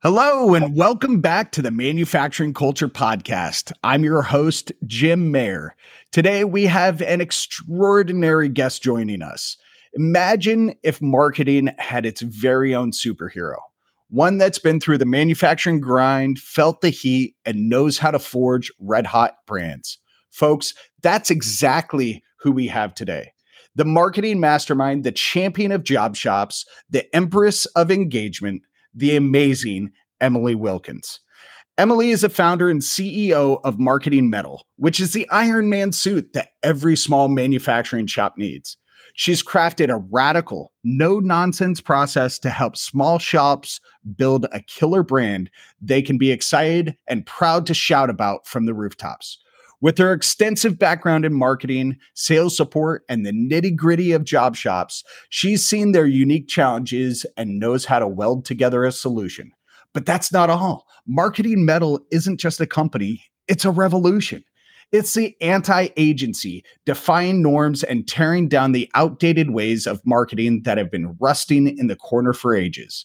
Hello, 0.00 0.54
and 0.54 0.76
welcome 0.76 1.20
back 1.20 1.50
to 1.50 1.60
the 1.60 1.72
Manufacturing 1.72 2.54
Culture 2.54 2.88
Podcast. 2.88 3.72
I'm 3.82 4.04
your 4.04 4.22
host, 4.22 4.70
Jim 4.86 5.32
Mayer. 5.32 5.74
Today, 6.12 6.44
we 6.44 6.66
have 6.66 7.02
an 7.02 7.20
extraordinary 7.20 8.48
guest 8.48 8.80
joining 8.80 9.22
us. 9.22 9.56
Imagine 9.94 10.72
if 10.84 11.02
marketing 11.02 11.70
had 11.78 12.06
its 12.06 12.20
very 12.20 12.76
own 12.76 12.92
superhero, 12.92 13.56
one 14.08 14.38
that's 14.38 14.60
been 14.60 14.78
through 14.78 14.98
the 14.98 15.04
manufacturing 15.04 15.80
grind, 15.80 16.38
felt 16.38 16.80
the 16.80 16.90
heat, 16.90 17.34
and 17.44 17.68
knows 17.68 17.98
how 17.98 18.12
to 18.12 18.20
forge 18.20 18.70
red 18.78 19.04
hot 19.04 19.38
brands. 19.48 19.98
Folks, 20.30 20.74
that's 21.02 21.28
exactly 21.28 22.22
who 22.38 22.52
we 22.52 22.68
have 22.68 22.94
today. 22.94 23.32
The 23.74 23.84
marketing 23.84 24.38
mastermind, 24.38 25.02
the 25.02 25.10
champion 25.10 25.72
of 25.72 25.82
job 25.82 26.14
shops, 26.14 26.64
the 26.88 27.12
empress 27.16 27.66
of 27.66 27.90
engagement, 27.90 28.62
the 28.98 29.16
amazing 29.16 29.92
Emily 30.20 30.54
Wilkins. 30.54 31.20
Emily 31.78 32.10
is 32.10 32.24
a 32.24 32.28
founder 32.28 32.68
and 32.68 32.80
CEO 32.80 33.60
of 33.62 33.78
Marketing 33.78 34.28
Metal, 34.28 34.66
which 34.76 34.98
is 34.98 35.12
the 35.12 35.28
Iron 35.30 35.70
Man 35.70 35.92
suit 35.92 36.32
that 36.32 36.48
every 36.64 36.96
small 36.96 37.28
manufacturing 37.28 38.08
shop 38.08 38.36
needs. 38.36 38.76
She's 39.14 39.42
crafted 39.42 39.88
a 39.88 40.04
radical, 40.10 40.72
no 40.82 41.20
nonsense 41.20 41.80
process 41.80 42.38
to 42.40 42.50
help 42.50 42.76
small 42.76 43.18
shops 43.18 43.80
build 44.16 44.46
a 44.52 44.60
killer 44.62 45.02
brand 45.02 45.50
they 45.80 46.02
can 46.02 46.18
be 46.18 46.32
excited 46.32 46.96
and 47.06 47.24
proud 47.26 47.66
to 47.66 47.74
shout 47.74 48.10
about 48.10 48.46
from 48.46 48.66
the 48.66 48.74
rooftops. 48.74 49.38
With 49.80 49.98
her 49.98 50.12
extensive 50.12 50.76
background 50.76 51.24
in 51.24 51.32
marketing, 51.32 51.98
sales 52.14 52.56
support, 52.56 53.04
and 53.08 53.24
the 53.24 53.30
nitty 53.30 53.76
gritty 53.76 54.10
of 54.10 54.24
job 54.24 54.56
shops, 54.56 55.04
she's 55.28 55.64
seen 55.64 55.92
their 55.92 56.06
unique 56.06 56.48
challenges 56.48 57.24
and 57.36 57.60
knows 57.60 57.84
how 57.84 58.00
to 58.00 58.08
weld 58.08 58.44
together 58.44 58.84
a 58.84 58.90
solution. 58.90 59.52
But 59.94 60.04
that's 60.04 60.32
not 60.32 60.50
all. 60.50 60.86
Marketing 61.06 61.64
Metal 61.64 62.00
isn't 62.10 62.40
just 62.40 62.60
a 62.60 62.66
company, 62.66 63.22
it's 63.46 63.64
a 63.64 63.70
revolution. 63.70 64.44
It's 64.90 65.14
the 65.14 65.36
anti 65.40 65.88
agency, 65.96 66.64
defying 66.86 67.42
norms 67.42 67.84
and 67.84 68.08
tearing 68.08 68.48
down 68.48 68.72
the 68.72 68.90
outdated 68.94 69.50
ways 69.50 69.86
of 69.86 70.04
marketing 70.04 70.62
that 70.64 70.78
have 70.78 70.90
been 70.90 71.14
rusting 71.20 71.78
in 71.78 71.86
the 71.86 71.96
corner 71.96 72.32
for 72.32 72.56
ages. 72.56 73.04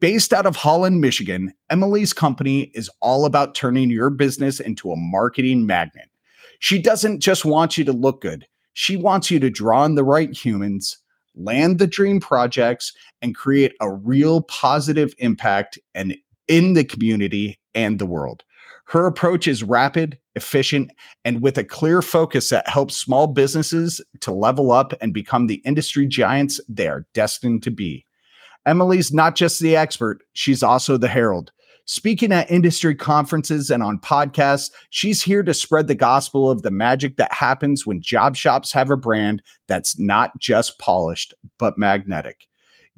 Based 0.00 0.32
out 0.32 0.46
of 0.46 0.56
Holland, 0.56 1.00
Michigan, 1.00 1.54
Emily's 1.70 2.12
company 2.12 2.72
is 2.74 2.90
all 3.00 3.24
about 3.24 3.54
turning 3.54 3.88
your 3.88 4.10
business 4.10 4.60
into 4.60 4.90
a 4.90 4.96
marketing 4.96 5.64
magnet. 5.64 6.10
She 6.58 6.80
doesn't 6.80 7.20
just 7.20 7.44
want 7.44 7.78
you 7.78 7.84
to 7.84 7.92
look 7.92 8.20
good, 8.20 8.46
she 8.72 8.96
wants 8.96 9.30
you 9.30 9.38
to 9.40 9.48
draw 9.48 9.84
in 9.84 9.94
the 9.94 10.04
right 10.04 10.32
humans, 10.36 10.98
land 11.34 11.78
the 11.78 11.86
dream 11.86 12.20
projects, 12.20 12.92
and 13.22 13.34
create 13.34 13.74
a 13.80 13.90
real 13.90 14.42
positive 14.42 15.14
impact 15.18 15.78
and 15.94 16.16
in 16.48 16.74
the 16.74 16.84
community 16.84 17.58
and 17.74 17.98
the 17.98 18.06
world. 18.06 18.42
Her 18.86 19.06
approach 19.06 19.48
is 19.48 19.64
rapid, 19.64 20.18
efficient, 20.34 20.92
and 21.24 21.42
with 21.42 21.58
a 21.58 21.64
clear 21.64 22.02
focus 22.02 22.50
that 22.50 22.68
helps 22.68 22.96
small 22.96 23.26
businesses 23.26 24.00
to 24.20 24.32
level 24.32 24.70
up 24.72 24.92
and 25.00 25.12
become 25.12 25.46
the 25.46 25.62
industry 25.64 26.06
giants 26.06 26.60
they 26.68 26.86
are 26.86 27.06
destined 27.12 27.62
to 27.64 27.70
be. 27.70 28.05
Emily's 28.66 29.12
not 29.12 29.36
just 29.36 29.60
the 29.60 29.76
expert, 29.76 30.22
she's 30.32 30.62
also 30.62 30.96
the 30.96 31.08
herald. 31.08 31.52
Speaking 31.84 32.32
at 32.32 32.50
industry 32.50 32.96
conferences 32.96 33.70
and 33.70 33.80
on 33.80 34.00
podcasts, 34.00 34.72
she's 34.90 35.22
here 35.22 35.44
to 35.44 35.54
spread 35.54 35.86
the 35.86 35.94
gospel 35.94 36.50
of 36.50 36.62
the 36.62 36.72
magic 36.72 37.16
that 37.16 37.32
happens 37.32 37.86
when 37.86 38.02
job 38.02 38.34
shops 38.34 38.72
have 38.72 38.90
a 38.90 38.96
brand 38.96 39.40
that's 39.68 39.96
not 40.00 40.36
just 40.40 40.80
polished, 40.80 41.32
but 41.58 41.78
magnetic. 41.78 42.48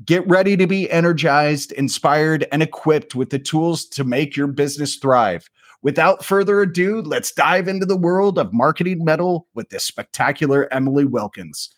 Get 0.07 0.27
ready 0.27 0.57
to 0.57 0.67
be 0.67 0.91
energized, 0.91 1.73
inspired, 1.73 2.47
and 2.51 2.63
equipped 2.63 3.15
with 3.15 3.29
the 3.29 3.39
tools 3.39 3.85
to 3.89 4.05
make 4.05 4.37
your 4.37 4.47
business 4.47 4.97
thrive. 4.97 5.51
Without 5.83 6.25
further 6.25 6.63
ado, 6.63 7.03
let's 7.03 7.31
dive 7.31 7.69
into 7.69 7.85
the 7.85 7.97
world 7.97 8.39
of 8.39 8.55
marketing 8.55 9.05
metal 9.05 9.49
with 9.55 9.69
this 9.69 9.85
spectacular 9.85 10.73
Emily 10.73 11.05
Wilkins. 11.05 11.75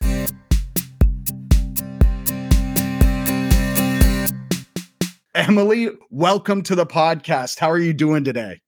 Emily, 5.40 5.88
welcome 6.10 6.62
to 6.64 6.74
the 6.74 6.84
podcast. 6.84 7.58
How 7.58 7.70
are 7.70 7.78
you 7.78 7.94
doing 7.94 8.24
today? 8.24 8.60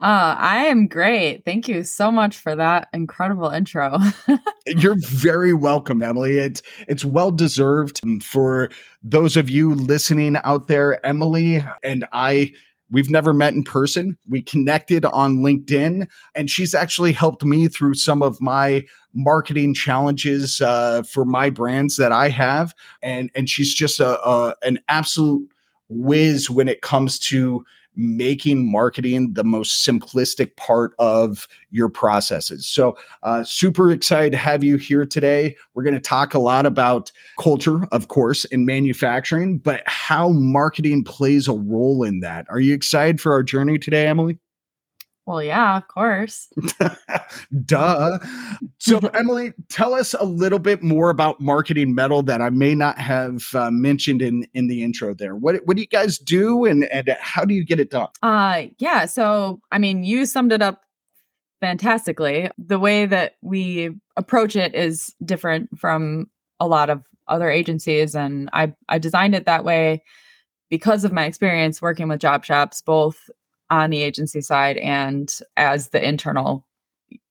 Uh, 0.00 0.34
I 0.38 0.64
am 0.64 0.86
great. 0.86 1.44
Thank 1.44 1.68
you 1.68 1.84
so 1.84 2.10
much 2.10 2.38
for 2.38 2.56
that 2.56 2.88
incredible 2.94 3.50
intro. 3.50 3.98
You're 4.66 4.96
very 5.00 5.52
welcome, 5.52 6.02
Emily. 6.02 6.38
It's 6.38 6.62
it's 6.86 7.04
well 7.04 7.30
deserved 7.30 8.00
for 8.22 8.70
those 9.02 9.36
of 9.36 9.50
you 9.50 9.74
listening 9.74 10.38
out 10.42 10.68
there. 10.68 11.04
Emily 11.04 11.62
and 11.82 12.06
I 12.12 12.54
We've 12.90 13.10
never 13.10 13.34
met 13.34 13.52
in 13.52 13.64
person. 13.64 14.16
We 14.28 14.40
connected 14.40 15.04
on 15.04 15.40
LinkedIn, 15.40 16.08
and 16.34 16.50
she's 16.50 16.74
actually 16.74 17.12
helped 17.12 17.44
me 17.44 17.68
through 17.68 17.94
some 17.94 18.22
of 18.22 18.40
my 18.40 18.86
marketing 19.12 19.74
challenges 19.74 20.62
uh, 20.62 21.02
for 21.02 21.26
my 21.26 21.50
brands 21.50 21.96
that 21.98 22.12
I 22.12 22.30
have. 22.30 22.74
And 23.02 23.30
and 23.34 23.46
she's 23.46 23.74
just 23.74 24.00
a, 24.00 24.18
a 24.26 24.54
an 24.62 24.78
absolute 24.88 25.50
whiz 25.88 26.50
when 26.50 26.68
it 26.68 26.82
comes 26.82 27.18
to 27.18 27.64
making 27.98 28.70
marketing 28.70 29.32
the 29.32 29.42
most 29.42 29.84
simplistic 29.84 30.54
part 30.56 30.92
of 31.00 31.48
your 31.70 31.88
processes. 31.88 32.66
So, 32.66 32.96
uh, 33.24 33.42
super 33.42 33.90
excited 33.90 34.30
to 34.32 34.38
have 34.38 34.62
you 34.62 34.76
here 34.76 35.04
today. 35.04 35.56
We're 35.74 35.82
going 35.82 35.94
to 35.94 36.00
talk 36.00 36.32
a 36.32 36.38
lot 36.38 36.64
about 36.64 37.10
culture, 37.40 37.84
of 37.90 38.06
course, 38.08 38.44
in 38.46 38.64
manufacturing, 38.64 39.58
but 39.58 39.82
how 39.86 40.28
marketing 40.28 41.02
plays 41.04 41.48
a 41.48 41.52
role 41.52 42.04
in 42.04 42.20
that. 42.20 42.46
Are 42.48 42.60
you 42.60 42.72
excited 42.72 43.20
for 43.20 43.32
our 43.32 43.42
journey 43.42 43.78
today, 43.78 44.06
Emily? 44.06 44.38
Well, 45.28 45.42
yeah, 45.42 45.76
of 45.76 45.86
course. 45.88 46.48
Duh. 47.66 48.18
So, 48.78 48.98
Emily, 49.14 49.52
tell 49.68 49.92
us 49.92 50.14
a 50.14 50.24
little 50.24 50.58
bit 50.58 50.82
more 50.82 51.10
about 51.10 51.38
Marketing 51.38 51.94
Metal 51.94 52.22
that 52.22 52.40
I 52.40 52.48
may 52.48 52.74
not 52.74 52.98
have 52.98 53.54
uh, 53.54 53.70
mentioned 53.70 54.22
in 54.22 54.48
in 54.54 54.68
the 54.68 54.82
intro. 54.82 55.12
There, 55.12 55.36
what 55.36 55.56
what 55.66 55.76
do 55.76 55.82
you 55.82 55.86
guys 55.86 56.16
do, 56.16 56.64
and 56.64 56.84
and 56.84 57.14
how 57.20 57.44
do 57.44 57.52
you 57.52 57.62
get 57.62 57.78
it 57.78 57.90
done? 57.90 58.08
Uh, 58.22 58.68
yeah. 58.78 59.04
So, 59.04 59.60
I 59.70 59.76
mean, 59.76 60.02
you 60.02 60.24
summed 60.24 60.50
it 60.50 60.62
up 60.62 60.80
fantastically. 61.60 62.50
The 62.56 62.78
way 62.78 63.04
that 63.04 63.34
we 63.42 63.90
approach 64.16 64.56
it 64.56 64.74
is 64.74 65.14
different 65.22 65.78
from 65.78 66.30
a 66.58 66.66
lot 66.66 66.88
of 66.88 67.04
other 67.26 67.50
agencies, 67.50 68.14
and 68.14 68.48
I 68.54 68.72
I 68.88 68.96
designed 68.96 69.34
it 69.34 69.44
that 69.44 69.62
way 69.62 70.02
because 70.70 71.04
of 71.04 71.12
my 71.12 71.26
experience 71.26 71.82
working 71.82 72.08
with 72.08 72.20
job 72.20 72.46
shops, 72.46 72.80
both 72.80 73.28
on 73.70 73.90
the 73.90 74.02
agency 74.02 74.40
side 74.40 74.76
and 74.78 75.38
as 75.56 75.88
the 75.90 76.06
internal 76.06 76.66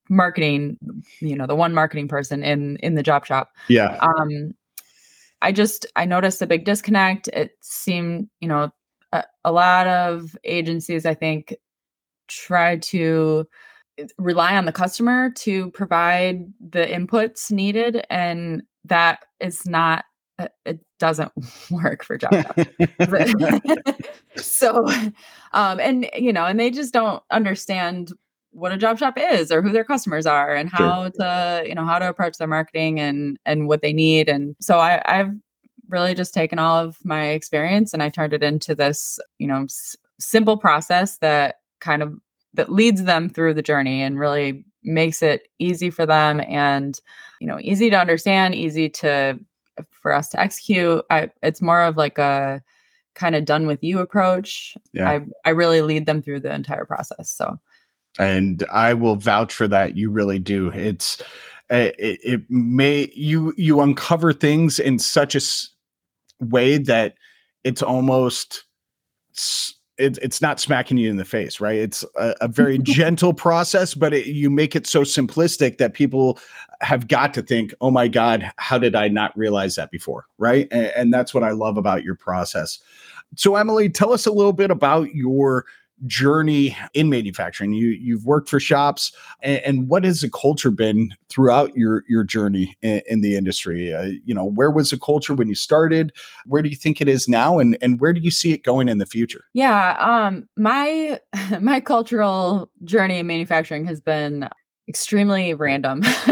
marketing 0.09 0.77
you 1.19 1.35
know 1.35 1.45
the 1.47 1.55
one 1.55 1.73
marketing 1.73 2.07
person 2.07 2.43
in 2.43 2.77
in 2.77 2.95
the 2.95 3.03
job 3.03 3.25
shop. 3.25 3.51
Yeah. 3.67 3.97
Um 4.01 4.53
i 5.41 5.51
just 5.51 5.85
i 5.95 6.05
noticed 6.05 6.41
a 6.41 6.47
big 6.47 6.65
disconnect. 6.65 7.27
It 7.29 7.51
seemed 7.61 8.29
you 8.39 8.47
know 8.47 8.71
a, 9.11 9.23
a 9.45 9.51
lot 9.51 9.87
of 9.87 10.35
agencies 10.43 11.05
i 11.05 11.13
think 11.13 11.55
try 12.27 12.77
to 12.77 13.47
rely 14.17 14.55
on 14.55 14.65
the 14.65 14.71
customer 14.71 15.31
to 15.31 15.71
provide 15.71 16.45
the 16.69 16.85
inputs 16.85 17.51
needed 17.51 18.05
and 18.09 18.61
that 18.85 19.25
is 19.39 19.65
not 19.65 20.05
it 20.65 20.79
doesn't 20.99 21.31
work 21.71 22.03
for 22.03 22.17
job 22.17 22.33
so 24.35 24.85
um 25.53 25.79
and 25.79 26.09
you 26.15 26.31
know 26.31 26.45
and 26.45 26.59
they 26.59 26.69
just 26.69 26.93
don't 26.93 27.23
understand 27.31 28.13
what 28.51 28.71
a 28.71 28.77
job 28.77 28.97
shop 28.97 29.17
is 29.17 29.51
or 29.51 29.61
who 29.61 29.71
their 29.71 29.83
customers 29.83 30.25
are 30.25 30.55
and 30.55 30.69
how 30.69 31.03
sure. 31.03 31.11
to 31.11 31.63
you 31.67 31.75
know 31.75 31.85
how 31.85 31.99
to 31.99 32.07
approach 32.07 32.37
their 32.37 32.47
marketing 32.47 32.99
and 32.99 33.37
and 33.45 33.67
what 33.67 33.81
they 33.81 33.93
need 33.93 34.29
and 34.29 34.55
so 34.59 34.79
i 34.79 35.01
i've 35.05 35.31
really 35.89 36.13
just 36.13 36.33
taken 36.33 36.59
all 36.59 36.77
of 36.77 36.97
my 37.03 37.27
experience 37.27 37.93
and 37.93 38.03
i 38.03 38.09
turned 38.09 38.33
it 38.33 38.43
into 38.43 38.75
this 38.75 39.19
you 39.37 39.47
know 39.47 39.63
s- 39.63 39.95
simple 40.19 40.57
process 40.57 41.17
that 41.19 41.55
kind 41.79 42.01
of 42.01 42.13
that 42.53 42.71
leads 42.71 43.03
them 43.03 43.29
through 43.29 43.53
the 43.53 43.61
journey 43.61 44.01
and 44.01 44.19
really 44.19 44.65
makes 44.83 45.21
it 45.21 45.47
easy 45.59 45.89
for 45.89 46.05
them 46.05 46.41
and 46.47 46.99
you 47.39 47.47
know 47.47 47.59
easy 47.61 47.89
to 47.89 47.99
understand 47.99 48.55
easy 48.55 48.89
to 48.89 49.39
for 49.91 50.13
us 50.13 50.29
to 50.29 50.39
execute. 50.39 51.03
I, 51.09 51.29
it's 51.41 51.61
more 51.61 51.81
of 51.81 51.97
like 51.97 52.17
a 52.17 52.61
kind 53.15 53.35
of 53.35 53.45
done 53.45 53.67
with 53.67 53.83
you 53.83 53.99
approach. 53.99 54.77
Yeah. 54.93 55.09
I, 55.09 55.21
I 55.45 55.49
really 55.49 55.81
lead 55.81 56.05
them 56.05 56.21
through 56.21 56.41
the 56.41 56.53
entire 56.53 56.85
process. 56.85 57.29
So, 57.29 57.59
and 58.19 58.63
I 58.71 58.93
will 58.93 59.15
vouch 59.15 59.53
for 59.53 59.67
that. 59.67 59.97
You 59.97 60.11
really 60.11 60.39
do. 60.39 60.71
It's, 60.71 61.21
eh, 61.69 61.91
it, 61.97 62.19
it 62.23 62.41
may, 62.49 63.11
you, 63.15 63.53
you 63.57 63.81
uncover 63.81 64.33
things 64.33 64.79
in 64.79 64.99
such 64.99 65.35
a 65.35 65.41
way 66.39 66.77
that 66.77 67.15
it's 67.63 67.81
almost, 67.81 68.63
it, 69.97 70.17
it's 70.21 70.41
not 70.41 70.59
smacking 70.59 70.97
you 70.97 71.09
in 71.09 71.17
the 71.17 71.25
face, 71.25 71.59
right? 71.59 71.77
It's 71.77 72.03
a, 72.15 72.35
a 72.41 72.47
very 72.47 72.77
gentle 72.77 73.33
process, 73.33 73.93
but 73.93 74.13
it, 74.13 74.27
you 74.27 74.49
make 74.49 74.75
it 74.75 74.87
so 74.87 75.01
simplistic 75.01 75.77
that 75.77 75.93
people 75.93 76.39
have 76.81 77.07
got 77.07 77.33
to 77.33 77.41
think, 77.41 77.73
oh 77.81 77.91
my 77.91 78.07
God, 78.07 78.51
how 78.57 78.77
did 78.77 78.95
I 78.95 79.07
not 79.07 79.35
realize 79.37 79.75
that 79.75 79.91
before? 79.91 80.25
Right. 80.37 80.67
And, 80.71 80.87
and 80.95 81.13
that's 81.13 81.33
what 81.33 81.43
I 81.43 81.51
love 81.51 81.77
about 81.77 82.03
your 82.03 82.15
process. 82.15 82.79
So, 83.35 83.55
Emily, 83.55 83.89
tell 83.89 84.13
us 84.13 84.25
a 84.25 84.31
little 84.31 84.53
bit 84.53 84.71
about 84.71 85.13
your 85.13 85.65
journey 86.05 86.77
in 86.93 87.09
manufacturing. 87.09 87.73
You 87.73 87.89
you've 87.89 88.25
worked 88.25 88.49
for 88.49 88.59
shops, 88.59 89.11
and, 89.41 89.59
and 89.59 89.87
what 89.87 90.03
has 90.03 90.21
the 90.21 90.29
culture 90.29 90.71
been 90.71 91.13
throughout 91.29 91.75
your 91.75 92.03
your 92.07 92.23
journey 92.23 92.77
in, 92.81 93.01
in 93.07 93.21
the 93.21 93.35
industry? 93.35 93.93
Uh, 93.93 94.11
you 94.25 94.33
know, 94.33 94.45
where 94.45 94.71
was 94.71 94.91
the 94.91 94.99
culture 94.99 95.33
when 95.33 95.47
you 95.47 95.55
started? 95.55 96.11
Where 96.45 96.61
do 96.61 96.69
you 96.69 96.75
think 96.75 97.01
it 97.01 97.07
is 97.07 97.27
now, 97.27 97.59
and 97.59 97.77
and 97.81 97.99
where 97.99 98.13
do 98.13 98.21
you 98.21 98.31
see 98.31 98.53
it 98.53 98.63
going 98.63 98.89
in 98.89 98.97
the 98.97 99.05
future? 99.05 99.45
Yeah, 99.53 99.97
um, 99.99 100.47
my 100.55 101.19
my 101.61 101.79
cultural 101.79 102.69
journey 102.83 103.19
in 103.19 103.27
manufacturing 103.27 103.85
has 103.85 104.01
been 104.01 104.49
extremely 104.87 105.53
random. 105.53 106.01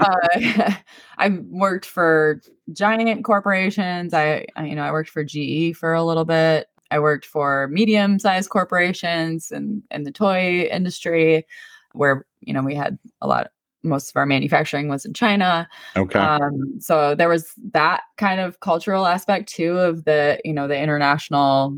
uh, 0.00 0.72
I've 1.18 1.38
worked 1.50 1.86
for 1.86 2.40
giant 2.72 3.24
corporations. 3.24 4.14
I, 4.14 4.46
I, 4.56 4.66
you 4.66 4.74
know, 4.74 4.82
I 4.82 4.92
worked 4.92 5.10
for 5.10 5.24
GE 5.24 5.76
for 5.76 5.92
a 5.92 6.02
little 6.02 6.24
bit. 6.24 6.68
I 6.92 6.98
worked 6.98 7.26
for 7.26 7.68
medium-sized 7.68 8.50
corporations 8.50 9.50
and 9.50 9.82
in 9.90 10.04
the 10.04 10.12
toy 10.12 10.68
industry, 10.70 11.46
where 11.92 12.26
you 12.40 12.52
know 12.52 12.62
we 12.62 12.74
had 12.74 12.98
a 13.20 13.26
lot. 13.26 13.48
Most 13.84 14.10
of 14.10 14.16
our 14.16 14.26
manufacturing 14.26 14.88
was 14.88 15.04
in 15.04 15.12
China. 15.12 15.68
Okay. 15.96 16.18
Um, 16.18 16.78
so 16.78 17.16
there 17.16 17.28
was 17.28 17.52
that 17.72 18.02
kind 18.16 18.38
of 18.38 18.60
cultural 18.60 19.06
aspect 19.06 19.48
too 19.48 19.78
of 19.78 20.04
the 20.04 20.38
you 20.44 20.52
know 20.52 20.68
the 20.68 20.78
international 20.78 21.76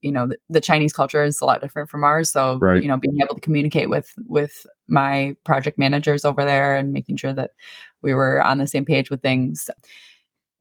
you 0.00 0.12
know 0.12 0.26
the, 0.26 0.36
the, 0.48 0.60
chinese 0.60 0.92
culture 0.92 1.24
is 1.24 1.40
a 1.40 1.44
lot 1.44 1.60
different 1.60 1.90
from 1.90 2.04
ours 2.04 2.30
so 2.30 2.58
right. 2.58 2.82
you 2.82 2.88
know 2.88 2.96
being 2.96 3.20
able 3.20 3.34
to 3.34 3.40
communicate 3.40 3.90
with 3.90 4.12
with 4.26 4.66
my 4.86 5.34
project 5.44 5.78
managers 5.78 6.24
over 6.24 6.44
there 6.44 6.76
and 6.76 6.92
making 6.92 7.16
sure 7.16 7.32
that 7.32 7.50
we 8.02 8.14
were 8.14 8.42
on 8.42 8.58
the 8.58 8.66
same 8.66 8.84
page 8.84 9.10
with 9.10 9.20
things 9.22 9.68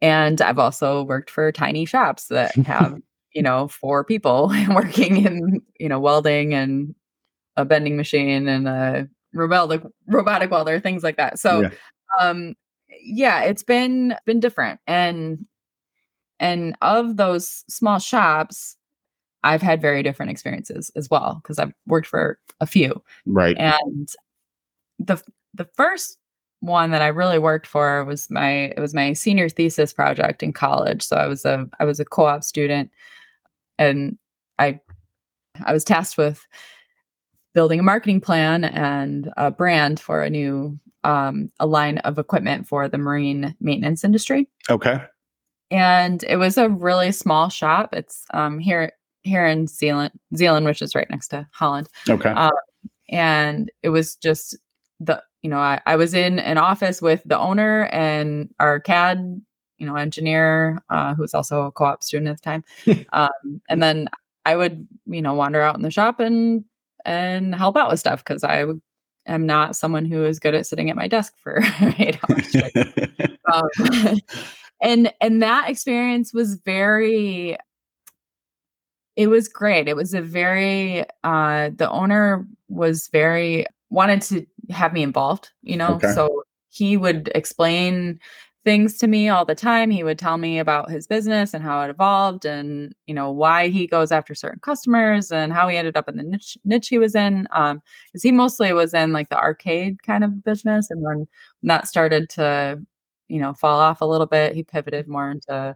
and 0.02 0.42
i've 0.42 0.60
also 0.60 1.04
worked 1.04 1.30
for 1.30 1.52
tiny 1.52 1.86
shops 1.86 2.28
that 2.28 2.56
have 2.66 3.00
you 3.38 3.44
know 3.44 3.68
four 3.68 4.04
people 4.04 4.52
working 4.70 5.24
in 5.24 5.62
you 5.80 5.88
know 5.88 6.00
welding 6.00 6.56
and 6.56 6.96
a 7.56 7.64
bending 7.64 7.96
machine 7.96 8.48
and 8.48 8.68
a 8.68 9.08
robotic 9.32 9.84
robotic 10.08 10.50
welder 10.50 10.80
things 10.80 11.04
like 11.04 11.18
that 11.18 11.38
so 11.38 11.62
yeah. 11.62 11.70
um 12.20 12.56
yeah 13.00 13.42
it's 13.44 13.62
been 13.62 14.16
been 14.26 14.40
different 14.40 14.80
and 14.88 15.46
and 16.40 16.76
of 16.82 17.18
those 17.18 17.64
small 17.70 18.00
shops 18.00 18.76
I've 19.44 19.62
had 19.62 19.82
very 19.82 20.02
different 20.02 20.32
experiences 20.32 20.92
as 20.96 21.10
well 21.10 21.40
because 21.42 21.60
I've 21.60 21.72
worked 21.86 22.08
for 22.08 22.40
a 22.60 22.66
few. 22.66 23.02
Right. 23.26 23.56
And 23.58 24.10
the 25.00 25.22
the 25.54 25.70
first 25.76 26.18
one 26.60 26.92
that 26.92 27.02
I 27.02 27.08
really 27.08 27.40
worked 27.40 27.68
for 27.68 28.04
was 28.04 28.30
my 28.30 28.74
it 28.76 28.80
was 28.80 28.94
my 28.94 29.14
senior 29.14 29.48
thesis 29.48 29.94
project 29.94 30.42
in 30.42 30.54
college. 30.54 31.04
So 31.04 31.18
I 31.18 31.28
was 31.28 31.46
a 31.46 31.70
I 31.80 31.86
was 31.86 32.00
a 32.00 32.06
co-op 32.06 32.44
student 32.44 32.92
and 33.78 34.18
I 34.60 34.80
I 35.66 35.74
was 35.74 35.84
tasked 35.84 36.18
with 36.18 36.46
building 37.54 37.80
a 37.80 37.84
marketing 37.84 38.22
plan 38.22 38.64
and 38.64 39.32
a 39.38 39.50
brand 39.50 40.00
for 40.00 40.22
a 40.22 40.30
new 40.30 40.80
um, 41.04 41.50
a 41.60 41.66
line 41.66 41.98
of 42.00 42.20
equipment 42.20 42.68
for 42.68 42.88
the 42.88 42.98
marine 42.98 43.56
maintenance 43.60 44.04
industry. 44.04 44.50
Okay. 44.70 45.02
And 45.72 46.24
it 46.24 46.38
was 46.38 46.58
a 46.58 46.70
really 46.70 47.12
small 47.12 47.50
shop. 47.50 47.94
It's 47.94 48.26
um, 48.34 48.60
here 48.60 48.92
here 49.24 49.46
in 49.46 49.68
Zeeland, 49.68 50.12
Zeeland, 50.36 50.66
which 50.66 50.82
is 50.82 50.96
right 50.96 51.10
next 51.10 51.30
to 51.30 51.48
Holland. 51.52 51.90
Okay. 52.10 52.30
Um, 52.30 52.52
and 53.10 53.72
it 53.84 53.90
was 53.90 54.16
just 54.16 54.58
the, 55.00 55.22
you 55.42 55.50
know, 55.50 55.60
I, 55.60 55.82
I 55.86 55.96
was 55.96 56.14
in 56.14 56.40
an 56.40 56.58
office 56.58 57.02
with 57.02 57.22
the 57.26 57.38
owner 57.38 57.86
and 57.86 58.50
our 58.60 58.80
CAD, 58.80 59.42
you 59.78 59.86
know, 59.86 59.96
engineer, 59.96 60.82
uh, 60.90 61.14
who 61.16 61.22
was 61.22 61.34
also 61.34 61.64
a 61.64 61.72
co-op 61.72 62.04
student 62.04 62.30
at 62.30 62.42
the 62.42 62.44
time. 62.44 63.06
um, 63.14 63.62
and 63.70 63.82
then 63.82 64.10
I 64.46 64.56
would, 64.56 64.88
you 65.06 65.22
know, 65.22 65.34
wander 65.34 65.62
out 65.62 65.76
in 65.76 65.82
the 65.82 65.92
shop 65.92 66.20
and, 66.20 66.66
and 67.06 67.54
help 67.54 67.78
out 67.78 67.90
with 67.90 68.00
stuff 68.00 68.24
because 68.24 68.44
I 68.44 68.66
am 69.28 69.46
not 69.46 69.76
someone 69.76 70.06
who 70.06 70.26
is 70.26 70.40
good 70.40 70.56
at 70.56 70.66
sitting 70.66 70.90
at 70.90 70.96
my 70.96 71.08
desk 71.08 71.34
for 71.42 71.60
eight 71.98 72.18
hours. 72.30 72.56
um, 73.54 74.20
and 74.82 75.14
and 75.22 75.42
that 75.42 75.70
experience 75.70 76.34
was 76.34 76.56
very 76.56 77.58
it 79.16 79.28
was 79.28 79.48
great. 79.48 79.88
It 79.88 79.96
was 79.96 80.14
a 80.14 80.22
very 80.22 81.04
uh 81.24 81.72
the 81.76 81.90
owner 81.90 82.48
was 82.70 83.10
very 83.10 83.66
wanted 83.90 84.22
to 84.24 84.46
have 84.70 84.94
me 84.94 85.04
involved, 85.04 85.50
you 85.62 85.78
know. 85.78 85.96
Okay. 85.96 86.14
So 86.14 86.44
he 86.70 86.98
would 86.98 87.32
explain 87.34 88.20
things 88.68 88.98
to 88.98 89.08
me 89.08 89.30
all 89.30 89.46
the 89.46 89.56
time. 89.56 89.90
He 89.90 90.04
would 90.04 90.20
tell 90.20 90.38
me 90.38 90.60
about 90.60 90.92
his 90.92 91.08
business 91.08 91.54
and 91.54 91.64
how 91.64 91.82
it 91.84 91.90
evolved 91.90 92.44
and, 92.44 92.94
you 93.06 93.14
know, 93.14 93.32
why 93.32 93.70
he 93.70 93.88
goes 93.88 94.12
after 94.12 94.36
certain 94.36 94.60
customers 94.60 95.32
and 95.32 95.54
how 95.54 95.70
he 95.70 95.78
ended 95.78 95.96
up 95.96 96.10
in 96.10 96.18
the 96.18 96.24
niche, 96.24 96.58
niche 96.66 96.90
he 96.90 96.98
was 96.98 97.16
in. 97.16 97.48
Um, 97.52 97.82
because 98.12 98.24
he 98.24 98.34
mostly 98.34 98.74
was 98.74 98.94
in 98.94 99.14
like 99.14 99.30
the 99.30 99.40
arcade 99.40 100.04
kind 100.04 100.26
of 100.26 100.44
business. 100.44 100.92
And 100.92 101.02
when, 101.02 101.28
that 101.64 101.88
started 101.88 102.30
to, 102.32 102.82
you 103.30 103.40
know, 103.40 103.54
fall 103.54 103.80
off 103.80 104.02
a 104.02 104.06
little 104.06 104.28
bit, 104.28 104.54
he 104.54 104.64
pivoted 104.66 105.08
more 105.08 105.32
into 105.32 105.74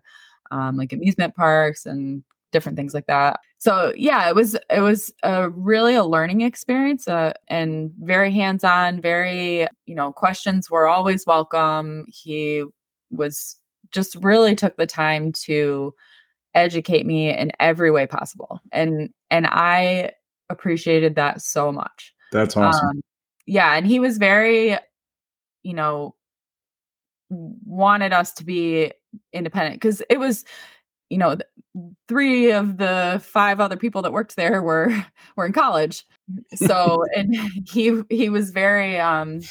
um, 0.51 0.75
like 0.75 0.91
amusement 0.91 1.33
parks 1.33 1.85
and 1.85 2.25
different 2.51 2.77
things 2.77 2.93
like 2.93 3.07
that. 3.07 3.39
So 3.57 3.93
yeah, 3.95 4.27
it 4.27 4.35
was 4.35 4.57
it 4.69 4.81
was 4.81 5.13
a 5.23 5.49
really 5.49 5.95
a 5.95 6.03
learning 6.03 6.41
experience 6.41 7.07
uh, 7.07 7.31
and 7.47 7.93
very 8.01 8.33
hands 8.33 8.65
on. 8.65 8.99
Very 8.99 9.67
you 9.85 9.95
know 9.95 10.11
questions 10.11 10.69
were 10.69 10.89
always 10.89 11.25
welcome. 11.25 12.05
He 12.09 12.65
was 13.11 13.57
just 13.91 14.15
really 14.15 14.55
took 14.55 14.77
the 14.77 14.87
time 14.87 15.31
to 15.31 15.93
educate 16.53 17.05
me 17.05 17.35
in 17.35 17.51
every 17.59 17.91
way 17.91 18.07
possible, 18.07 18.61
and 18.71 19.09
and 19.29 19.47
I 19.47 20.11
appreciated 20.49 21.15
that 21.15 21.41
so 21.41 21.71
much. 21.71 22.13
That's 22.31 22.55
awesome. 22.57 22.87
Um, 22.87 23.01
yeah, 23.45 23.75
and 23.75 23.85
he 23.85 23.99
was 23.99 24.17
very, 24.17 24.77
you 25.63 25.73
know, 25.73 26.15
wanted 27.29 28.13
us 28.13 28.33
to 28.33 28.45
be 28.45 28.91
independent 29.33 29.75
because 29.75 30.01
it 30.09 30.19
was 30.19 30.45
you 31.09 31.17
know 31.17 31.37
three 32.07 32.51
of 32.51 32.77
the 32.77 33.21
five 33.23 33.59
other 33.59 33.77
people 33.77 34.01
that 34.01 34.13
worked 34.13 34.35
there 34.35 34.61
were 34.61 35.05
were 35.35 35.45
in 35.45 35.53
college 35.53 36.05
so 36.55 37.03
and 37.15 37.35
he 37.67 38.01
he 38.09 38.29
was 38.29 38.51
very 38.51 38.99
um 38.99 39.41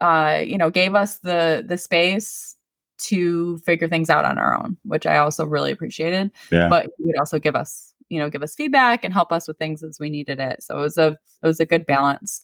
uh 0.00 0.42
you 0.44 0.58
know 0.58 0.70
gave 0.70 0.94
us 0.94 1.18
the 1.18 1.64
the 1.66 1.78
space 1.78 2.56
to 2.98 3.58
figure 3.58 3.88
things 3.88 4.10
out 4.10 4.24
on 4.24 4.38
our 4.38 4.56
own 4.58 4.76
which 4.84 5.06
i 5.06 5.18
also 5.18 5.44
really 5.44 5.70
appreciated. 5.70 6.30
Yeah. 6.50 6.68
but 6.68 6.86
he 6.98 7.04
would 7.04 7.18
also 7.18 7.38
give 7.38 7.54
us 7.54 7.94
you 8.08 8.18
know 8.18 8.30
give 8.30 8.42
us 8.42 8.54
feedback 8.54 9.04
and 9.04 9.12
help 9.12 9.32
us 9.32 9.46
with 9.46 9.58
things 9.58 9.82
as 9.82 9.98
we 10.00 10.10
needed 10.10 10.40
it. 10.40 10.62
So 10.62 10.78
it 10.78 10.80
was 10.80 10.98
a 10.98 11.08
it 11.42 11.46
was 11.46 11.60
a 11.60 11.66
good 11.66 11.86
balance. 11.86 12.42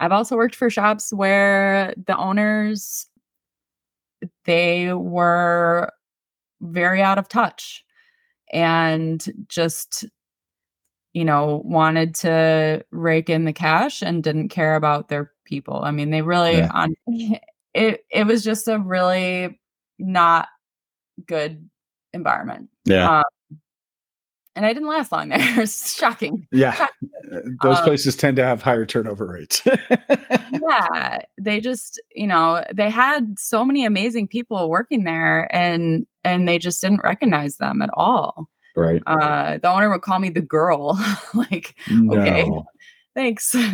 I've 0.00 0.12
also 0.12 0.36
worked 0.36 0.54
for 0.54 0.70
shops 0.70 1.12
where 1.12 1.94
the 2.06 2.16
owners 2.16 3.06
they 4.44 4.92
were 4.92 5.90
very 6.60 7.02
out 7.02 7.18
of 7.18 7.28
touch 7.28 7.84
and 8.52 9.24
just 9.48 10.04
you 11.12 11.24
know 11.24 11.62
wanted 11.64 12.14
to 12.14 12.84
rake 12.90 13.28
in 13.28 13.44
the 13.44 13.52
cash 13.52 14.02
and 14.02 14.22
didn't 14.22 14.48
care 14.48 14.76
about 14.76 15.08
their 15.08 15.32
people 15.44 15.82
i 15.84 15.90
mean 15.90 16.10
they 16.10 16.22
really 16.22 16.58
yeah. 16.58 16.70
on 16.72 16.94
it 17.74 18.04
it 18.10 18.26
was 18.26 18.42
just 18.44 18.68
a 18.68 18.78
really 18.78 19.60
not 19.98 20.48
good 21.26 21.68
environment 22.12 22.68
yeah 22.84 23.18
um, 23.18 23.24
and 24.54 24.66
I 24.66 24.72
didn't 24.72 24.88
last 24.88 25.12
long 25.12 25.30
there. 25.30 25.38
it's 25.60 25.96
shocking. 25.96 26.46
Yeah. 26.52 26.72
Shocking. 26.72 27.10
Uh, 27.32 27.40
those 27.62 27.78
um, 27.78 27.84
places 27.84 28.16
tend 28.16 28.36
to 28.36 28.44
have 28.44 28.62
higher 28.62 28.84
turnover 28.84 29.26
rates. 29.26 29.62
yeah. 29.66 31.18
They 31.40 31.60
just, 31.60 32.00
you 32.14 32.26
know, 32.26 32.62
they 32.72 32.90
had 32.90 33.38
so 33.38 33.64
many 33.64 33.84
amazing 33.84 34.28
people 34.28 34.68
working 34.68 35.04
there 35.04 35.54
and 35.54 36.06
and 36.24 36.46
they 36.46 36.58
just 36.58 36.80
didn't 36.80 37.02
recognize 37.02 37.56
them 37.56 37.82
at 37.82 37.90
all. 37.94 38.48
Right. 38.76 39.02
Uh 39.06 39.58
the 39.58 39.68
owner 39.68 39.90
would 39.90 40.02
call 40.02 40.18
me 40.18 40.30
the 40.30 40.40
girl. 40.40 40.98
like, 41.34 41.74
no. 41.90 42.20
okay. 42.20 42.50
Thanks. 43.14 43.54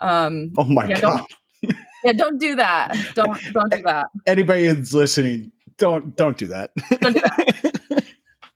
Um 0.00 0.52
Oh 0.56 0.62
my 0.62 0.86
yeah, 0.86 1.00
god. 1.00 1.26
Don't, 1.60 1.76
yeah, 2.04 2.12
don't 2.12 2.38
do 2.38 2.54
that. 2.54 2.94
Don't 3.16 3.36
don't 3.52 3.72
do 3.72 3.82
that. 3.82 4.06
Anybody 4.28 4.66
who's 4.66 4.94
listening, 4.94 5.50
don't 5.76 6.14
don't 6.14 6.38
do 6.38 6.46
that. 6.46 6.70
don't 7.00 7.14
do 7.14 7.20
that 7.20 8.04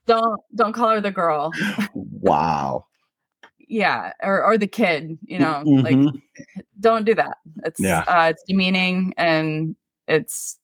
don't 0.06 0.40
don't 0.54 0.72
call 0.72 0.90
her 0.90 1.00
the 1.00 1.10
girl. 1.10 1.52
wow. 1.94 2.86
yeah, 3.68 4.12
or 4.22 4.42
or 4.42 4.58
the 4.58 4.66
kid, 4.66 5.18
you 5.22 5.38
know, 5.38 5.62
mm-hmm. 5.66 6.04
like 6.04 6.22
don't 6.80 7.04
do 7.04 7.14
that. 7.14 7.38
It's 7.64 7.80
yeah. 7.80 8.04
uh 8.06 8.30
it's 8.30 8.42
demeaning 8.46 9.14
and 9.16 9.76
it's 10.08 10.58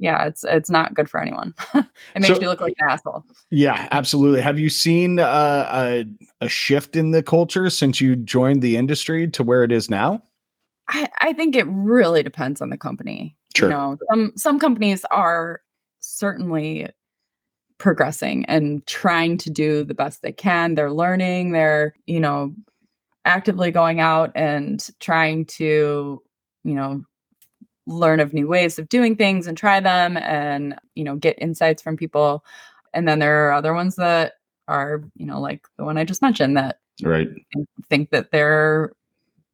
yeah, 0.00 0.24
it's 0.24 0.44
it's 0.44 0.70
not 0.70 0.94
good 0.94 1.08
for 1.08 1.20
anyone. 1.20 1.54
it 1.74 1.84
makes 2.14 2.28
so, 2.28 2.40
you 2.40 2.48
look 2.48 2.60
like 2.60 2.74
an 2.78 2.90
asshole. 2.90 3.24
Yeah, 3.50 3.86
absolutely. 3.92 4.40
Have 4.40 4.58
you 4.58 4.70
seen 4.70 5.20
uh, 5.20 5.68
a 5.70 6.04
a 6.40 6.48
shift 6.48 6.96
in 6.96 7.10
the 7.10 7.22
culture 7.22 7.68
since 7.70 8.00
you 8.00 8.16
joined 8.16 8.62
the 8.62 8.76
industry 8.76 9.28
to 9.28 9.42
where 9.42 9.62
it 9.62 9.70
is 9.70 9.90
now? 9.90 10.22
I, 10.88 11.08
I 11.20 11.32
think 11.34 11.54
it 11.54 11.66
really 11.68 12.22
depends 12.22 12.60
on 12.60 12.70
the 12.70 12.78
company. 12.78 13.36
Sure. 13.54 13.68
You 13.68 13.74
know, 13.74 13.98
some 14.10 14.32
some 14.36 14.58
companies 14.58 15.04
are 15.10 15.60
certainly 16.00 16.88
progressing 17.78 18.44
and 18.46 18.86
trying 18.86 19.36
to 19.38 19.50
do 19.50 19.84
the 19.84 19.94
best 19.94 20.22
they 20.22 20.32
can. 20.32 20.74
They're 20.74 20.92
learning, 20.92 21.52
they're, 21.52 21.94
you 22.06 22.20
know, 22.20 22.54
actively 23.24 23.70
going 23.70 24.00
out 24.00 24.32
and 24.34 24.86
trying 25.00 25.46
to, 25.46 26.22
you 26.64 26.74
know, 26.74 27.02
learn 27.90 28.20
of 28.20 28.32
new 28.32 28.46
ways 28.46 28.78
of 28.78 28.88
doing 28.88 29.16
things 29.16 29.46
and 29.46 29.56
try 29.56 29.80
them 29.80 30.16
and, 30.16 30.76
you 30.94 31.04
know, 31.04 31.16
get 31.16 31.40
insights 31.40 31.82
from 31.82 31.96
people. 31.96 32.44
And 32.94 33.06
then 33.06 33.18
there 33.18 33.48
are 33.48 33.52
other 33.52 33.74
ones 33.74 33.96
that 33.96 34.34
are, 34.68 35.02
you 35.16 35.26
know, 35.26 35.40
like 35.40 35.66
the 35.76 35.84
one 35.84 35.98
I 35.98 36.04
just 36.04 36.22
mentioned 36.22 36.56
that 36.56 36.78
right 37.02 37.28
think 37.88 38.10
that 38.10 38.30
they're 38.30 38.92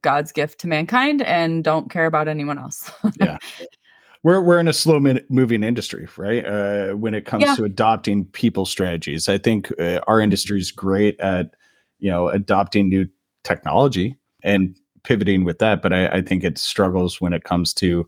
God's 0.02 0.32
gift 0.32 0.60
to 0.60 0.68
mankind 0.68 1.22
and 1.22 1.64
don't 1.64 1.90
care 1.90 2.06
about 2.06 2.28
anyone 2.28 2.58
else. 2.58 2.90
yeah. 3.20 3.38
We're, 4.22 4.40
we're 4.40 4.58
in 4.58 4.68
a 4.68 4.72
slow 4.72 5.00
moving 5.28 5.62
industry, 5.62 6.08
right? 6.16 6.44
Uh, 6.44 6.94
when 6.94 7.14
it 7.14 7.26
comes 7.26 7.44
yeah. 7.44 7.54
to 7.54 7.64
adopting 7.64 8.24
people 8.24 8.66
strategies, 8.66 9.28
I 9.28 9.38
think 9.38 9.72
uh, 9.80 10.00
our 10.06 10.20
industry 10.20 10.58
is 10.58 10.72
great 10.72 11.18
at, 11.20 11.54
you 11.98 12.10
know, 12.10 12.28
adopting 12.28 12.88
new 12.88 13.06
technology 13.44 14.16
and 14.42 14.76
pivoting 15.06 15.44
with 15.44 15.58
that. 15.60 15.80
But 15.80 15.92
I, 15.92 16.08
I 16.08 16.22
think 16.22 16.44
it 16.44 16.58
struggles 16.58 17.20
when 17.20 17.32
it 17.32 17.44
comes 17.44 17.72
to 17.74 18.06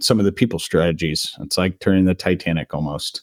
some 0.00 0.18
of 0.18 0.24
the 0.24 0.32
people 0.32 0.58
strategies. 0.58 1.34
It's 1.40 1.56
like 1.56 1.78
turning 1.78 2.04
the 2.04 2.14
Titanic 2.14 2.74
almost. 2.74 3.22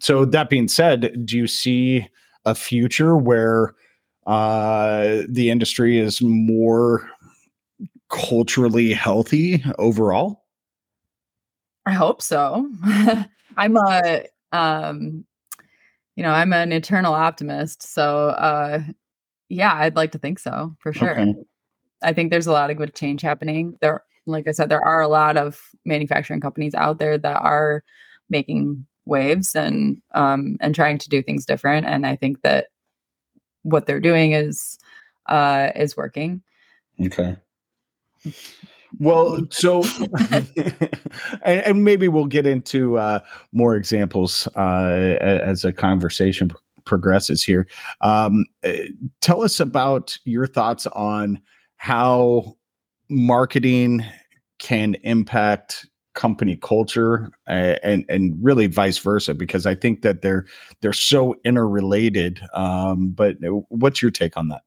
So 0.00 0.24
that 0.24 0.50
being 0.50 0.68
said, 0.68 1.24
do 1.24 1.36
you 1.36 1.46
see 1.46 2.08
a 2.44 2.54
future 2.54 3.16
where 3.16 3.74
uh, 4.26 5.22
the 5.28 5.50
industry 5.50 5.98
is 5.98 6.20
more 6.20 7.08
culturally 8.08 8.92
healthy 8.92 9.62
overall? 9.78 10.44
I 11.86 11.92
hope 11.92 12.20
so. 12.20 12.68
I'm 13.56 13.76
a 13.76 14.26
um 14.52 15.24
you 16.16 16.22
know, 16.22 16.30
I'm 16.30 16.52
an 16.52 16.72
eternal 16.72 17.14
optimist. 17.14 17.82
So 17.82 18.28
uh 18.28 18.80
yeah, 19.48 19.72
I'd 19.74 19.96
like 19.96 20.12
to 20.12 20.18
think 20.18 20.40
so 20.40 20.74
for 20.80 20.92
sure. 20.92 21.18
Okay. 21.18 21.34
I 22.02 22.12
think 22.12 22.30
there's 22.30 22.46
a 22.46 22.52
lot 22.52 22.70
of 22.70 22.76
good 22.76 22.94
change 22.94 23.22
happening. 23.22 23.76
There 23.80 24.02
like 24.26 24.48
I 24.48 24.52
said, 24.52 24.68
there 24.68 24.84
are 24.84 25.00
a 25.00 25.08
lot 25.08 25.36
of 25.36 25.60
manufacturing 25.84 26.40
companies 26.40 26.74
out 26.74 26.98
there 26.98 27.16
that 27.16 27.36
are 27.36 27.84
making 28.28 28.84
waves 29.04 29.54
and 29.54 30.02
um 30.14 30.56
and 30.60 30.74
trying 30.74 30.98
to 30.98 31.08
do 31.08 31.22
things 31.22 31.46
different. 31.46 31.86
And 31.86 32.06
I 32.06 32.16
think 32.16 32.42
that 32.42 32.66
what 33.62 33.86
they're 33.86 34.00
doing 34.00 34.32
is 34.32 34.78
uh 35.26 35.70
is 35.76 35.96
working. 35.96 36.42
Okay. 37.00 37.36
Well, 38.98 39.46
so 39.50 39.82
and, 40.18 40.48
and, 41.44 41.84
maybe 41.84 42.08
we'll 42.08 42.26
get 42.26 42.46
into 42.46 42.98
uh, 42.98 43.20
more 43.52 43.76
examples 43.76 44.48
uh, 44.56 45.16
as 45.20 45.64
a 45.64 45.72
conversation 45.72 46.50
progresses 46.84 47.44
here. 47.44 47.66
Um, 48.00 48.46
eh, 48.62 48.88
tell 49.20 49.42
us 49.42 49.60
about 49.60 50.16
your 50.24 50.46
thoughts 50.46 50.86
on 50.88 51.40
how 51.76 52.56
marketing 53.08 54.04
can 54.58 54.94
impact 55.02 55.86
company 56.14 56.56
culture 56.56 57.30
uh, 57.46 57.76
and 57.82 58.04
and 58.08 58.36
really 58.40 58.66
vice 58.66 58.98
versa 58.98 59.34
because 59.34 59.66
I 59.66 59.74
think 59.74 60.02
that 60.02 60.22
they're 60.22 60.46
they're 60.80 60.92
so 60.92 61.36
interrelated. 61.44 62.40
Um, 62.54 63.10
but 63.10 63.36
what's 63.68 64.00
your 64.00 64.10
take 64.10 64.36
on 64.36 64.48
that? 64.48 64.62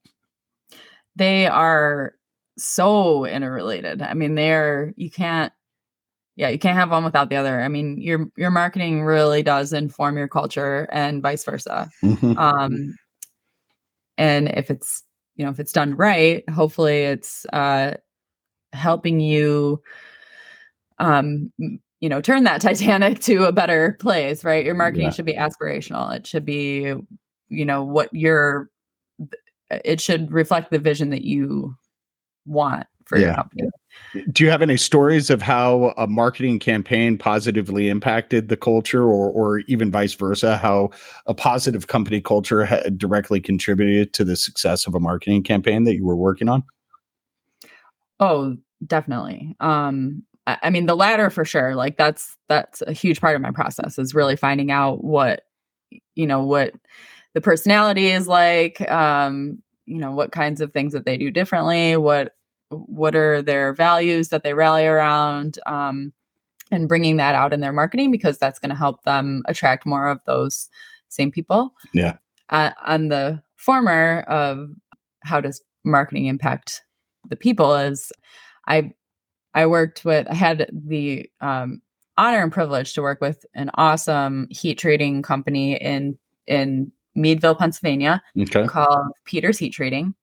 They 1.15 1.47
are 1.47 2.13
so 2.57 3.25
interrelated. 3.25 4.01
I 4.01 4.13
mean, 4.13 4.35
they're 4.35 4.93
you 4.95 5.09
can't 5.09 5.51
yeah, 6.35 6.49
you 6.49 6.59
can't 6.59 6.77
have 6.77 6.91
one 6.91 7.03
without 7.03 7.29
the 7.29 7.35
other. 7.35 7.61
I 7.61 7.67
mean, 7.67 7.99
your 7.99 8.29
your 8.37 8.51
marketing 8.51 9.03
really 9.03 9.43
does 9.43 9.73
inform 9.73 10.17
your 10.17 10.27
culture 10.27 10.87
and 10.91 11.21
vice 11.21 11.43
versa. 11.43 11.89
Mm-hmm. 12.03 12.37
Um 12.37 12.95
and 14.19 14.49
if 14.49 14.69
it's, 14.69 15.03
you 15.39 15.45
know, 15.45 15.51
if 15.51 15.59
it's 15.59 15.71
done 15.71 15.95
right, 15.95 16.47
hopefully 16.49 17.03
it's 17.03 17.45
uh 17.53 17.95
helping 18.73 19.21
you 19.21 19.81
um 20.99 21.51
you 22.01 22.09
know, 22.09 22.21
turn 22.21 22.43
that 22.43 22.61
Titanic 22.61 23.21
to 23.21 23.45
a 23.45 23.51
better 23.53 23.93
place, 23.99 24.43
right? 24.43 24.65
Your 24.65 24.75
marketing 24.75 25.05
yeah. 25.05 25.11
should 25.11 25.25
be 25.25 25.33
aspirational. 25.33 26.13
It 26.15 26.27
should 26.27 26.45
be, 26.45 26.93
you 27.47 27.65
know, 27.65 27.83
what 27.83 28.13
your 28.13 28.69
it 29.71 30.01
should 30.01 30.31
reflect 30.31 30.71
the 30.71 30.79
vision 30.79 31.09
that 31.11 31.23
you 31.23 31.73
want 32.45 32.87
for 33.09 33.17
yeah. 33.17 33.25
your 33.25 33.35
company. 33.35 33.69
Do 34.31 34.43
you 34.43 34.49
have 34.49 34.61
any 34.61 34.77
stories 34.77 35.29
of 35.29 35.41
how 35.41 35.93
a 35.97 36.07
marketing 36.07 36.59
campaign 36.59 37.17
positively 37.17 37.89
impacted 37.89 38.47
the 38.47 38.57
culture, 38.57 39.03
or, 39.03 39.29
or 39.29 39.59
even 39.67 39.91
vice 39.91 40.13
versa, 40.13 40.57
how 40.57 40.91
a 41.25 41.33
positive 41.33 41.87
company 41.87 42.21
culture 42.21 42.63
had 42.63 42.97
directly 42.97 43.41
contributed 43.41 44.13
to 44.13 44.23
the 44.23 44.35
success 44.35 44.87
of 44.87 44.95
a 44.95 44.99
marketing 44.99 45.43
campaign 45.43 45.83
that 45.83 45.95
you 45.95 46.05
were 46.05 46.15
working 46.15 46.47
on? 46.47 46.63
Oh, 48.19 48.55
definitely. 48.85 49.55
Um, 49.59 50.23
I, 50.47 50.57
I 50.63 50.69
mean, 50.69 50.85
the 50.85 50.95
latter 50.95 51.29
for 51.29 51.45
sure. 51.45 51.75
Like 51.75 51.97
that's 51.97 52.35
that's 52.47 52.81
a 52.81 52.93
huge 52.93 53.19
part 53.19 53.35
of 53.35 53.41
my 53.41 53.51
process 53.51 53.99
is 53.99 54.15
really 54.15 54.35
finding 54.35 54.71
out 54.71 55.03
what 55.03 55.43
you 56.15 56.27
know 56.27 56.43
what 56.43 56.73
the 57.33 57.41
personality 57.41 58.07
is 58.07 58.27
like 58.27 58.79
um 58.91 59.61
you 59.85 59.97
know 59.97 60.11
what 60.11 60.31
kinds 60.31 60.61
of 60.61 60.71
things 60.71 60.93
that 60.93 61.05
they 61.05 61.17
do 61.17 61.31
differently 61.31 61.97
what 61.97 62.35
what 62.69 63.15
are 63.15 63.41
their 63.41 63.73
values 63.73 64.29
that 64.29 64.43
they 64.43 64.53
rally 64.53 64.85
around 64.85 65.59
um, 65.65 66.13
and 66.71 66.87
bringing 66.87 67.17
that 67.17 67.35
out 67.35 67.53
in 67.53 67.61
their 67.61 67.73
marketing 67.73 68.11
because 68.11 68.37
that's 68.37 68.59
going 68.59 68.69
to 68.69 68.75
help 68.75 69.03
them 69.03 69.43
attract 69.47 69.85
more 69.85 70.07
of 70.07 70.19
those 70.25 70.69
same 71.09 71.31
people 71.31 71.73
yeah 71.93 72.17
uh, 72.49 72.71
on 72.85 73.07
the 73.07 73.41
former 73.55 74.21
of 74.27 74.69
how 75.23 75.41
does 75.41 75.61
marketing 75.83 76.27
impact 76.27 76.81
the 77.29 77.35
people 77.35 77.75
is 77.75 78.11
i 78.67 78.91
i 79.53 79.65
worked 79.65 80.05
with 80.05 80.27
i 80.29 80.33
had 80.33 80.69
the 80.71 81.29
um, 81.41 81.81
honor 82.17 82.43
and 82.43 82.51
privilege 82.51 82.93
to 82.93 83.01
work 83.01 83.21
with 83.21 83.45
an 83.55 83.71
awesome 83.75 84.47
heat 84.51 84.77
treating 84.77 85.21
company 85.21 85.75
in 85.75 86.17
in 86.47 86.91
Meadville, 87.15 87.55
Pennsylvania, 87.55 88.21
okay. 88.39 88.65
called 88.65 89.11
Peters 89.25 89.57
Heat 89.57 89.71
Treating. 89.71 90.13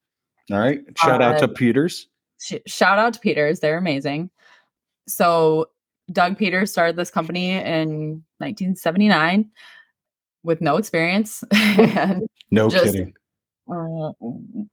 All 0.51 0.59
right. 0.59 0.81
Shout 0.97 1.21
uh, 1.21 1.25
out 1.25 1.39
to 1.39 1.45
uh, 1.45 1.49
Peters. 1.49 2.09
Sh- 2.41 2.55
shout 2.67 2.99
out 2.99 3.15
to 3.15 3.21
Peters. 3.21 3.61
They're 3.61 3.79
amazing. 3.79 4.31
So 5.07 5.71
Doug 6.13 6.39
Peters 6.39 6.71
started 6.71 6.97
this 6.97 7.11
company 7.11 7.53
in 7.53 8.25
1979 8.39 9.51
with 10.43 10.61
no 10.61 10.77
experience. 10.77 11.43
no 12.51 12.69
just, 12.69 12.85
kidding. 12.85 13.15
Uh, 13.71 14.13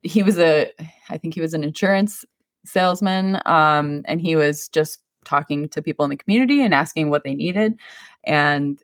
he 0.03 0.21
was 0.21 0.37
a, 0.37 0.71
I 1.09 1.17
think 1.17 1.33
he 1.33 1.41
was 1.41 1.53
an 1.53 1.63
insurance 1.63 2.23
salesman, 2.65 3.39
um, 3.45 4.03
and 4.05 4.21
he 4.21 4.35
was 4.35 4.67
just 4.69 4.99
talking 5.25 5.67
to 5.69 5.81
people 5.81 6.05
in 6.05 6.09
the 6.09 6.17
community 6.17 6.61
and 6.61 6.73
asking 6.73 7.09
what 7.09 7.23
they 7.23 7.33
needed, 7.33 7.75
and 8.23 8.81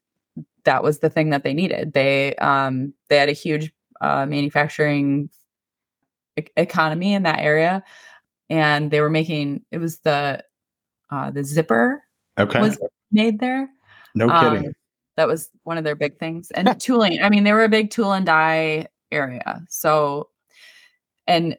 that 0.64 0.84
was 0.84 1.00
the 1.00 1.10
thing 1.10 1.30
that 1.30 1.44
they 1.44 1.54
needed. 1.54 1.94
They 1.94 2.36
um, 2.38 2.94
they 3.08 3.18
had 3.18 3.30
a 3.30 3.34
huge 3.34 3.72
uh, 4.02 4.26
manufacturing 4.26 5.30
e- 6.38 6.46
economy 6.58 7.14
in 7.14 7.24
that 7.24 7.40
area, 7.40 7.84
and 8.50 8.92
they 8.92 9.02
were 9.02 9.10
making 9.10 9.64
it 9.72 9.78
was 9.78 10.00
the 10.00 10.44
uh, 11.12 11.32
the 11.32 11.44
zipper 11.44 12.04
okay 12.38 12.60
was 12.60 12.78
made 13.12 13.40
there. 13.40 13.70
No 14.16 14.30
um, 14.30 14.56
kidding. 14.56 14.74
That 15.18 15.28
was 15.28 15.50
one 15.64 15.78
of 15.78 15.84
their 15.84 15.96
big 15.96 16.18
things, 16.20 16.52
and 16.52 16.80
tooling. 16.80 17.22
I 17.22 17.30
mean, 17.30 17.44
they 17.44 17.54
were 17.54 17.64
a 17.64 17.70
big 17.70 17.92
tool 17.92 18.14
and 18.14 18.26
die 18.26 18.88
area. 19.12 19.62
So, 19.70 20.30
and 21.28 21.58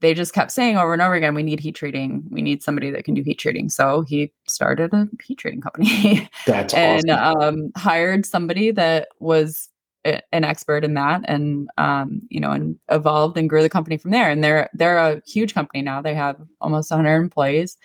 they 0.00 0.14
just 0.14 0.32
kept 0.32 0.52
saying 0.52 0.76
over 0.76 0.92
and 0.92 1.02
over 1.02 1.14
again, 1.14 1.34
we 1.34 1.42
need 1.42 1.60
heat 1.60 1.74
treating. 1.74 2.24
We 2.30 2.42
need 2.42 2.62
somebody 2.62 2.90
that 2.90 3.04
can 3.04 3.14
do 3.14 3.22
heat 3.22 3.38
treating. 3.38 3.68
So 3.68 4.02
he 4.02 4.32
started 4.46 4.92
a 4.92 5.08
heat 5.24 5.38
treating 5.38 5.60
company. 5.60 6.28
That's 6.46 6.74
and 6.74 7.10
awesome. 7.10 7.64
um, 7.64 7.72
hired 7.76 8.24
somebody 8.24 8.70
that 8.72 9.08
was 9.18 9.68
a, 10.04 10.20
an 10.32 10.44
expert 10.44 10.84
in 10.84 10.94
that, 10.94 11.22
and 11.24 11.68
um, 11.78 12.22
you 12.28 12.40
know, 12.40 12.52
and 12.52 12.78
evolved 12.90 13.36
and 13.36 13.48
grew 13.48 13.62
the 13.62 13.68
company 13.68 13.96
from 13.96 14.10
there. 14.10 14.30
And 14.30 14.42
they're 14.42 14.68
they're 14.74 14.98
a 14.98 15.22
huge 15.26 15.54
company 15.54 15.82
now. 15.82 16.00
They 16.00 16.14
have 16.14 16.36
almost 16.60 16.90
100 16.90 17.16
employees 17.16 17.76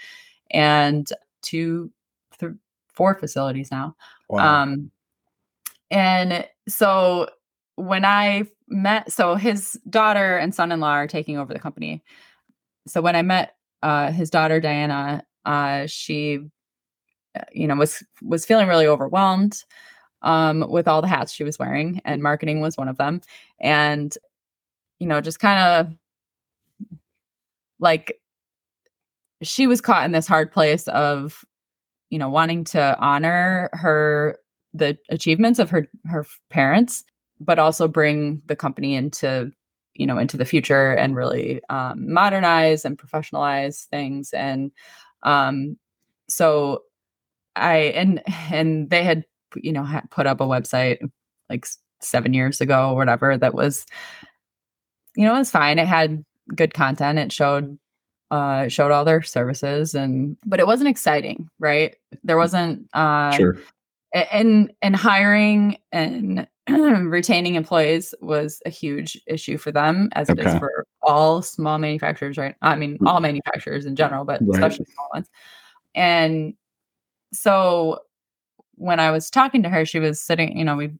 and 0.51 1.07
two, 1.41 1.91
th- 2.39 2.53
four 2.93 3.15
facilities 3.15 3.71
now. 3.71 3.95
Wow. 4.29 4.63
Um, 4.63 4.91
and 5.91 6.47
so 6.67 7.29
when 7.75 8.05
I 8.05 8.47
met, 8.67 9.11
so 9.11 9.35
his 9.35 9.79
daughter 9.89 10.37
and 10.37 10.53
son 10.53 10.71
in 10.71 10.79
law 10.79 10.91
are 10.93 11.07
taking 11.07 11.37
over 11.37 11.53
the 11.53 11.59
company. 11.59 12.03
So 12.87 13.01
when 13.01 13.15
I 13.15 13.21
met 13.21 13.55
uh, 13.81 14.11
his 14.11 14.29
daughter 14.29 14.59
Diana, 14.59 15.23
uh, 15.45 15.87
she, 15.87 16.39
uh, 17.35 17.43
you 17.51 17.67
know, 17.67 17.75
was 17.75 18.03
was 18.21 18.45
feeling 18.45 18.67
really 18.67 18.87
overwhelmed 18.87 19.63
um, 20.23 20.65
with 20.69 20.87
all 20.87 21.01
the 21.01 21.07
hats 21.07 21.31
she 21.31 21.43
was 21.43 21.59
wearing, 21.59 22.01
and 22.05 22.21
marketing 22.23 22.61
was 22.61 22.77
one 22.77 22.87
of 22.87 22.97
them. 22.97 23.21
And 23.59 24.15
you 24.99 25.07
know, 25.07 25.21
just 25.21 25.39
kind 25.39 25.59
of 25.59 25.93
like 27.79 28.19
she 29.41 29.67
was 29.67 29.81
caught 29.81 30.05
in 30.05 30.13
this 30.13 30.27
hard 30.27 30.51
place 30.51 30.87
of, 30.87 31.43
you 32.09 32.17
know, 32.17 32.29
wanting 32.29 32.63
to 32.63 32.97
honor 32.99 33.69
her 33.73 34.37
the 34.73 34.97
achievements 35.09 35.59
of 35.59 35.69
her 35.69 35.87
her 36.05 36.25
parents, 36.49 37.03
but 37.39 37.59
also 37.59 37.87
bring 37.87 38.41
the 38.45 38.55
company 38.55 38.95
into 38.95 39.51
you 39.95 40.07
know 40.07 40.17
into 40.17 40.37
the 40.37 40.45
future 40.45 40.93
and 40.93 41.15
really 41.15 41.61
um, 41.69 42.11
modernize 42.11 42.85
and 42.85 42.97
professionalize 42.97 43.85
things 43.87 44.33
and 44.33 44.71
um, 45.23 45.77
so 46.27 46.83
i 47.55 47.77
and 47.77 48.21
and 48.51 48.89
they 48.89 49.03
had 49.03 49.23
you 49.55 49.71
know 49.71 49.83
had 49.83 50.09
put 50.11 50.27
up 50.27 50.41
a 50.41 50.45
website 50.45 50.99
like 51.49 51.65
seven 52.01 52.33
years 52.33 52.59
ago 52.61 52.89
or 52.91 52.95
whatever 52.95 53.37
that 53.37 53.53
was 53.53 53.85
you 55.15 55.25
know 55.25 55.35
it 55.35 55.39
was 55.39 55.51
fine. 55.51 55.79
It 55.79 55.87
had 55.87 56.23
good 56.55 56.73
content. 56.73 57.19
It 57.19 57.31
showed 57.31 57.77
uh 58.31 58.67
showed 58.67 58.91
all 58.91 59.05
their 59.05 59.21
services 59.21 59.93
and 59.93 60.37
but 60.45 60.59
it 60.59 60.67
wasn't 60.67 60.89
exciting 60.89 61.49
right? 61.59 61.95
There 62.23 62.37
wasn't 62.37 62.87
uh 62.93 63.31
Sure. 63.37 63.57
and 64.13 64.73
and 64.81 64.95
hiring 64.95 65.77
and 65.91 66.47
retaining 66.69 67.55
employees 67.55 68.13
was 68.21 68.61
a 68.65 68.69
huge 68.69 69.21
issue 69.27 69.57
for 69.57 69.71
them 69.71 70.09
as 70.13 70.29
it 70.29 70.39
is 70.39 70.57
for 70.59 70.85
all 71.01 71.41
small 71.41 71.77
manufacturers 71.77 72.37
right? 72.37 72.55
I 72.61 72.75
mean 72.75 72.97
all 73.05 73.19
manufacturers 73.19 73.85
in 73.85 73.95
general 73.95 74.25
but 74.25 74.41
Right. 74.41 74.63
especially 74.63 74.85
small 74.93 75.09
ones. 75.13 75.27
And 75.95 76.55
so 77.33 77.99
when 78.75 78.99
i 78.99 79.11
was 79.11 79.29
talking 79.29 79.63
to 79.63 79.69
her 79.69 79.85
she 79.85 79.99
was 79.99 80.21
sitting 80.21 80.57
you 80.57 80.63
know 80.65 80.75
we 80.75 80.91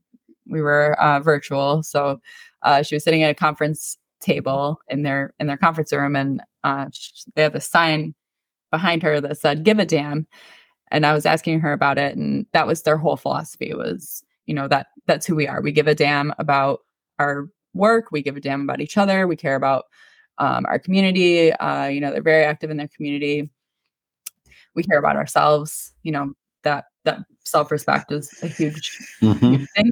we 0.48 0.62
were 0.62 1.00
uh, 1.02 1.20
virtual 1.20 1.84
so 1.84 2.20
uh, 2.64 2.82
she 2.82 2.96
was 2.96 3.04
sitting 3.04 3.24
at 3.24 3.32
a 3.32 3.36
conference 3.36 3.98
table 4.22 4.80
in 4.90 5.04
their 5.04 5.34
in 5.40 5.48
their 5.48 5.58
conference 5.58 5.92
room 5.92 6.16
and 6.16 6.42
uh, 6.64 6.88
sh- 6.92 7.24
they 7.36 7.44
had 7.44 7.56
a 7.56 7.62
sign 7.62 8.14
behind 8.72 9.04
her 9.04 9.20
that 9.22 9.38
said 9.38 9.64
give 9.64 9.80
a 9.80 9.86
damn 9.86 10.28
and 10.92 11.06
i 11.06 11.14
was 11.14 11.26
asking 11.26 11.60
her 11.60 11.74
about 11.74 11.98
it 11.98 12.16
and 12.18 12.46
that 12.54 12.68
was 12.68 12.84
their 12.84 12.98
whole 12.98 13.18
philosophy 13.18 13.74
was 13.74 14.24
you 14.46 14.54
know 14.54 14.68
that 14.68 14.88
that's 15.06 15.26
who 15.26 15.36
we 15.36 15.48
are. 15.48 15.62
We 15.62 15.72
give 15.72 15.88
a 15.88 15.96
damn 15.96 16.34
about 16.40 16.80
our 17.20 17.48
work 17.74 18.12
we 18.12 18.22
give 18.22 18.38
a 18.38 18.42
damn 18.42 18.62
about 18.62 18.82
each 18.82 18.98
other 18.98 19.28
we 19.28 19.36
care 19.36 19.56
about 19.56 19.86
um, 20.38 20.66
our 20.68 20.80
community 20.80 21.52
uh, 21.54 21.86
you 21.86 22.02
know 22.02 22.12
they're 22.12 22.22
very 22.22 22.44
active 22.44 22.70
in 22.70 22.78
their 22.78 22.90
community. 22.90 23.50
We 24.76 24.84
care 24.84 25.00
about 25.00 25.16
ourselves 25.16 25.94
you 26.04 26.12
know 26.12 26.34
that 26.64 26.86
that 27.06 27.20
self-respect 27.46 28.12
is 28.12 28.32
a 28.44 28.48
huge 28.48 28.98
Mhm. 29.22 29.58
huge 29.58 29.70
thing. 29.76 29.92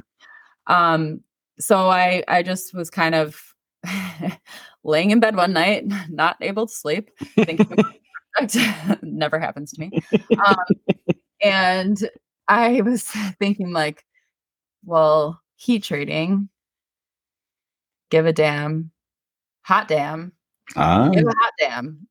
Um, 0.66 1.20
so 1.60 1.88
I 1.90 2.22
I 2.28 2.42
just 2.42 2.74
was 2.74 2.90
kind 2.90 3.14
of 3.14 3.40
laying 4.84 5.10
in 5.10 5.20
bed 5.20 5.36
one 5.36 5.52
night, 5.52 5.84
not 6.10 6.36
able 6.40 6.66
to 6.66 6.72
sleep. 6.74 7.10
Thinking 7.36 7.76
never 9.02 9.38
happens 9.38 9.72
to 9.72 9.80
me. 9.80 10.00
Um, 10.44 10.56
and 11.42 12.10
I 12.48 12.80
was 12.80 13.04
thinking 13.38 13.72
like, 13.72 14.04
well, 14.84 15.40
heat 15.56 15.84
treating, 15.84 16.48
give 18.10 18.26
a 18.26 18.32
damn, 18.32 18.90
hot 19.62 19.88
damn, 19.88 20.32
Ah, 20.76 21.08
give 21.10 21.26
a 21.26 21.34
hot 21.38 21.52
damn. 21.58 22.06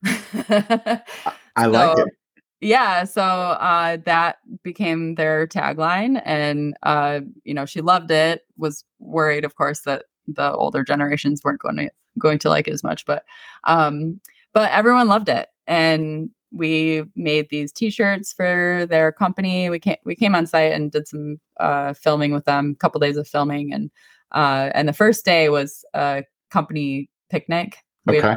I 1.55 1.65
like 1.65 1.97
so- 1.97 2.03
it. 2.03 2.13
Yeah 2.61 3.03
so 3.03 3.21
uh 3.23 3.97
that 4.05 4.37
became 4.63 5.15
their 5.15 5.47
tagline 5.47 6.21
and 6.25 6.75
uh 6.83 7.19
you 7.43 7.53
know 7.53 7.65
she 7.65 7.81
loved 7.81 8.11
it 8.11 8.41
was 8.57 8.83
worried 8.99 9.43
of 9.43 9.55
course 9.55 9.81
that 9.81 10.05
the 10.27 10.53
older 10.53 10.83
generations 10.83 11.41
weren't 11.43 11.59
going 11.61 11.75
to 11.75 11.89
going 12.19 12.37
to 12.39 12.49
like 12.49 12.67
it 12.67 12.73
as 12.73 12.83
much 12.83 13.05
but 13.05 13.23
um 13.65 14.19
but 14.53 14.69
everyone 14.71 15.07
loved 15.07 15.29
it. 15.29 15.47
And 15.67 16.29
we 16.51 17.03
made 17.15 17.47
these 17.49 17.71
t-shirts 17.71 18.33
for 18.33 18.85
their 18.89 19.11
company. 19.11 19.69
We 19.69 19.79
came 19.79 19.95
we 20.03 20.15
came 20.15 20.35
on 20.35 20.45
site 20.45 20.73
and 20.73 20.91
did 20.91 21.07
some 21.07 21.39
uh 21.59 21.93
filming 21.93 22.33
with 22.33 22.45
them 22.45 22.71
a 22.71 22.75
couple 22.75 22.99
days 22.99 23.15
of 23.17 23.27
filming 23.27 23.71
and 23.73 23.89
uh 24.33 24.69
and 24.73 24.87
the 24.89 24.93
first 24.93 25.23
day 25.23 25.49
was 25.49 25.85
a 25.93 26.23
company 26.49 27.09
picnic. 27.29 27.77
We 28.05 28.19
Okay. 28.19 28.35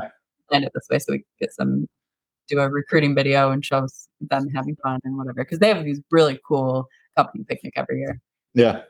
planned 0.49 0.65
it 0.65 0.73
this 0.75 0.87
way 0.91 0.99
so 1.01 1.13
we 1.13 1.19
could 1.19 1.27
get 1.41 1.53
some 1.53 1.89
do 2.49 2.59
a 2.61 2.69
recruiting 2.69 3.15
video 3.15 3.51
and 3.51 3.65
show 3.65 3.85
s- 3.85 4.09
them 4.21 4.49
having 4.55 4.77
fun 4.83 5.01
and 5.05 5.17
whatever 5.17 5.43
because 5.45 5.59
they 5.59 5.69
have 5.69 5.85
these 5.85 6.01
really 6.11 6.39
cool 6.47 6.87
company 7.17 7.45
picnic 7.49 7.73
every 7.77 7.99
year 8.01 8.21
Yeah. 8.55 8.83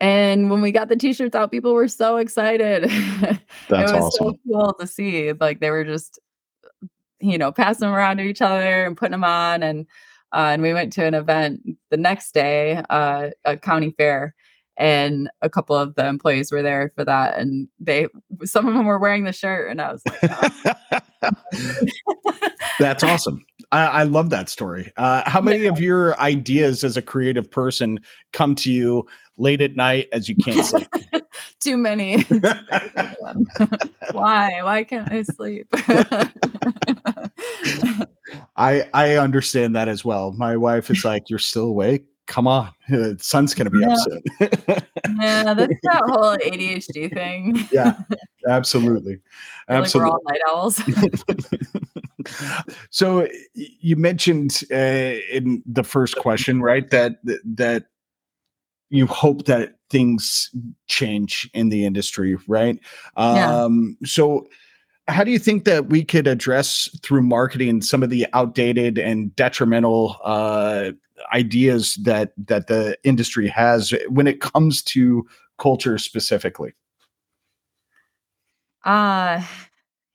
and 0.00 0.50
when 0.50 0.60
we 0.62 0.72
got 0.72 0.88
the 0.88 0.96
t-shirts 0.96 1.34
out 1.34 1.50
people 1.50 1.74
were 1.74 1.88
so 1.88 2.16
excited 2.16 2.84
That's 3.68 3.92
it 3.92 3.94
was 3.94 4.04
awesome. 4.04 4.26
so 4.26 4.38
cool 4.46 4.74
to 4.80 4.86
see 4.86 5.32
like 5.32 5.60
they 5.60 5.70
were 5.70 5.84
just 5.84 6.18
you 7.20 7.36
know 7.38 7.52
passing 7.52 7.86
them 7.86 7.94
around 7.94 8.16
to 8.16 8.22
each 8.24 8.40
other 8.42 8.86
and 8.86 8.96
putting 8.96 9.12
them 9.12 9.24
on 9.24 9.62
and 9.62 9.86
uh, 10.32 10.50
and 10.52 10.62
we 10.62 10.72
went 10.72 10.92
to 10.92 11.04
an 11.04 11.14
event 11.14 11.60
the 11.90 11.96
next 11.96 12.32
day 12.32 12.82
uh, 12.88 13.30
a 13.44 13.56
county 13.56 13.90
fair 13.96 14.34
and 14.80 15.30
a 15.42 15.50
couple 15.50 15.76
of 15.76 15.94
the 15.94 16.06
employees 16.06 16.50
were 16.50 16.62
there 16.62 16.90
for 16.96 17.04
that 17.04 17.38
and 17.38 17.68
they 17.78 18.08
some 18.44 18.66
of 18.66 18.74
them 18.74 18.86
were 18.86 18.98
wearing 18.98 19.24
the 19.24 19.32
shirt 19.32 19.70
and 19.70 19.80
i 19.80 19.92
was 19.92 20.02
like 20.06 20.18
oh. 21.22 21.30
That's 22.78 23.04
awesome. 23.04 23.44
I, 23.72 23.86
I 23.86 24.02
love 24.04 24.30
that 24.30 24.48
story. 24.48 24.90
Uh, 24.96 25.22
how 25.28 25.42
many 25.42 25.66
of 25.66 25.78
your 25.78 26.18
ideas 26.18 26.82
as 26.82 26.96
a 26.96 27.02
creative 27.02 27.50
person 27.50 28.00
come 28.32 28.54
to 28.56 28.72
you 28.72 29.06
late 29.36 29.60
at 29.60 29.76
night 29.76 30.08
as 30.12 30.30
you 30.30 30.36
can't 30.36 30.64
sleep? 30.64 30.88
too 31.60 31.76
many 31.76 32.22
why 34.12 34.60
why 34.62 34.82
can't 34.82 35.10
i 35.12 35.22
sleep 35.22 35.66
I 38.56 38.88
I 38.94 39.16
understand 39.16 39.74
that 39.76 39.88
as 39.88 40.04
well. 40.04 40.32
My 40.32 40.56
wife 40.56 40.90
is 40.90 41.04
like, 41.04 41.30
"You're 41.30 41.38
still 41.38 41.64
awake? 41.64 42.04
Come 42.30 42.46
on, 42.46 42.70
the 42.88 43.16
sun's 43.20 43.54
gonna 43.54 43.70
be 43.70 43.80
Yeah. 43.80 43.92
up 43.92 43.98
soon." 43.98 44.22
yeah 45.20 45.52
that's 45.52 45.74
that 45.82 46.02
whole 46.06 46.36
adhd 46.38 47.12
thing 47.12 47.66
yeah, 47.72 47.98
absolutely, 48.48 49.14
feel 49.14 49.22
like 49.22 49.68
we're 49.68 49.74
absolutely. 49.76 50.10
all 50.12 50.20
night 50.28 50.40
owls 50.48 50.80
so 52.90 53.26
you 53.54 53.96
mentioned 53.96 54.60
uh, 54.70 55.18
in 55.32 55.62
the 55.66 55.82
first 55.82 56.16
question, 56.16 56.62
right, 56.62 56.88
that 56.90 57.16
that 57.44 57.86
you 58.90 59.06
hope 59.06 59.46
that 59.46 59.74
things 59.88 60.50
change 60.86 61.48
in 61.54 61.68
the 61.68 61.84
industry, 61.84 62.36
right? 62.46 62.78
Yeah. 63.16 63.64
Um, 63.64 63.96
so 64.04 64.48
how 65.08 65.24
do 65.24 65.30
you 65.30 65.38
think 65.38 65.64
that 65.64 65.88
we 65.88 66.04
could 66.04 66.26
address 66.26 66.88
through 67.02 67.22
marketing 67.22 67.82
some 67.82 68.02
of 68.02 68.10
the 68.10 68.26
outdated 68.32 68.98
and 68.98 69.34
detrimental 69.34 70.16
uh, 70.22 70.92
ideas 71.32 71.94
that 72.02 72.32
that 72.46 72.66
the 72.66 72.96
industry 73.04 73.48
has 73.48 73.92
when 74.08 74.26
it 74.26 74.40
comes 74.40 74.82
to 74.82 75.26
culture 75.58 75.98
specifically? 75.98 76.74
Uh 78.84 79.44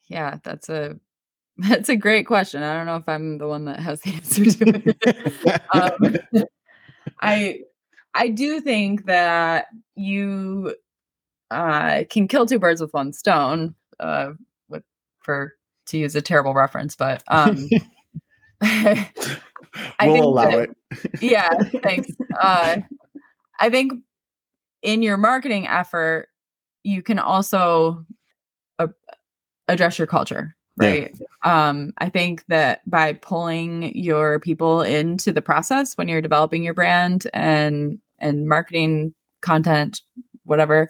yeah, 0.08 0.38
that's 0.44 0.70
a 0.70 1.00
that's 1.58 1.90
a 1.90 1.96
great 1.96 2.28
question. 2.28 2.64
I 2.64 2.76
don't 2.76 2.86
know 2.86 2.98
if 2.98 3.08
I'm 3.08 3.38
the 3.38 3.48
one 3.48 3.66
that 3.66 3.80
has 3.80 4.02
the 4.02 4.14
answer 4.16 4.46
to 4.46 4.84
it. 4.86 5.62
um, 5.74 6.16
I 7.22 7.60
I 8.14 8.30
do 8.30 8.62
think 8.62 9.06
that 9.06 9.68
you 9.96 10.76
uh, 11.52 12.04
can 12.10 12.28
kill 12.28 12.46
two 12.46 12.60
birds 12.60 12.82
with 12.82 12.94
one 12.94 13.14
stone. 13.14 13.76
Uh, 14.00 14.34
with 14.68 14.84
for 15.20 15.54
to 15.88 15.98
use 15.98 16.16
a 16.16 16.22
terrible 16.22 16.54
reference, 16.54 16.96
but 16.96 17.24
um, 17.28 17.70
I 20.00 20.08
we'll 20.08 20.24
allow 20.30 20.50
that- 20.52 20.70
it. 20.92 21.22
yeah, 21.22 21.50
thanks. 21.84 22.10
Uh, 22.40 22.78
I 23.60 23.70
think 23.70 23.94
in 24.82 25.02
your 25.02 25.18
marketing 25.18 25.68
effort, 25.68 26.28
you 26.84 27.02
can 27.02 27.20
also 27.20 28.06
uh, 28.80 28.88
address 29.68 29.98
your 29.98 30.08
culture, 30.08 30.56
Yeah. 30.80 30.88
right? 30.90 31.16
Um, 31.44 31.94
I 31.98 32.10
think 32.10 32.44
that 32.48 32.82
by 32.90 33.14
pulling 33.14 33.96
your 33.98 34.40
people 34.40 34.82
into 34.82 35.32
the 35.32 35.42
process 35.42 35.94
when 35.96 36.08
you're 36.08 36.22
developing 36.22 36.64
your 36.64 36.74
brand 36.74 37.28
and 37.34 38.00
and 38.20 38.48
marketing 38.48 39.14
content, 39.42 40.02
whatever, 40.44 40.90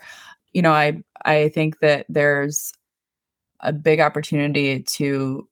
you 0.53 0.61
know, 0.61 0.71
I 0.73 1.01
I 1.23 1.49
think 1.49 1.79
that 1.79 2.05
there's 2.09 2.71
a 3.61 3.71
big 3.73 3.99
opportunity 3.99 4.83
to 4.83 5.47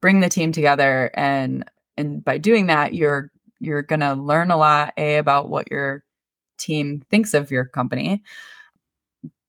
bring 0.00 0.20
the 0.20 0.28
team 0.28 0.52
together 0.52 1.10
and 1.14 1.64
and 1.96 2.24
by 2.24 2.38
doing 2.38 2.66
that 2.66 2.94
you're 2.94 3.30
you're 3.60 3.82
going 3.82 4.00
to 4.00 4.14
learn 4.14 4.50
a 4.50 4.56
lot 4.56 4.92
a 4.96 5.16
about 5.16 5.48
what 5.48 5.70
your 5.70 6.04
team 6.58 7.02
thinks 7.10 7.34
of 7.34 7.50
your 7.50 7.64
company 7.64 8.22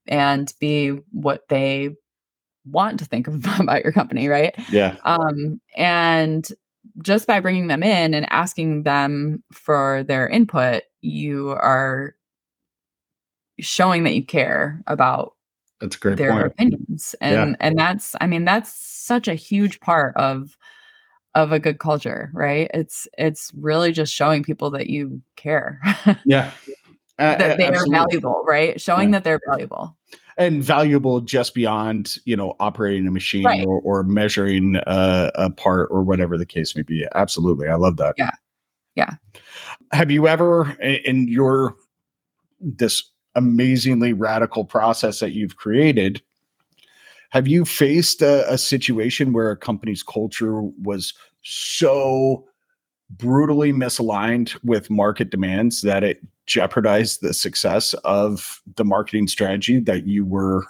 and 0.07 0.53
b 0.59 0.89
what 1.11 1.47
they 1.49 1.89
want 2.65 2.99
to 2.99 3.05
think 3.05 3.27
of 3.27 3.45
about 3.59 3.83
your 3.83 3.91
company 3.93 4.27
right 4.27 4.55
Yeah. 4.69 4.97
um 5.03 5.59
and 5.75 6.47
just 7.01 7.27
by 7.27 7.39
bringing 7.39 7.67
them 7.67 7.81
in 7.83 8.13
and 8.13 8.25
asking 8.31 8.83
them 8.83 9.43
for 9.51 10.03
their 10.03 10.27
input 10.27 10.83
you 11.01 11.49
are 11.51 12.15
showing 13.59 14.03
that 14.03 14.15
you 14.15 14.25
care 14.25 14.81
about 14.87 15.33
That's 15.79 15.95
a 15.95 15.99
great 15.99 16.17
their 16.17 16.31
point. 16.31 16.45
opinions 16.47 17.15
Yeah. 17.21 17.43
and 17.43 17.57
and 17.59 17.77
that's 17.77 18.15
i 18.21 18.27
mean 18.27 18.45
that's 18.45 18.73
such 18.73 19.27
a 19.27 19.35
huge 19.35 19.79
part 19.79 20.15
of 20.17 20.57
of 21.35 21.51
a 21.51 21.59
good 21.59 21.79
culture, 21.79 22.29
right? 22.33 22.69
It's 22.73 23.07
it's 23.17 23.51
really 23.55 23.91
just 23.91 24.13
showing 24.13 24.43
people 24.43 24.69
that 24.71 24.87
you 24.87 25.21
care. 25.35 25.81
yeah. 26.25 26.51
Uh, 27.19 27.37
that 27.37 27.57
they 27.57 27.67
absolutely. 27.67 27.95
are 27.95 28.05
valuable, 28.05 28.43
right? 28.45 28.81
Showing 28.81 29.09
yeah. 29.09 29.17
that 29.17 29.23
they're 29.23 29.39
valuable. 29.47 29.95
And 30.35 30.63
valuable 30.63 31.21
just 31.21 31.53
beyond, 31.53 32.15
you 32.25 32.35
know, 32.35 32.55
operating 32.59 33.07
a 33.07 33.11
machine 33.11 33.45
right. 33.45 33.65
or, 33.65 33.79
or 33.81 34.03
measuring 34.03 34.77
uh, 34.87 35.29
a 35.35 35.51
part 35.51 35.89
or 35.91 36.01
whatever 36.01 36.39
the 36.39 36.45
case 36.45 36.75
may 36.75 36.81
be. 36.81 37.05
Absolutely. 37.13 37.67
I 37.67 37.75
love 37.75 37.97
that. 37.97 38.15
Yeah. 38.17 38.31
Yeah. 38.95 39.11
Have 39.91 40.09
you 40.09 40.27
ever 40.27 40.71
in 40.81 41.27
your 41.27 41.75
this 42.59 43.11
amazingly 43.35 44.13
radical 44.13 44.65
process 44.65 45.19
that 45.19 45.33
you've 45.33 45.55
created, 45.55 46.21
have 47.33 47.47
you 47.47 47.65
faced 47.65 48.21
a, 48.21 48.47
a 48.53 48.59
situation 48.59 49.33
where 49.33 49.49
a 49.49 49.57
company's 49.57 50.03
culture 50.03 50.61
was 50.61 51.15
so 51.41 52.47
brutally 53.09 53.73
misaligned 53.73 54.55
with 54.63 54.91
market 54.91 55.31
demands 55.31 55.81
that 55.81 56.03
it 56.03 56.19
jeopardized 56.45 57.23
the 57.23 57.33
success 57.33 57.95
of 58.03 58.61
the 58.75 58.85
marketing 58.85 59.27
strategy 59.27 59.79
that 59.79 60.05
you 60.05 60.23
were 60.23 60.67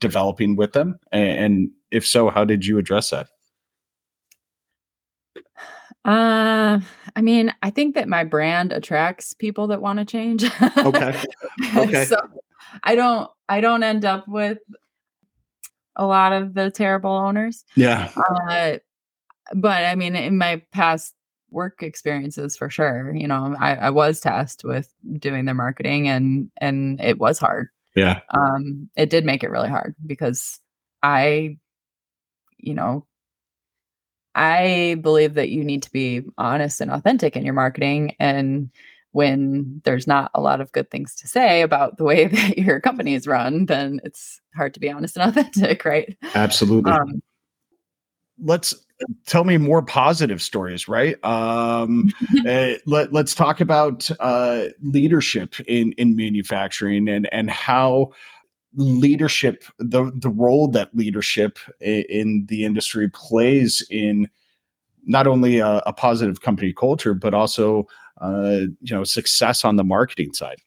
developing 0.00 0.54
with 0.54 0.74
them? 0.74 1.00
And 1.12 1.70
if 1.90 2.06
so, 2.06 2.28
how 2.28 2.44
did 2.44 2.66
you 2.66 2.76
address 2.76 3.08
that? 3.08 3.28
Uh, 6.04 6.80
I 7.16 7.22
mean, 7.22 7.54
I 7.62 7.70
think 7.70 7.94
that 7.94 8.06
my 8.06 8.24
brand 8.24 8.70
attracts 8.70 9.32
people 9.32 9.68
that 9.68 9.80
want 9.80 9.98
to 9.98 10.04
change. 10.04 10.44
okay. 10.76 11.18
Okay. 11.74 12.04
so 12.04 12.18
I 12.82 12.96
don't 12.96 13.30
I 13.48 13.62
don't 13.62 13.82
end 13.82 14.04
up 14.04 14.28
with 14.28 14.58
a 15.96 16.06
lot 16.06 16.32
of 16.32 16.54
the 16.54 16.70
terrible 16.70 17.12
owners. 17.12 17.64
Yeah. 17.76 18.10
Uh, 18.16 18.78
but 19.54 19.84
I 19.84 19.94
mean, 19.94 20.16
in 20.16 20.38
my 20.38 20.62
past 20.72 21.14
work 21.50 21.82
experiences, 21.82 22.56
for 22.56 22.70
sure, 22.70 23.14
you 23.14 23.28
know, 23.28 23.54
I, 23.58 23.74
I 23.74 23.90
was 23.90 24.20
tasked 24.20 24.64
with 24.64 24.92
doing 25.18 25.44
their 25.44 25.54
marketing, 25.54 26.08
and 26.08 26.50
and 26.58 27.00
it 27.00 27.18
was 27.18 27.38
hard. 27.38 27.68
Yeah. 27.94 28.20
Um, 28.30 28.88
it 28.96 29.10
did 29.10 29.24
make 29.24 29.44
it 29.44 29.50
really 29.50 29.68
hard 29.68 29.94
because 30.06 30.60
I, 31.02 31.58
you 32.58 32.74
know, 32.74 33.06
I 34.34 34.96
believe 35.02 35.34
that 35.34 35.50
you 35.50 35.62
need 35.62 35.82
to 35.82 35.92
be 35.92 36.22
honest 36.38 36.80
and 36.80 36.90
authentic 36.90 37.36
in 37.36 37.44
your 37.44 37.54
marketing. 37.54 38.16
And 38.18 38.70
when 39.12 39.80
there's 39.84 40.06
not 40.06 40.30
a 40.34 40.40
lot 40.40 40.60
of 40.60 40.72
good 40.72 40.90
things 40.90 41.14
to 41.16 41.28
say 41.28 41.62
about 41.62 41.98
the 41.98 42.04
way 42.04 42.26
that 42.28 42.58
your 42.58 42.80
company 42.80 43.14
is 43.14 43.26
run, 43.26 43.66
then 43.66 44.00
it's 44.04 44.40
hard 44.56 44.74
to 44.74 44.80
be 44.80 44.90
honest 44.90 45.16
and 45.16 45.28
authentic, 45.38 45.84
right? 45.84 46.16
Absolutely. 46.34 46.90
Um, 46.90 47.22
Let's 48.44 48.74
tell 49.26 49.44
me 49.44 49.56
more 49.56 49.82
positive 49.82 50.42
stories, 50.42 50.88
right? 50.88 51.22
Um, 51.24 52.12
uh, 52.48 52.72
let, 52.86 53.12
let's 53.12 53.34
talk 53.34 53.60
about 53.60 54.10
uh, 54.18 54.64
leadership 54.82 55.60
in, 55.68 55.92
in 55.92 56.16
manufacturing 56.16 57.08
and, 57.08 57.28
and 57.32 57.50
how 57.50 58.12
leadership 58.74 59.64
the 59.78 60.10
the 60.14 60.30
role 60.30 60.66
that 60.66 60.94
leadership 60.96 61.58
in 61.80 62.46
the 62.48 62.64
industry 62.64 63.08
plays 63.10 63.86
in 63.90 64.28
not 65.04 65.26
only 65.26 65.58
a, 65.58 65.82
a 65.84 65.92
positive 65.92 66.40
company 66.40 66.72
culture 66.72 67.12
but 67.12 67.34
also 67.34 67.86
uh, 68.22 68.66
you 68.80 68.94
know 68.94 69.04
success 69.04 69.64
on 69.64 69.76
the 69.76 69.84
marketing 69.84 70.32
side 70.32 70.58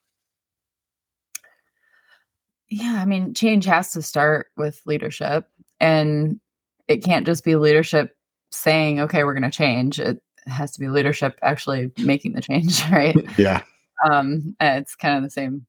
yeah 2.69 2.99
i 3.01 3.05
mean 3.05 3.33
change 3.33 3.65
has 3.65 3.91
to 3.91 4.01
start 4.01 4.47
with 4.57 4.81
leadership 4.85 5.47
and 5.79 6.39
it 6.87 7.03
can't 7.03 7.25
just 7.25 7.43
be 7.43 7.55
leadership 7.55 8.15
saying 8.51 8.99
okay 8.99 9.23
we're 9.23 9.33
going 9.33 9.43
to 9.43 9.49
change 9.49 9.99
it 9.99 10.21
has 10.47 10.71
to 10.71 10.79
be 10.79 10.87
leadership 10.87 11.37
actually 11.41 11.91
making 11.99 12.33
the 12.33 12.41
change 12.41 12.83
right 12.91 13.15
yeah 13.37 13.61
um 14.09 14.55
it's 14.59 14.95
kind 14.95 15.17
of 15.17 15.23
the 15.23 15.29
same 15.29 15.65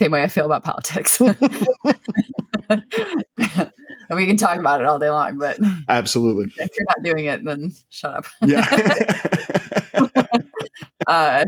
same 0.00 0.12
way 0.12 0.22
I 0.22 0.28
feel 0.28 0.46
about 0.46 0.64
politics. 0.64 1.20
and 1.20 1.36
we 4.12 4.26
can 4.26 4.38
talk 4.38 4.58
about 4.58 4.80
it 4.80 4.86
all 4.86 4.98
day 4.98 5.10
long, 5.10 5.36
but 5.36 5.58
absolutely. 5.90 6.46
If 6.56 6.70
you're 6.74 6.86
not 6.88 7.02
doing 7.04 7.26
it, 7.26 7.44
then 7.44 7.74
shut 7.90 8.14
up. 8.14 8.24
Yeah. 8.40 8.64
uh, 11.06 11.44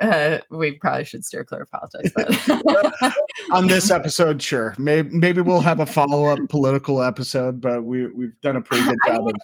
uh, 0.00 0.38
we 0.50 0.72
probably 0.72 1.04
should 1.04 1.24
steer 1.24 1.44
clear 1.44 1.62
of 1.62 1.70
politics. 1.70 2.10
But 2.14 3.14
on 3.52 3.66
this 3.66 3.90
episode, 3.90 4.40
sure. 4.40 4.74
Maybe 4.78 5.08
maybe 5.10 5.40
we'll 5.40 5.60
have 5.60 5.80
a 5.80 5.86
follow 5.86 6.26
up 6.26 6.38
political 6.48 7.02
episode, 7.02 7.60
but 7.60 7.82
we 7.82 8.06
we've 8.06 8.40
done 8.40 8.56
a 8.56 8.60
pretty 8.60 8.84
good 8.84 8.98
job. 9.06 9.16
I, 9.16 9.24
mean, 9.24 9.34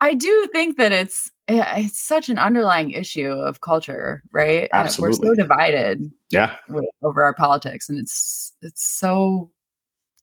I 0.00 0.14
do 0.14 0.48
think 0.52 0.78
that 0.78 0.92
it's 0.92 1.30
it's 1.48 2.00
such 2.00 2.28
an 2.28 2.38
underlying 2.38 2.92
issue 2.92 3.30
of 3.30 3.60
culture, 3.60 4.22
right? 4.32 4.68
Absolutely. 4.72 5.28
We're 5.28 5.34
so 5.34 5.42
divided. 5.42 6.10
Yeah. 6.30 6.56
over 7.02 7.22
our 7.22 7.34
politics, 7.34 7.88
and 7.88 7.98
it's 7.98 8.52
it's 8.62 8.84
so 8.84 9.50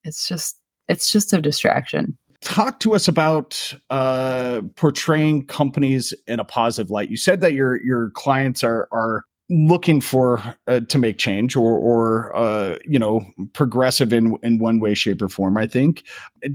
it's 0.03 0.27
just 0.27 0.59
it's 0.87 1.11
just 1.11 1.31
a 1.33 1.41
distraction. 1.41 2.17
Talk 2.41 2.79
to 2.81 2.95
us 2.95 3.07
about 3.07 3.73
uh, 3.89 4.61
portraying 4.75 5.45
companies 5.45 6.13
in 6.27 6.39
a 6.39 6.45
positive 6.45 6.89
light. 6.89 7.09
You 7.09 7.17
said 7.17 7.41
that 7.41 7.53
your 7.53 7.83
your 7.83 8.11
clients 8.11 8.63
are 8.63 8.87
are 8.91 9.25
looking 9.49 9.99
for 9.99 10.41
uh, 10.67 10.79
to 10.81 10.97
make 10.99 11.17
change 11.17 11.55
or 11.55 11.77
or 11.77 12.35
uh, 12.35 12.77
you 12.85 12.99
know 12.99 13.25
progressive 13.53 14.13
in 14.13 14.37
in 14.43 14.59
one 14.59 14.79
way 14.79 14.93
shape 14.93 15.21
or 15.21 15.29
form 15.29 15.57
i 15.57 15.65
think 15.65 16.03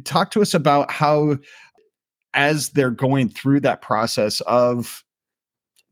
talk 0.04 0.30
to 0.30 0.40
us 0.40 0.54
about 0.54 0.90
how 0.90 1.36
as 2.34 2.70
they're 2.70 2.90
going 2.90 3.28
through 3.28 3.60
that 3.60 3.82
process 3.82 4.40
of 4.42 5.02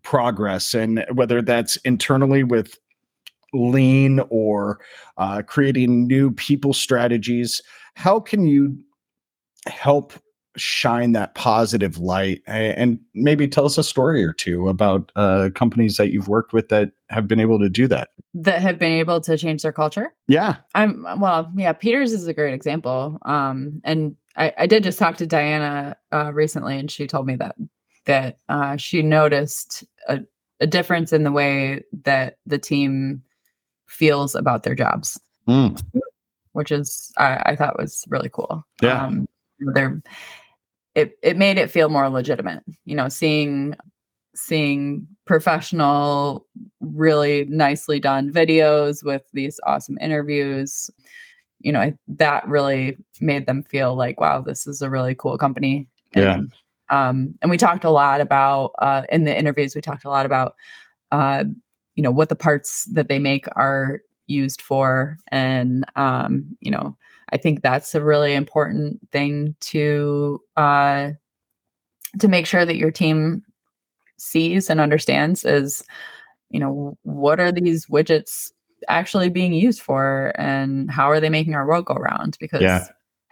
progress 0.03 0.75
and 0.75 1.05
whether 1.15 1.43
that's 1.43 1.77
internally 1.79 2.45
with 2.45 2.79
lean 3.53 4.21
or 4.31 4.81
uh, 5.19 5.43
creating 5.43 6.07
new 6.07 6.31
people 6.31 6.73
strategies 6.73 7.61
how 7.95 8.21
can 8.21 8.47
you 8.47 8.77
help 9.67 10.13
shine 10.57 11.13
that 11.13 11.35
positive 11.35 11.97
light 11.97 12.43
and 12.47 13.01
maybe 13.15 13.49
tell 13.49 13.65
us 13.65 13.79
a 13.79 13.83
story 13.83 14.23
or 14.23 14.35
two 14.35 14.69
about 14.69 15.11
uh, 15.17 15.49
companies 15.55 15.97
that 15.97 16.13
you've 16.13 16.29
worked 16.29 16.53
with 16.53 16.69
that 16.69 16.93
have 17.09 17.27
been 17.27 17.41
able 17.41 17.59
to 17.59 17.71
do 17.71 17.89
that. 17.89 18.11
That 18.35 18.61
have 18.61 18.79
been 18.79 18.93
able 18.93 19.21
to 19.23 19.39
change 19.39 19.63
their 19.63 19.73
culture? 19.73 20.13
Yeah. 20.29 20.57
I'm 20.75 21.07
well 21.19 21.51
yeah 21.57 21.73
peters 21.73 22.13
is 22.13 22.27
a 22.27 22.35
great 22.35 22.53
example 22.53 23.19
um 23.25 23.81
and 23.85 24.15
I, 24.37 24.53
I 24.59 24.67
did 24.67 24.83
just 24.83 24.99
talk 24.99 25.17
to 25.19 25.27
Diana 25.27 25.97
uh, 26.13 26.33
recently, 26.33 26.79
and 26.79 26.91
she 26.91 27.07
told 27.07 27.27
me 27.27 27.37
that 27.37 27.57
that 28.05 28.39
uh, 28.49 28.77
she 28.77 29.03
noticed 29.03 29.85
a, 30.09 30.21
a, 30.61 30.67
difference 30.67 31.13
in 31.13 31.23
the 31.23 31.31
way 31.31 31.85
that 32.03 32.39
the 32.47 32.59
team 32.59 33.23
feels 33.87 34.35
about 34.35 34.65
their 34.65 34.75
jobs, 34.75 35.21
mm. 35.49 35.81
which 36.53 36.73
is 36.73 37.13
I, 37.17 37.43
I, 37.47 37.57
thought 37.57 37.79
was 37.79 38.05
really 38.09 38.29
cool. 38.29 38.67
Yeah, 38.81 39.05
um, 39.05 39.29
they're 39.75 40.03
it 40.95 41.19
it 41.23 41.37
made 41.37 41.59
it 41.59 41.71
feel 41.71 41.89
more 41.89 42.09
legitimate. 42.09 42.63
You 42.85 42.97
know, 42.97 43.09
seeing 43.09 43.75
seeing 44.35 45.07
professional, 45.27 46.47
really 46.81 47.45
nicely 47.47 48.01
done 48.01 48.33
videos 48.33 49.05
with 49.05 49.23
these 49.33 49.61
awesome 49.65 49.99
interviews 50.01 50.91
you 51.63 51.73
know, 51.73 51.93
that 52.09 52.47
really 52.47 52.97
made 53.21 53.47
them 53.47 53.63
feel 53.63 53.95
like, 53.95 54.21
wow, 54.21 54.43
this 54.43 54.67
is 54.67 54.83
a 54.83 54.91
really 54.91 55.15
cool 55.15 55.39
company. 55.39 55.89
Yeah. 56.15 56.41
um, 56.91 57.35
and 57.41 57.51
we 57.51 57.57
talked 57.57 57.85
a 57.85 57.91
lot 57.91 58.21
about 58.21 58.73
uh, 58.79 59.03
in 59.11 59.25
the 59.25 59.37
interviews, 59.37 59.75
we 59.75 59.81
talked 59.81 60.05
a 60.05 60.11
lot 60.11 60.27
about, 60.27 60.55
uh, 61.11 61.45
you 61.95 62.03
know, 62.03 62.11
what 62.11 62.29
the 62.29 62.37
parts 62.37 62.85
that 62.93 63.09
they 63.09 63.19
make 63.19 63.47
are 63.57 64.01
used 64.27 64.61
for. 64.61 65.19
And, 65.31 65.85
um, 65.97 66.57
you 66.61 66.71
know, 66.71 66.97
I 67.33 67.39
think 67.39 67.63
that's 67.63 67.95
a 67.95 68.05
really 68.05 68.35
important 68.35 69.01
thing 69.11 69.57
to, 69.61 70.41
uh, 70.57 71.13
to 72.19 72.29
make 72.29 72.47
sure 72.47 72.65
that 72.65 72.77
your 72.77 72.91
team 72.91 73.43
sees 74.19 74.71
and 74.71 74.81
understands 74.81 75.45
is, 75.45 75.83
you 76.51 76.61
know, 76.61 76.97
what 77.03 77.41
are 77.41 77.51
these 77.51 77.87
widgets 77.87 78.53
actually 78.89 79.29
being 79.29 79.53
used 79.53 79.81
for 79.81 80.33
and 80.37 80.91
how 80.91 81.11
are 81.11 81.21
they 81.21 81.29
making 81.29 81.55
our 81.55 81.67
world 81.67 81.85
go 81.85 81.95
round 81.95 82.37
because 82.41 82.63
yeah. 82.63 82.87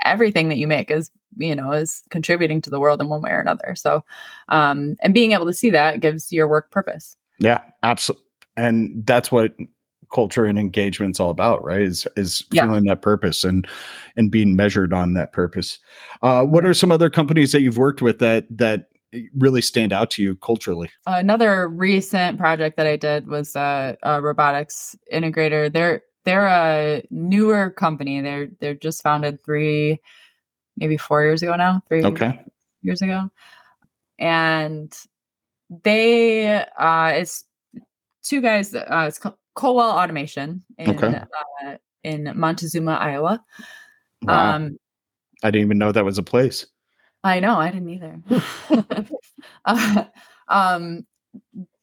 everything 0.05 0.49
that 0.49 0.59
you 0.59 0.67
make 0.67 0.91
is 0.91 1.11
you 1.37 1.55
know 1.55 1.73
is 1.73 2.03
contributing 2.11 2.61
to 2.63 2.71
the 2.71 2.81
world 2.81 3.01
in 3.01 3.09
one 3.09 3.23
way 3.23 3.31
or 3.31 3.41
another. 3.41 3.75
So 3.75 4.05
um 4.49 4.97
and 5.01 5.15
being 5.15 5.33
able 5.33 5.47
to 5.47 5.53
see 5.53 5.71
that 5.71 6.01
gives 6.01 6.33
your 6.33 6.49
work 6.49 6.71
purpose. 6.71 7.17
Yeah 7.39 7.61
absolutely 7.83 8.25
and 8.57 9.07
that's 9.07 9.33
what 9.33 9.55
culture 10.13 10.45
and 10.45 10.59
engagement's 10.59 11.21
all 11.21 11.31
about 11.31 11.63
right 11.65 11.83
is 11.83 12.07
is 12.17 12.43
feeling 12.51 12.85
yeah. 12.85 12.95
that 12.95 13.03
purpose 13.03 13.45
and 13.45 13.67
and 14.17 14.31
being 14.31 14.57
measured 14.57 14.93
on 14.93 15.15
that 15.15 15.33
purpose 15.33 15.79
uh 16.23 16.45
what 16.45 16.65
are 16.65 16.75
some 16.75 16.91
other 16.91 17.09
companies 17.09 17.53
that 17.53 17.61
you've 17.61 17.79
worked 17.79 18.03
with 18.03 18.19
that 18.19 18.45
that 18.51 18.91
really 19.37 19.61
stand 19.61 19.93
out 19.93 20.11
to 20.11 20.23
you 20.23 20.37
culturally? 20.37 20.91
Another 21.07 21.69
recent 21.69 22.39
project 22.39 22.77
that 22.77 22.87
I 22.87 22.97
did 22.97 23.27
was 23.27 23.57
uh, 23.57 23.95
a 24.03 24.21
robotics 24.23 24.97
integrator. 25.13 25.73
They're 25.73 26.03
they're 26.25 26.47
a 26.47 27.03
newer 27.11 27.71
company. 27.71 28.21
They're 28.21 28.49
they're 28.61 28.75
just 28.75 29.03
founded 29.03 29.43
three, 29.45 30.01
maybe 30.77 30.97
four 30.97 31.23
years 31.23 31.43
ago 31.43 31.57
now. 31.57 31.83
Three 31.89 32.05
okay. 32.05 32.41
years 32.83 33.03
ago. 33.03 33.31
and 34.19 34.93
they 35.85 36.65
uh 36.79 37.13
it's 37.15 37.45
two 38.25 38.41
guys 38.41 38.75
uh 38.75 39.05
it's 39.07 39.21
Colwell 39.61 39.91
Automation 39.91 40.65
in 40.79 40.91
okay. 40.91 41.21
uh, 41.67 41.75
in 42.03 42.33
Montezuma, 42.35 42.93
Iowa. 42.93 43.45
Wow. 44.23 44.57
Um 44.57 44.79
I 45.43 45.51
didn't 45.51 45.67
even 45.67 45.79
know 45.79 45.93
that 45.93 46.05
was 46.05 46.17
a 46.17 46.23
place. 46.23 46.67
I 47.23 47.41
know, 47.41 47.57
I 47.57 47.71
didn't 47.71 47.91
either. 47.91 48.21
uh, 49.67 50.05
um 50.49 51.07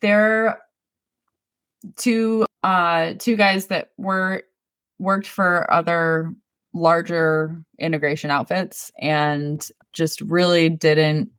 they're 0.01 0.59
two 1.97 2.45
uh 2.63 3.13
two 3.19 3.35
guys 3.35 3.67
that 3.67 3.91
were 3.97 4.41
worked 4.97 5.27
for 5.27 5.71
other 5.71 6.33
larger 6.73 7.61
integration 7.77 8.31
outfits 8.31 8.91
and 8.99 9.69
just 9.93 10.19
really 10.21 10.67
didn't 10.67 11.29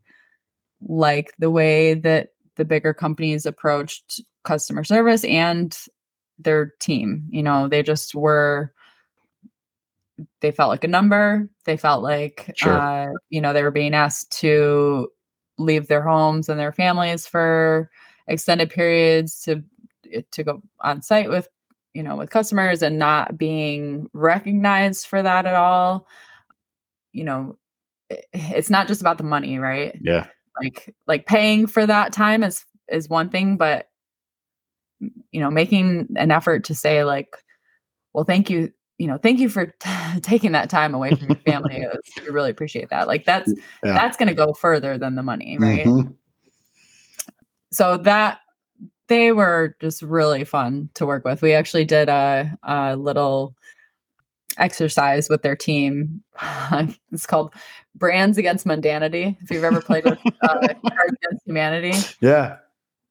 like 0.83 1.33
the 1.41 1.51
way 1.51 1.95
that 1.95 2.29
the 2.55 2.65
bigger 2.65 2.95
companies 2.95 3.45
approached 3.45 4.21
customer 4.45 4.85
service 4.85 5.25
and 5.25 5.77
their 6.39 6.75
team. 6.81 7.27
You 7.31 7.43
know, 7.43 7.69
they 7.69 7.83
just 7.83 8.15
were 8.15 8.73
they 10.41 10.51
felt 10.51 10.71
like 10.71 10.85
a 10.85 10.89
number. 10.89 11.49
They 11.65 11.77
felt 11.77 12.03
like 12.03 12.53
sure. 12.57 12.73
uh, 12.73 13.13
you 13.31 13.41
know, 13.41 13.53
they 13.53 13.63
were 13.63 13.71
being 13.71 13.95
asked 13.95 14.33
to 14.41 15.11
leave 15.59 15.89
their 15.89 16.03
homes 16.03 16.49
and 16.49 16.59
their 16.59 16.73
families 16.73 17.27
for 17.27 17.91
extended 18.27 18.71
periods 18.71 19.43
to 19.43 19.63
to 20.31 20.45
go 20.45 20.63
on 20.81 21.03
site 21.03 21.29
with 21.29 21.49
you 21.95 22.03
know 22.03 22.17
with 22.17 22.31
customers 22.31 22.83
and 22.83 22.99
not 22.99 23.37
being 23.37 24.09
recognized 24.13 25.07
for 25.07 25.23
that 25.23 25.47
at 25.47 25.55
all 25.55 26.07
you 27.13 27.25
know 27.25 27.59
it's 28.33 28.71
not 28.71 28.87
just 28.87 29.01
about 29.01 29.19
the 29.19 29.25
money 29.25 29.59
right 29.59 29.99
yeah 30.01 30.27
like 30.63 30.95
like 31.07 31.27
paying 31.27 31.67
for 31.67 31.85
that 31.85 32.13
time 32.13 32.43
is 32.43 32.65
is 32.89 33.09
one 33.09 33.29
thing 33.29 33.57
but 33.57 33.89
you 35.01 35.41
know 35.41 35.51
making 35.51 36.09
an 36.17 36.31
effort 36.31 36.65
to 36.65 36.75
say 36.75 37.05
like 37.05 37.37
well 38.13 38.25
thank 38.25 38.51
you 38.51 38.73
you 38.99 39.07
know 39.07 39.19
thank 39.19 39.39
you 39.39 39.49
for 39.49 39.67
t- 39.67 39.91
taking 40.23 40.53
that 40.53 40.71
time 40.71 40.95
away 40.95 41.15
from 41.15 41.29
your 41.29 41.37
family 41.37 41.85
we 42.23 42.29
really 42.29 42.51
appreciate 42.51 42.91
that 42.91 43.07
like 43.07 43.25
that's 43.25 43.53
yeah. 43.85 43.93
that's 43.93 44.17
going 44.17 44.29
to 44.29 44.35
go 44.35 44.53
further 44.53 44.99
than 44.99 45.15
the 45.15 45.23
money 45.23 45.57
right 45.59 45.87
mm-hmm. 45.87 46.11
so 47.71 47.97
that 47.97 48.41
they 49.09 49.33
were 49.33 49.77
just 49.81 50.03
really 50.03 50.45
fun 50.45 50.91
to 50.95 51.07
work 51.07 51.25
with 51.25 51.43
we 51.43 51.53
actually 51.53 51.85
did 51.85 52.09
a, 52.09 52.57
a 52.65 52.97
little 52.97 53.55
exercise 54.59 55.29
with 55.29 55.43
their 55.43 55.57
team. 55.57 56.23
it's 57.13 57.27
called 57.27 57.55
Brands 57.95 58.39
Against 58.39 58.67
Mundanity. 58.67 59.37
If 59.41 59.51
you've 59.51 59.65
ever 59.65 59.81
played 59.81 60.05
with 60.05 60.19
uh, 60.43 60.59
Cards 60.59 61.17
Against 61.23 61.47
Humanity, 61.47 61.93
yeah. 62.21 62.57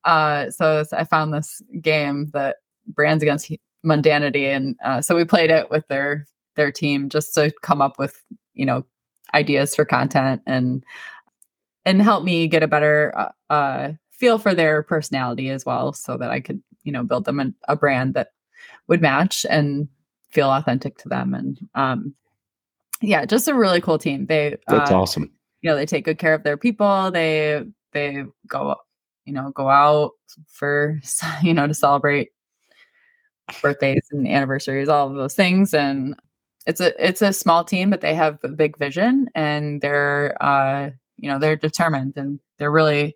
Uh, 0.05 0.49
so 0.51 0.83
I 0.93 1.03
found 1.03 1.33
this 1.33 1.61
game 1.81 2.29
that 2.33 2.57
Brands 2.87 3.23
Against 3.23 3.51
Mundanity, 3.85 4.45
and 4.45 4.75
uh, 4.83 5.01
so 5.01 5.15
we 5.15 5.25
played 5.25 5.51
it 5.51 5.69
with 5.69 5.87
their 5.87 6.25
their 6.55 6.71
team 6.71 7.09
just 7.09 7.33
to 7.35 7.51
come 7.61 7.81
up 7.81 7.99
with 7.99 8.21
you 8.53 8.65
know 8.65 8.85
ideas 9.33 9.75
for 9.75 9.85
content 9.85 10.41
and 10.47 10.83
and 11.85 12.01
help 12.01 12.23
me 12.23 12.47
get 12.47 12.63
a 12.63 12.67
better 12.67 13.13
uh, 13.15 13.53
uh 13.53 13.91
feel 14.11 14.39
for 14.39 14.53
their 14.53 14.81
personality 14.81 15.49
as 15.49 15.65
well, 15.65 15.93
so 15.93 16.17
that 16.17 16.31
I 16.31 16.39
could 16.39 16.61
you 16.83 16.91
know 16.91 17.03
build 17.03 17.25
them 17.25 17.39
a, 17.39 17.51
a 17.67 17.75
brand 17.75 18.13
that 18.13 18.31
would 18.87 19.01
match 19.01 19.45
and 19.49 19.87
feel 20.29 20.49
authentic 20.49 20.97
to 20.99 21.09
them. 21.09 21.33
And 21.33 21.59
um, 21.75 22.15
yeah, 23.01 23.25
just 23.25 23.47
a 23.47 23.53
really 23.53 23.81
cool 23.81 23.97
team. 23.97 24.25
They 24.25 24.57
that's 24.67 24.91
uh, 24.91 24.99
awesome. 24.99 25.31
You 25.61 25.69
know, 25.69 25.75
they 25.75 25.85
take 25.85 26.05
good 26.05 26.19
care 26.19 26.33
of 26.33 26.43
their 26.43 26.57
people. 26.57 27.11
They 27.11 27.63
they 27.93 28.25
go 28.47 28.75
you 29.27 29.33
know 29.33 29.51
go 29.51 29.69
out 29.69 30.11
for 30.47 30.99
you 31.43 31.53
know 31.53 31.67
to 31.67 31.73
celebrate 31.73 32.29
birthdays 33.61 34.07
and 34.11 34.27
anniversaries, 34.27 34.89
all 34.89 35.07
of 35.07 35.15
those 35.15 35.35
things. 35.35 35.73
And 35.73 36.15
it's 36.65 36.81
a 36.81 36.93
it's 37.05 37.21
a 37.21 37.33
small 37.33 37.63
team, 37.63 37.89
but 37.89 38.01
they 38.01 38.15
have 38.15 38.39
a 38.43 38.49
big 38.49 38.77
vision 38.77 39.29
and 39.35 39.81
they're 39.81 40.35
uh 40.41 40.89
you 41.17 41.29
know 41.29 41.39
they're 41.39 41.55
determined 41.55 42.13
and 42.17 42.39
they're 42.57 42.71
really 42.71 43.15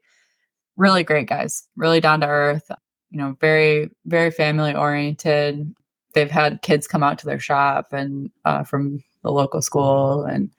really 0.78 1.04
great 1.04 1.28
guys, 1.28 1.67
really 1.76 2.00
down 2.00 2.21
to 2.21 2.28
earth. 2.28 2.71
You 3.10 3.17
know, 3.17 3.36
very 3.41 3.89
very 4.06 4.32
family 4.32 4.76
oriented 4.76 5.74
they've 6.13 6.32
had 6.32 6.62
kids 6.62 6.88
come 6.88 7.04
out 7.04 7.17
to 7.19 7.26
their 7.26 7.39
shop 7.39 7.93
and 7.93 8.30
uh, 8.45 8.63
from 8.63 9.04
the 9.24 9.32
local 9.32 9.62
school 9.62 10.24
and 10.24 10.50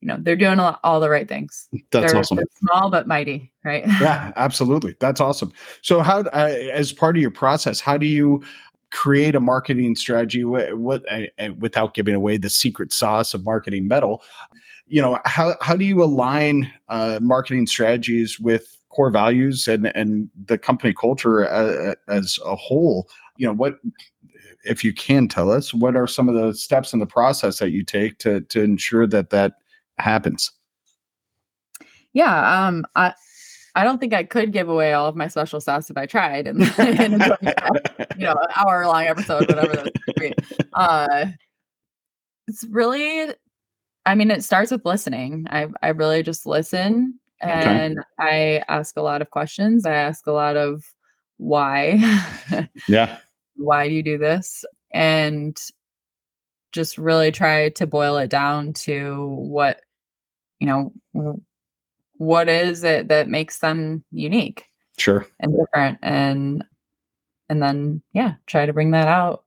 you 0.00 0.08
know 0.08 0.16
they're 0.20 0.36
doing 0.36 0.58
lot, 0.58 0.80
all 0.84 1.00
the 1.00 1.10
right 1.10 1.28
things. 1.28 1.68
That's 1.90 2.12
they're, 2.12 2.20
awesome. 2.20 2.36
they're 2.36 2.46
small 2.58 2.90
but 2.90 3.06
mighty 3.06 3.52
right? 3.64 3.86
Yeah 4.00 4.32
absolutely. 4.36 4.96
That's 5.00 5.20
awesome. 5.20 5.52
So 5.82 6.00
how 6.00 6.20
uh, 6.20 6.54
as 6.72 6.92
part 6.92 7.16
of 7.16 7.22
your 7.22 7.30
process 7.30 7.80
how 7.80 7.96
do 7.96 8.06
you 8.06 8.42
create 8.90 9.36
a 9.36 9.40
marketing 9.40 9.94
strategy? 9.94 10.44
What, 10.44 10.76
what 10.76 11.04
uh, 11.12 11.52
without 11.58 11.94
giving 11.94 12.14
away 12.14 12.38
the 12.38 12.50
secret 12.50 12.92
sauce 12.92 13.34
of 13.34 13.44
marketing 13.44 13.86
metal 13.86 14.22
you 14.90 15.00
know 15.00 15.18
how 15.24 15.54
how 15.60 15.76
do 15.76 15.84
you 15.84 16.02
align 16.02 16.70
uh, 16.88 17.20
marketing 17.22 17.66
strategies 17.66 18.38
with 18.38 18.76
core 18.90 19.10
values 19.10 19.68
and 19.68 19.86
and 19.94 20.28
the 20.46 20.58
company 20.58 20.92
culture 20.92 21.44
as, 21.44 21.76
uh, 21.76 21.94
as 22.08 22.38
a 22.44 22.56
whole? 22.56 23.08
You 23.36 23.46
know 23.46 23.54
what 23.54 23.78
if 24.64 24.84
you 24.84 24.92
can 24.92 25.28
tell 25.28 25.50
us, 25.50 25.72
what 25.72 25.96
are 25.96 26.06
some 26.06 26.28
of 26.28 26.34
the 26.34 26.52
steps 26.54 26.92
in 26.92 26.98
the 26.98 27.06
process 27.06 27.60
that 27.60 27.70
you 27.70 27.84
take 27.84 28.18
to 28.18 28.40
to 28.42 28.62
ensure 28.62 29.06
that 29.06 29.30
that 29.30 29.54
happens? 30.02 30.50
Yeah, 32.12 32.66
um, 32.66 32.84
I 32.96 33.14
I 33.74 33.84
don't 33.84 33.98
think 33.98 34.12
I 34.12 34.24
could 34.24 34.52
give 34.52 34.68
away 34.68 34.92
all 34.92 35.08
of 35.08 35.16
my 35.16 35.28
special 35.28 35.60
sauce 35.60 35.90
if 35.90 35.96
I 35.96 36.06
tried, 36.06 36.48
and, 36.48 36.62
and 36.78 37.12
you 38.16 38.24
know, 38.24 38.32
an 38.32 38.48
hour 38.56 38.86
long 38.86 39.04
episode, 39.04 39.48
whatever. 39.48 39.84
Uh, 40.74 41.26
it's 42.48 42.64
really, 42.70 43.32
I 44.06 44.14
mean, 44.16 44.30
it 44.30 44.42
starts 44.42 44.72
with 44.72 44.84
listening. 44.84 45.46
I 45.50 45.68
I 45.82 45.88
really 45.88 46.22
just 46.22 46.46
listen, 46.46 47.20
and 47.40 47.98
okay. 47.98 48.06
I 48.18 48.64
ask 48.68 48.96
a 48.96 49.02
lot 49.02 49.22
of 49.22 49.30
questions. 49.30 49.86
I 49.86 49.94
ask 49.94 50.26
a 50.26 50.32
lot 50.32 50.56
of 50.56 50.84
why. 51.36 52.00
yeah 52.88 53.18
why 53.60 53.88
do 53.88 53.94
you 53.94 54.02
do 54.02 54.18
this? 54.18 54.64
And 54.92 55.56
just 56.72 56.98
really 56.98 57.30
try 57.30 57.68
to 57.70 57.86
boil 57.86 58.16
it 58.16 58.30
down 58.30 58.72
to 58.72 59.26
what, 59.26 59.80
you 60.60 60.66
know, 60.66 61.42
what 62.16 62.48
is 62.48 62.84
it 62.84 63.08
that 63.08 63.28
makes 63.28 63.58
them 63.58 64.04
unique? 64.12 64.66
Sure. 64.98 65.26
And 65.40 65.56
different. 65.56 65.98
And, 66.02 66.64
and 67.48 67.62
then, 67.62 68.02
yeah, 68.12 68.34
try 68.46 68.66
to 68.66 68.72
bring 68.72 68.92
that 68.92 69.08
out 69.08 69.44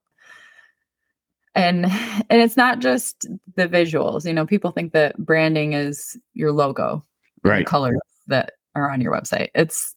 and 1.55 1.85
and 2.29 2.41
it's 2.41 2.57
not 2.57 2.79
just 2.79 3.27
the 3.55 3.67
visuals 3.67 4.25
you 4.25 4.33
know 4.33 4.45
people 4.45 4.71
think 4.71 4.93
that 4.93 5.17
branding 5.17 5.73
is 5.73 6.17
your 6.33 6.51
logo 6.51 7.03
right 7.43 7.65
colors 7.65 7.99
that 8.27 8.53
are 8.75 8.89
on 8.89 9.01
your 9.01 9.13
website 9.13 9.49
it's 9.53 9.95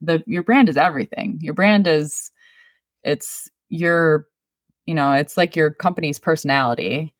the 0.00 0.22
your 0.26 0.42
brand 0.42 0.68
is 0.68 0.76
everything 0.76 1.38
your 1.40 1.54
brand 1.54 1.86
is 1.86 2.30
it's 3.02 3.48
your 3.68 4.26
you 4.86 4.94
know 4.94 5.12
it's 5.12 5.36
like 5.36 5.54
your 5.54 5.70
company's 5.70 6.18
personality 6.18 7.14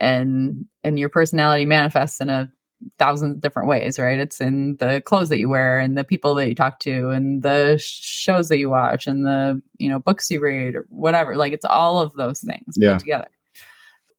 and 0.00 0.64
and 0.84 0.98
your 0.98 1.08
personality 1.08 1.64
manifests 1.64 2.20
in 2.20 2.30
a 2.30 2.50
thousand 2.98 3.40
different 3.40 3.68
ways 3.68 3.98
right 3.98 4.20
it's 4.20 4.40
in 4.40 4.76
the 4.76 5.02
clothes 5.04 5.28
that 5.28 5.38
you 5.38 5.48
wear 5.48 5.80
and 5.80 5.98
the 5.98 6.04
people 6.04 6.34
that 6.34 6.48
you 6.48 6.54
talk 6.54 6.78
to 6.78 7.10
and 7.10 7.42
the 7.42 7.76
shows 7.82 8.48
that 8.48 8.58
you 8.58 8.70
watch 8.70 9.06
and 9.06 9.26
the 9.26 9.60
you 9.78 9.88
know 9.88 9.98
books 9.98 10.30
you 10.30 10.40
read 10.40 10.76
or 10.76 10.86
whatever 10.88 11.36
like 11.36 11.52
it's 11.52 11.64
all 11.64 12.00
of 12.00 12.12
those 12.14 12.40
things 12.40 12.76
yeah. 12.76 12.96
together 12.96 13.28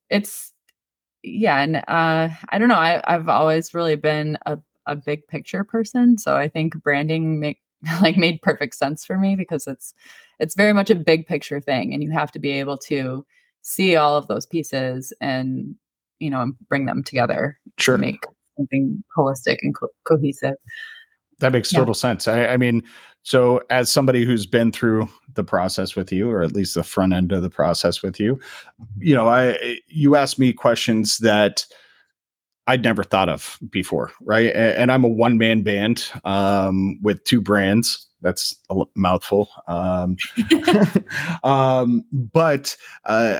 it's 0.09 0.51
yeah 1.23 1.61
and 1.61 1.77
uh 1.87 2.27
i 2.49 2.57
don't 2.57 2.67
know 2.67 2.75
I, 2.75 3.01
i've 3.05 3.29
always 3.29 3.73
really 3.73 3.95
been 3.95 4.37
a, 4.45 4.57
a 4.85 4.95
big 4.95 5.25
picture 5.27 5.63
person 5.63 6.17
so 6.17 6.35
i 6.35 6.49
think 6.49 6.81
branding 6.83 7.39
make 7.39 7.61
like 8.01 8.17
made 8.17 8.41
perfect 8.41 8.75
sense 8.75 9.05
for 9.05 9.17
me 9.17 9.35
because 9.35 9.67
it's 9.67 9.93
it's 10.39 10.55
very 10.55 10.73
much 10.73 10.89
a 10.89 10.95
big 10.95 11.27
picture 11.27 11.61
thing 11.61 11.93
and 11.93 12.03
you 12.03 12.11
have 12.11 12.31
to 12.33 12.39
be 12.39 12.51
able 12.51 12.77
to 12.77 13.25
see 13.61 13.95
all 13.95 14.15
of 14.15 14.27
those 14.27 14.45
pieces 14.45 15.13
and 15.21 15.75
you 16.19 16.29
know 16.29 16.41
and 16.41 16.55
bring 16.67 16.85
them 16.85 17.03
together 17.03 17.59
sure. 17.77 17.97
to 17.97 18.01
make 18.01 18.23
something 18.57 19.03
holistic 19.17 19.57
and 19.61 19.75
co- 19.75 19.89
cohesive 20.05 20.55
that 21.39 21.51
makes 21.51 21.69
total 21.69 21.89
yeah. 21.89 21.99
sense 21.99 22.27
I, 22.27 22.47
I 22.47 22.57
mean 22.57 22.83
so 23.23 23.61
as 23.69 23.91
somebody 23.91 24.25
who's 24.25 24.45
been 24.45 24.71
through 24.71 25.09
the 25.33 25.43
process 25.43 25.95
with 25.95 26.11
you 26.11 26.29
or 26.29 26.41
at 26.41 26.53
least 26.53 26.75
the 26.75 26.83
front 26.83 27.13
end 27.13 27.31
of 27.31 27.41
the 27.41 27.49
process 27.49 28.01
with 28.01 28.19
you 28.19 28.39
you 28.97 29.15
know 29.15 29.27
i 29.27 29.79
you 29.87 30.15
asked 30.15 30.39
me 30.39 30.53
questions 30.53 31.17
that 31.19 31.65
I'd 32.69 32.83
never 32.83 33.03
thought 33.03 33.29
of 33.29 33.57
before, 33.71 34.11
right? 34.21 34.53
And, 34.53 34.91
I'm 34.91 35.03
a 35.03 35.07
one 35.07 35.39
man 35.39 35.63
band 35.63 36.07
um, 36.23 36.99
with 37.01 37.23
two 37.23 37.41
brands. 37.41 38.05
That's 38.21 38.55
a 38.69 38.83
mouthful. 38.95 39.49
Um, 39.67 40.17
um, 41.43 42.03
but, 42.11 42.75
uh, 43.05 43.39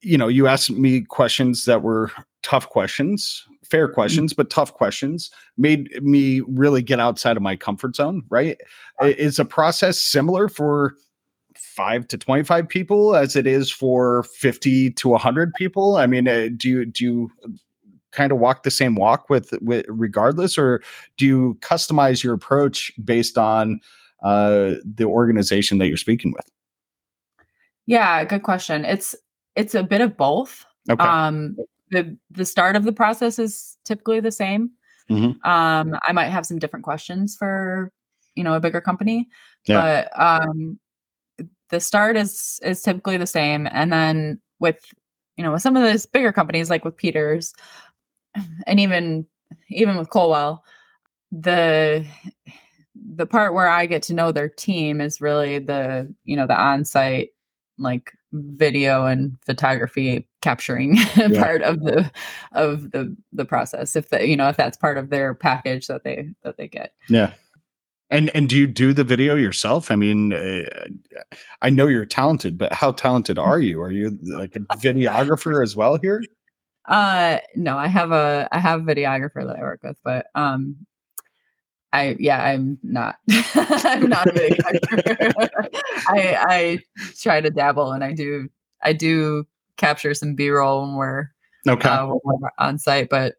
you 0.00 0.16
know, 0.16 0.28
you 0.28 0.46
asked 0.46 0.70
me 0.70 1.02
questions 1.02 1.64
that 1.66 1.82
were 1.82 2.10
tough 2.42 2.68
questions, 2.68 3.46
fair 3.64 3.88
mm. 3.88 3.94
questions, 3.94 4.32
but 4.32 4.50
tough 4.50 4.74
questions 4.74 5.30
made 5.56 5.90
me 6.02 6.40
really 6.46 6.82
get 6.82 7.00
outside 7.00 7.36
of 7.36 7.42
my 7.42 7.56
comfort 7.56 7.96
zone, 7.96 8.22
right? 8.30 8.60
Is 9.02 9.38
a 9.38 9.44
process 9.44 10.00
similar 10.00 10.48
for 10.48 10.94
five 11.54 12.08
to 12.08 12.18
25 12.18 12.68
people 12.68 13.14
as 13.14 13.36
it 13.36 13.46
is 13.46 13.70
for 13.70 14.22
50 14.22 14.90
to 14.92 15.08
100 15.08 15.52
people? 15.54 15.96
I 15.96 16.06
mean, 16.06 16.26
uh, 16.26 16.48
do 16.56 16.68
you, 16.68 16.86
do 16.86 17.04
you 17.04 17.30
kind 18.12 18.32
of 18.32 18.38
walk 18.38 18.62
the 18.62 18.70
same 18.70 18.94
walk 18.94 19.30
with, 19.30 19.52
with 19.60 19.84
regardless, 19.88 20.58
or 20.58 20.82
do 21.16 21.26
you 21.26 21.58
customize 21.60 22.22
your 22.22 22.34
approach 22.34 22.92
based 23.04 23.38
on 23.38 23.80
uh, 24.22 24.74
the 24.84 25.04
organization 25.04 25.78
that 25.78 25.88
you're 25.88 25.96
speaking 25.96 26.32
with? 26.32 26.48
Yeah, 27.86 28.24
good 28.24 28.42
question. 28.42 28.84
It's 28.84 29.14
it's 29.56 29.74
a 29.74 29.82
bit 29.82 30.00
of 30.00 30.16
both. 30.16 30.64
Okay. 30.88 31.02
Um, 31.02 31.56
the 31.90 32.16
the 32.30 32.44
start 32.44 32.76
of 32.76 32.84
the 32.84 32.92
process 32.92 33.38
is 33.38 33.76
typically 33.84 34.20
the 34.20 34.32
same. 34.32 34.70
Mm-hmm. 35.10 35.50
Um, 35.50 35.98
I 36.06 36.12
might 36.12 36.28
have 36.28 36.46
some 36.46 36.58
different 36.58 36.84
questions 36.84 37.36
for 37.36 37.90
you 38.36 38.44
know 38.44 38.54
a 38.54 38.60
bigger 38.60 38.80
company, 38.80 39.28
yeah. 39.66 40.06
but 40.14 40.20
um, 40.20 40.78
the 41.70 41.80
start 41.80 42.16
is 42.16 42.60
is 42.62 42.82
typically 42.82 43.16
the 43.16 43.26
same. 43.26 43.66
And 43.72 43.92
then 43.92 44.40
with 44.60 44.84
you 45.36 45.42
know 45.42 45.52
with 45.52 45.62
some 45.62 45.76
of 45.76 45.82
those 45.82 46.06
bigger 46.06 46.32
companies 46.32 46.70
like 46.70 46.84
with 46.84 46.96
Peters, 46.96 47.52
and 48.66 48.80
even 48.80 49.26
even 49.68 49.96
with 49.96 50.10
Colwell, 50.10 50.64
the 51.32 52.04
the 52.94 53.26
part 53.26 53.54
where 53.54 53.68
I 53.68 53.86
get 53.86 54.02
to 54.04 54.14
know 54.14 54.32
their 54.32 54.48
team 54.48 55.00
is 55.00 55.20
really 55.20 55.58
the 55.58 56.12
you 56.24 56.36
know 56.36 56.46
the 56.46 56.58
on-site 56.60 57.30
like 57.78 58.12
video 58.32 59.06
and 59.06 59.36
photography 59.44 60.28
capturing 60.42 60.96
yeah. 61.16 61.28
part 61.34 61.62
of 61.62 61.80
the 61.80 62.10
of 62.52 62.90
the 62.92 63.16
the 63.32 63.44
process 63.44 63.96
if 63.96 64.10
the 64.10 64.26
you 64.26 64.36
know 64.36 64.48
if 64.48 64.56
that's 64.56 64.76
part 64.76 64.98
of 64.98 65.10
their 65.10 65.34
package 65.34 65.86
that 65.86 66.04
they 66.04 66.28
that 66.42 66.56
they 66.56 66.68
get. 66.68 66.94
Yeah. 67.08 67.32
And 68.12 68.30
and 68.34 68.48
do 68.48 68.56
you 68.56 68.66
do 68.66 68.92
the 68.92 69.04
video 69.04 69.36
yourself? 69.36 69.90
I 69.90 69.96
mean 69.96 70.32
uh, 70.32 70.64
i 71.62 71.70
know 71.70 71.86
you're 71.86 72.04
talented 72.04 72.58
but 72.58 72.72
how 72.72 72.92
talented 72.92 73.38
are 73.38 73.60
you? 73.60 73.80
Are 73.80 73.92
you 73.92 74.18
like 74.22 74.56
a 74.56 74.60
videographer 74.76 75.62
as 75.62 75.76
well 75.76 75.96
here 75.96 76.22
uh 76.86 77.38
no 77.56 77.76
i 77.76 77.86
have 77.86 78.12
a 78.12 78.48
i 78.52 78.58
have 78.58 78.80
a 78.80 78.84
videographer 78.84 79.46
that 79.46 79.56
i 79.58 79.60
work 79.60 79.80
with 79.82 79.98
but 80.02 80.26
um 80.34 80.76
I 81.92 82.16
yeah, 82.18 82.42
I'm 82.42 82.78
not. 82.82 83.16
I'm 83.54 84.08
not 84.08 84.28
a 84.28 84.32
big 84.32 84.60
I 86.08 86.36
I 86.38 86.78
try 87.20 87.40
to 87.40 87.50
dabble 87.50 87.92
and 87.92 88.04
I 88.04 88.12
do 88.12 88.48
I 88.82 88.92
do 88.92 89.46
capture 89.76 90.14
some 90.14 90.34
B 90.34 90.50
roll 90.50 90.82
when 90.82 90.94
we're 90.94 91.30
okay 91.68 91.88
uh, 91.88 92.06
when 92.06 92.20
we're 92.40 92.50
on 92.58 92.78
site, 92.78 93.08
but 93.08 93.34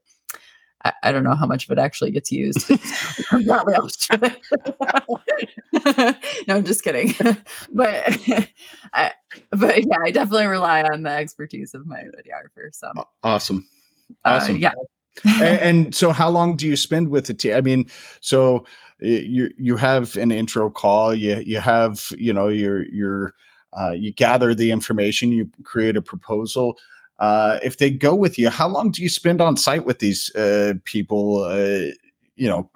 I, 0.84 0.94
I, 1.04 1.12
don't 1.12 1.24
know 1.24 1.36
how 1.36 1.46
much 1.46 1.66
of 1.66 1.72
it 1.72 1.80
actually 1.80 2.12
gets 2.12 2.32
used. 2.32 2.68
Probably 3.30 3.74
no, 6.48 6.56
I'm 6.56 6.64
just 6.64 6.84
kidding. 6.84 7.14
but 7.74 8.20
I, 8.94 9.12
but 9.52 9.86
yeah, 9.86 9.98
I 10.04 10.12
definitely 10.12 10.48
rely 10.48 10.84
on 10.84 11.04
the 11.04 11.12
expertise 11.12 11.74
of 11.74 11.86
my 11.86 12.04
videographer. 12.04 12.74
So 12.74 12.92
awesome, 13.24 13.68
awesome. 14.26 14.56
Uh, 14.56 14.60
yeah, 14.60 14.74
and, 15.26 15.60
and, 15.60 15.96
so 15.96 16.12
how 16.12 16.30
long 16.30 16.56
do 16.56 16.68
you 16.68 16.76
spend 16.76 17.10
with 17.10 17.28
the 17.28 17.34
team? 17.34 17.56
I 17.56 17.62
mean, 17.62 17.86
so 18.22 18.66
you 19.00 19.52
you 19.58 19.78
have 19.78 20.16
an 20.16 20.32
intro 20.32 20.70
call, 20.70 21.14
you 21.14 21.42
you 21.46 21.60
have, 21.60 22.12
you 22.18 22.34
know, 22.34 22.48
your 22.48 22.86
your 22.90 23.34
uh, 23.80 23.92
you 23.92 24.12
gather 24.12 24.54
the 24.54 24.72
information, 24.72 25.32
you 25.32 25.50
create 25.64 25.96
a 25.96 26.02
proposal. 26.02 26.78
Uh, 27.22 27.60
if 27.62 27.78
they 27.78 27.92
go 27.92 28.16
with 28.16 28.40
you, 28.40 28.50
how 28.50 28.68
long 28.68 28.90
do 28.90 29.04
you 29.04 29.08
spend 29.08 29.42
on 29.42 29.56
site 29.56 29.86
with 29.86 30.00
these 30.00 30.34
uh, 30.36 30.74
people? 30.86 31.44
Uh, 31.44 31.92
you 32.36 32.50
know, 32.50 32.68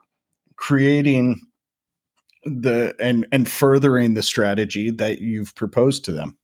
creating 0.56 1.42
the 2.44 2.96
and 3.00 3.26
and 3.32 3.50
furthering 3.50 4.14
the 4.14 4.22
strategy 4.22 4.92
that 4.92 5.20
you've 5.20 5.54
proposed 5.56 6.06
to 6.06 6.12
them. 6.12 6.38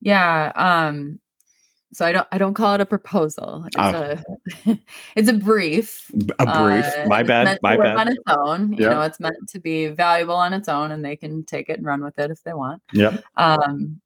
Yeah, 0.00 0.52
um, 0.54 1.18
so 1.92 2.06
I 2.06 2.12
don't 2.12 2.28
I 2.30 2.38
don't 2.38 2.54
call 2.54 2.76
it 2.76 2.80
a 2.80 2.86
proposal. 2.86 3.64
It's 3.66 3.76
uh, 3.76 4.22
a 4.66 4.78
it's 5.16 5.28
a 5.28 5.32
brief. 5.32 6.08
A 6.38 6.46
brief. 6.46 6.86
Uh, 6.86 7.06
My 7.08 7.24
bad. 7.24 7.58
My 7.62 7.76
bad. 7.76 7.96
On 7.96 8.08
its 8.08 8.22
own, 8.28 8.72
you 8.74 8.88
know, 8.88 9.00
it's 9.00 9.18
meant 9.18 9.48
to 9.48 9.58
be 9.58 9.88
valuable 9.88 10.36
on 10.36 10.52
its 10.52 10.68
own, 10.68 10.92
and 10.92 11.04
they 11.04 11.16
can 11.16 11.42
take 11.44 11.68
it 11.68 11.78
and 11.78 11.84
run 11.84 12.04
with 12.04 12.16
it 12.20 12.30
if 12.30 12.44
they 12.44 12.54
want. 12.54 12.80
Yeah. 12.92 13.18
Um. 13.36 14.00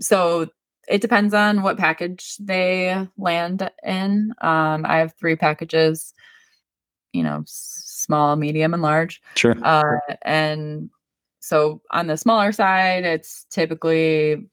So 0.00 0.48
it 0.88 1.00
depends 1.00 1.34
on 1.34 1.62
what 1.62 1.78
package 1.78 2.36
they 2.38 3.06
land 3.16 3.70
in. 3.82 4.34
Um. 4.40 4.84
I 4.86 4.98
have 4.98 5.14
three 5.14 5.36
packages. 5.36 6.14
You 7.12 7.22
know, 7.22 7.44
small, 7.46 8.36
medium, 8.36 8.74
and 8.74 8.82
large. 8.82 9.22
Sure. 9.36 9.54
Uh. 9.62 9.98
And 10.22 10.90
so 11.40 11.82
on 11.90 12.06
the 12.06 12.16
smaller 12.16 12.52
side, 12.52 13.04
it's 13.04 13.44
typically 13.50 14.48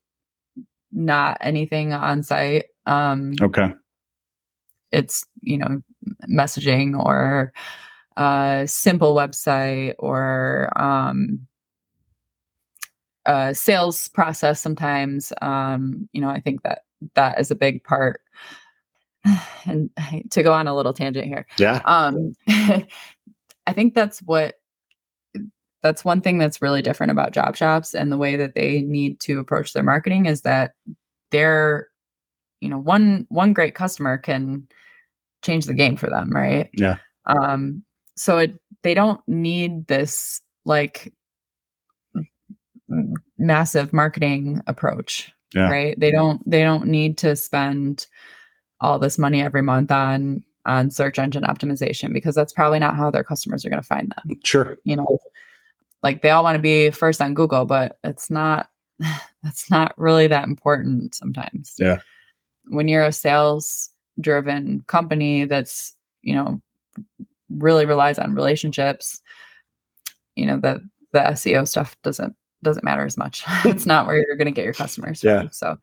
not 0.91 1.38
anything 1.39 1.94
on 1.94 2.22
site. 2.22 2.65
Um, 2.86 3.36
okay. 3.41 3.74
It's, 4.91 5.26
you 5.39 5.58
know, 5.58 5.82
messaging 6.30 7.02
or 7.02 7.54
a 8.17 8.65
simple 8.67 9.15
website 9.15 9.96
or 10.00 10.70
um, 10.76 11.48
a 13.32 13.56
sales 13.56 14.08
process 14.10 14.62
sometimes. 14.62 15.34
Um, 15.41 16.08
you 16.13 16.22
know, 16.22 16.30
I 16.30 16.39
think 16.39 16.63
that 16.63 16.84
that 17.15 17.39
is 17.39 17.52
a 17.52 17.56
big 17.56 17.84
part. 17.84 18.22
And 19.65 19.91
to 20.32 20.41
go 20.41 20.54
on 20.54 20.67
a 20.67 20.76
little 20.76 20.91
tangent 20.91 21.28
here. 21.28 21.46
Yeah. 21.60 21.82
Um, 21.86 22.34
I 22.48 23.74
think 23.74 23.94
that's 23.94 24.20
what 24.24 24.56
that's 25.84 26.06
one 26.06 26.22
thing 26.22 26.38
that's 26.38 26.62
really 26.62 26.82
different 26.82 27.12
about 27.12 27.32
job 27.32 27.56
shops 27.56 27.94
and 27.94 28.12
the 28.12 28.17
way 28.17 28.36
that 28.36 28.56
they 28.56 28.82
need 28.82 29.20
to 29.22 29.39
approach 29.39 29.74
their 29.74 29.84
marketing 29.84 30.26
is 30.26 30.41
that 30.41 30.74
they're 31.32 31.88
you 32.60 32.70
know 32.70 32.78
one 32.78 33.26
one 33.30 33.54
great 33.54 33.76
customer 33.76 34.17
can 34.17 34.67
change 35.44 35.65
the 35.65 35.74
game 35.74 35.96
for 35.96 36.10
them 36.10 36.30
right 36.32 36.70
yeah 36.74 36.98
um 37.26 37.84
so 38.15 38.38
it 38.38 38.60
they 38.84 38.94
don't 38.94 39.22
need 39.28 39.88
this 39.88 40.41
like 40.65 41.13
massive 43.38 43.93
marketing 43.93 44.62
approach 44.67 45.32
yeah. 45.54 45.69
right 45.69 45.99
they 45.99 46.12
don't 46.12 46.47
they 46.49 46.62
don't 46.62 46.88
need 46.88 47.17
to 47.17 47.36
spend 47.36 48.08
all 48.80 48.99
this 48.99 49.17
money 49.17 49.41
every 49.41 49.62
month 49.62 49.91
on 49.91 50.43
on 50.65 50.91
search 50.91 51.17
engine 51.17 51.43
optimization 51.43 52.13
because 52.13 52.36
that's 52.36 52.54
probably 52.54 52.80
not 52.80 52.95
how 52.95 53.10
their 53.10 53.23
customers 53.23 53.65
are 53.65 53.69
going 53.69 53.82
to 53.82 53.88
find 53.88 54.13
them 54.23 54.38
sure 54.43 54.77
you 54.84 54.95
know 54.95 55.19
like 56.04 56.21
they 56.21 56.32
all 56.32 56.43
want 56.43 56.56
to 56.56 56.62
be 56.62 56.89
first 56.91 57.21
on 57.21 57.34
Google, 57.34 57.65
but 57.65 57.99
it's 58.04 58.30
not 58.30 58.69
that's 59.43 59.69
not 59.69 59.93
really 59.97 60.27
that 60.27 60.47
important 60.47 61.15
sometimes. 61.15 61.75
Yeah. 61.77 61.99
When 62.67 62.88
you're 62.88 63.06
a 63.06 63.12
sales 63.12 63.89
driven 64.19 64.84
company 64.88 65.45
that's, 65.45 65.95
you 66.21 66.36
know, 66.36 66.62
really 67.49 67.86
relies 67.86 68.19
on 68.19 68.36
relationships, 68.36 69.21
you 70.36 70.45
know, 70.45 70.58
the 70.60 70.88
the 71.12 71.19
SEO 71.19 71.67
stuff 71.67 71.95
doesn't 72.04 72.36
doesn't 72.63 72.84
matter 72.84 73.06
as 73.06 73.17
much. 73.17 73.43
it's 73.65 73.86
not 73.86 74.08
where 74.08 74.17
you're 74.17 74.38
going 74.38 74.45
to 74.45 74.52
get 74.52 74.65
your 74.65 74.74
customers. 74.74 75.24
Yeah. 75.24 75.41
From. 75.41 75.52
So 75.52 75.78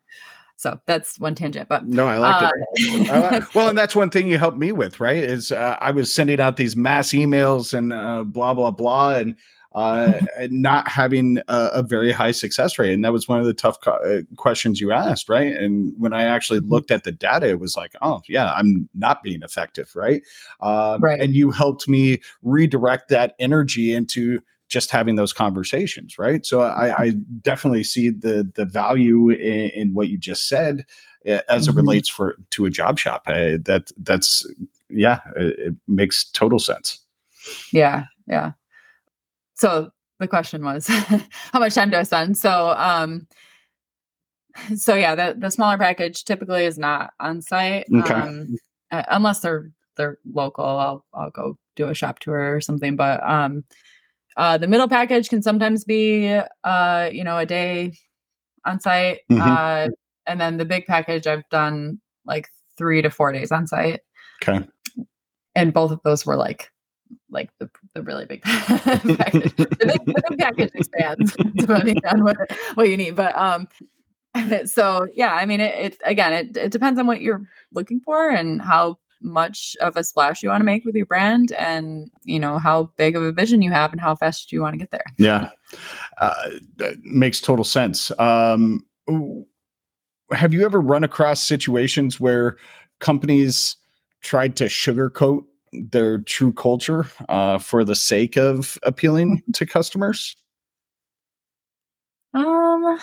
so 0.56 0.80
that's 0.86 1.20
one 1.20 1.36
tangent, 1.36 1.68
but 1.68 1.86
no, 1.86 2.08
I 2.08 2.18
like 2.18 2.42
uh, 2.42 2.50
it. 2.74 3.10
I 3.10 3.30
like, 3.30 3.54
well, 3.54 3.68
and 3.68 3.78
that's 3.78 3.94
one 3.94 4.10
thing 4.10 4.26
you 4.26 4.38
helped 4.38 4.58
me 4.58 4.72
with, 4.72 4.98
right? 4.98 5.22
Is 5.22 5.52
uh, 5.52 5.76
I 5.80 5.92
was 5.92 6.12
sending 6.12 6.40
out 6.40 6.56
these 6.56 6.74
mass 6.74 7.10
emails 7.10 7.72
and 7.72 7.92
uh, 7.92 8.24
blah 8.24 8.54
blah 8.54 8.72
blah, 8.72 9.14
and 9.14 9.36
uh, 9.72 10.20
not 10.50 10.88
having 10.88 11.38
a, 11.46 11.70
a, 11.74 11.82
very 11.84 12.10
high 12.10 12.32
success 12.32 12.78
rate. 12.78 12.92
And 12.92 13.04
that 13.04 13.12
was 13.12 13.28
one 13.28 13.38
of 13.38 13.46
the 13.46 13.54
tough 13.54 13.80
co- 13.80 13.92
uh, 13.92 14.22
questions 14.36 14.80
you 14.80 14.90
asked, 14.90 15.28
right? 15.28 15.54
And 15.54 15.92
when 15.98 16.12
I 16.12 16.24
actually 16.24 16.58
mm-hmm. 16.60 16.72
looked 16.72 16.90
at 16.90 17.04
the 17.04 17.12
data, 17.12 17.48
it 17.48 17.60
was 17.60 17.76
like, 17.76 17.92
oh, 18.02 18.22
yeah, 18.26 18.52
I'm 18.54 18.88
not 18.94 19.22
being 19.22 19.42
effective, 19.42 19.94
right? 19.94 20.22
Um, 20.60 21.00
right. 21.00 21.20
And 21.20 21.34
you 21.34 21.50
helped 21.50 21.86
me 21.86 22.20
redirect 22.42 23.10
that 23.10 23.36
energy 23.38 23.94
into 23.94 24.40
just 24.68 24.90
having 24.90 25.16
those 25.16 25.32
conversations, 25.32 26.18
right? 26.18 26.44
So 26.44 26.60
I, 26.60 27.02
I 27.02 27.10
definitely 27.42 27.84
see 27.84 28.10
the 28.10 28.50
the 28.54 28.64
value 28.64 29.30
in, 29.30 29.70
in 29.70 29.94
what 29.94 30.08
you 30.08 30.18
just 30.18 30.48
said 30.48 30.84
uh, 31.26 31.40
as 31.48 31.66
mm-hmm. 31.66 31.78
it 31.78 31.80
relates 31.80 32.08
for 32.08 32.36
to 32.50 32.66
a 32.66 32.70
job 32.70 32.98
shop. 32.98 33.22
Uh, 33.26 33.58
that 33.64 33.90
that's 33.98 34.46
yeah, 34.90 35.20
it, 35.36 35.58
it 35.58 35.74
makes 35.86 36.24
total 36.30 36.58
sense. 36.58 37.00
Yeah, 37.72 38.04
yeah 38.26 38.52
so 39.58 39.90
the 40.20 40.28
question 40.28 40.64
was 40.64 40.86
how 41.52 41.58
much 41.58 41.74
time 41.74 41.90
do 41.90 41.96
I 41.96 42.04
spend? 42.04 42.38
So 42.38 42.74
um 42.76 43.26
so 44.76 44.94
yeah, 44.94 45.14
the 45.14 45.36
the 45.38 45.50
smaller 45.50 45.78
package 45.78 46.24
typically 46.24 46.64
is 46.64 46.78
not 46.78 47.12
on 47.20 47.42
site. 47.42 47.86
Okay. 47.92 48.14
Um 48.14 48.56
uh, 48.90 49.02
unless 49.10 49.40
they're 49.40 49.70
they're 49.96 50.18
local, 50.32 50.64
I'll 50.64 51.04
I'll 51.12 51.30
go 51.30 51.58
do 51.76 51.88
a 51.88 51.94
shop 51.94 52.20
tour 52.20 52.54
or 52.54 52.60
something. 52.60 52.96
But 52.96 53.22
um 53.28 53.64
uh 54.38 54.56
the 54.56 54.66
middle 54.66 54.88
package 54.88 55.28
can 55.28 55.42
sometimes 55.42 55.84
be 55.84 56.40
uh, 56.64 57.10
you 57.12 57.24
know, 57.24 57.36
a 57.36 57.44
day 57.44 57.92
on 58.64 58.80
site. 58.80 59.20
Mm-hmm. 59.30 59.42
Uh 59.42 59.88
and 60.26 60.40
then 60.40 60.56
the 60.56 60.64
big 60.64 60.86
package 60.86 61.26
I've 61.26 61.48
done 61.50 62.00
like 62.24 62.48
three 62.76 63.02
to 63.02 63.10
four 63.10 63.32
days 63.32 63.52
on 63.52 63.66
site. 63.66 64.00
Okay. 64.42 64.66
And 65.54 65.72
both 65.72 65.90
of 65.90 66.00
those 66.04 66.24
were 66.24 66.36
like 66.36 66.70
like 67.30 67.50
the, 67.58 67.68
the 67.94 68.02
really 68.02 68.26
big 68.26 68.42
package. 68.44 69.54
the, 69.56 69.66
big, 69.66 70.04
the 70.04 70.22
big 70.28 70.38
package 70.38 70.70
expands 70.74 71.34
depending 71.56 71.98
on 72.06 72.22
what, 72.22 72.36
what 72.74 72.88
you 72.88 72.96
need. 72.96 73.16
But 73.16 73.36
um 73.36 73.68
so 74.66 75.06
yeah, 75.14 75.34
I 75.34 75.46
mean 75.46 75.60
it, 75.60 75.74
it 75.74 75.98
again 76.04 76.32
it, 76.32 76.56
it 76.56 76.72
depends 76.72 76.98
on 77.00 77.06
what 77.06 77.20
you're 77.20 77.42
looking 77.72 78.00
for 78.00 78.30
and 78.30 78.62
how 78.62 78.98
much 79.20 79.76
of 79.80 79.96
a 79.96 80.04
splash 80.04 80.42
you 80.42 80.48
want 80.48 80.60
to 80.60 80.64
make 80.64 80.84
with 80.84 80.94
your 80.94 81.06
brand 81.06 81.52
and 81.52 82.10
you 82.24 82.38
know 82.38 82.58
how 82.58 82.84
big 82.96 83.16
of 83.16 83.22
a 83.22 83.32
vision 83.32 83.62
you 83.62 83.70
have 83.70 83.92
and 83.92 84.00
how 84.00 84.14
fast 84.14 84.52
you 84.52 84.62
want 84.62 84.74
to 84.74 84.78
get 84.78 84.90
there. 84.90 85.04
Yeah. 85.16 85.50
Uh, 86.18 86.50
makes 87.02 87.40
total 87.40 87.64
sense. 87.64 88.10
Um, 88.18 88.84
have 90.32 90.52
you 90.52 90.64
ever 90.64 90.80
run 90.80 91.04
across 91.04 91.42
situations 91.42 92.20
where 92.20 92.56
companies 93.00 93.76
tried 94.20 94.56
to 94.56 94.64
sugarcoat 94.64 95.44
their 95.72 96.18
true 96.18 96.52
culture 96.52 97.06
uh, 97.28 97.58
for 97.58 97.84
the 97.84 97.94
sake 97.94 98.36
of 98.36 98.78
appealing 98.82 99.42
to 99.54 99.66
customers? 99.66 100.36
Um 102.34 102.98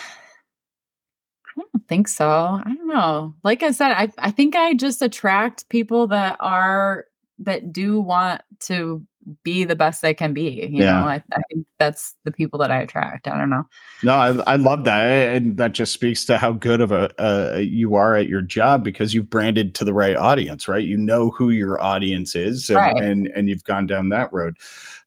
I 1.57 1.61
don't 1.73 1.87
think 1.87 2.07
so. 2.07 2.29
I 2.29 2.63
don't 2.65 2.87
know. 2.87 3.33
Like 3.43 3.63
I 3.63 3.71
said, 3.71 3.91
I, 3.91 4.11
I 4.17 4.31
think 4.31 4.55
I 4.55 4.73
just 4.73 5.01
attract 5.01 5.69
people 5.69 6.07
that 6.07 6.37
are 6.39 7.05
that 7.39 7.73
do 7.73 7.99
want 7.99 8.41
to 8.61 9.05
be 9.43 9.63
the 9.63 9.75
best 9.75 10.01
they 10.01 10.13
can 10.13 10.33
be. 10.33 10.67
You 10.71 10.83
yeah. 10.83 10.99
know, 10.99 11.07
I, 11.07 11.23
I, 11.33 11.41
think 11.51 11.65
that's 11.79 12.13
the 12.25 12.31
people 12.31 12.59
that 12.59 12.71
I 12.71 12.81
attract. 12.81 13.27
I 13.27 13.37
don't 13.37 13.49
know. 13.49 13.63
No, 14.03 14.13
I, 14.13 14.53
I 14.53 14.55
love 14.55 14.83
that, 14.83 15.35
and 15.35 15.57
that 15.57 15.73
just 15.73 15.93
speaks 15.93 16.25
to 16.25 16.37
how 16.37 16.51
good 16.51 16.81
of 16.81 16.91
a 16.91 17.11
uh, 17.21 17.57
you 17.57 17.95
are 17.95 18.15
at 18.15 18.27
your 18.27 18.41
job 18.41 18.83
because 18.83 19.13
you've 19.13 19.29
branded 19.29 19.73
to 19.75 19.85
the 19.85 19.93
right 19.93 20.15
audience, 20.15 20.67
right? 20.67 20.83
You 20.83 20.97
know 20.97 21.31
who 21.31 21.49
your 21.49 21.81
audience 21.81 22.35
is, 22.35 22.69
and 22.69 22.77
right. 22.77 22.95
and, 22.95 23.27
and 23.35 23.49
you've 23.49 23.63
gone 23.63 23.87
down 23.87 24.09
that 24.09 24.31
road. 24.31 24.57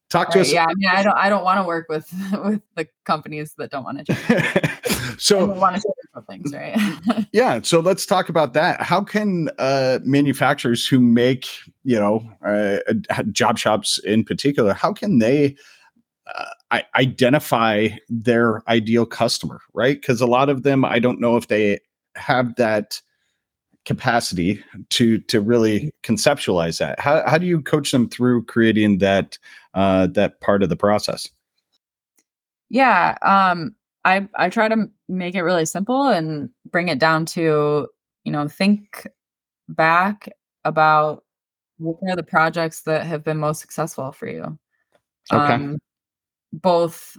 Talk 0.09 0.31
to 0.31 0.39
right, 0.39 0.47
us. 0.47 0.51
Yeah, 0.51 0.65
I 0.67 0.73
mean, 0.73 0.89
I 0.89 1.03
don't, 1.03 1.17
I 1.17 1.29
don't 1.29 1.43
want 1.43 1.61
to 1.61 1.67
work 1.67 1.85
with 1.87 2.11
with 2.43 2.61
the 2.75 2.87
companies 3.05 3.53
that 3.57 3.71
don't 3.71 3.83
want 3.83 4.05
to. 4.05 5.15
so 5.17 5.45
want 5.45 5.75
to 5.75 5.93
say 6.15 6.21
things, 6.27 6.53
right? 6.53 7.27
yeah. 7.33 7.59
So 7.63 7.79
let's 7.79 8.05
talk 8.05 8.29
about 8.29 8.53
that. 8.53 8.81
How 8.81 9.03
can 9.03 9.49
uh, 9.59 9.99
manufacturers 10.03 10.87
who 10.87 10.99
make, 10.99 11.47
you 11.83 11.99
know, 11.99 12.29
uh, 12.45 12.79
job 13.31 13.57
shops 13.57 13.99
in 13.99 14.23
particular, 14.23 14.73
how 14.73 14.93
can 14.93 15.19
they 15.19 15.55
uh, 16.35 16.81
identify 16.95 17.89
their 18.09 18.67
ideal 18.69 19.05
customer, 19.05 19.61
right? 19.73 19.99
Because 19.99 20.21
a 20.21 20.27
lot 20.27 20.49
of 20.49 20.63
them, 20.63 20.85
I 20.85 20.99
don't 20.99 21.19
know 21.19 21.37
if 21.37 21.47
they 21.47 21.79
have 22.15 22.55
that 22.55 23.01
capacity 23.85 24.63
to 24.89 25.17
to 25.19 25.41
really 25.41 25.91
conceptualize 26.03 26.77
that 26.79 26.99
how, 26.99 27.27
how 27.27 27.37
do 27.37 27.45
you 27.47 27.61
coach 27.61 27.91
them 27.91 28.07
through 28.07 28.43
creating 28.43 28.97
that 28.99 29.37
uh 29.73 30.05
that 30.05 30.39
part 30.41 30.61
of 30.61 30.69
the 30.69 30.75
process 30.75 31.29
yeah 32.69 33.17
um 33.23 33.73
i 34.09 34.27
i 34.35 34.49
try 34.49 34.67
to 34.67 34.89
make 35.07 35.35
it 35.35 35.43
really 35.43 35.65
simple 35.65 36.07
and 36.07 36.49
bring 36.69 36.89
it 36.89 36.99
down 36.99 37.25
to 37.25 37.87
you 38.23 38.31
know 38.31 38.47
think 38.47 39.07
back 39.67 40.29
about 40.65 41.23
what 41.77 41.97
are 42.09 42.15
the 42.15 42.23
projects 42.23 42.81
that 42.81 43.05
have 43.05 43.23
been 43.23 43.37
most 43.37 43.61
successful 43.61 44.11
for 44.11 44.27
you. 44.27 44.59
Okay. 45.31 45.53
Um, 45.53 45.79
both 46.51 47.17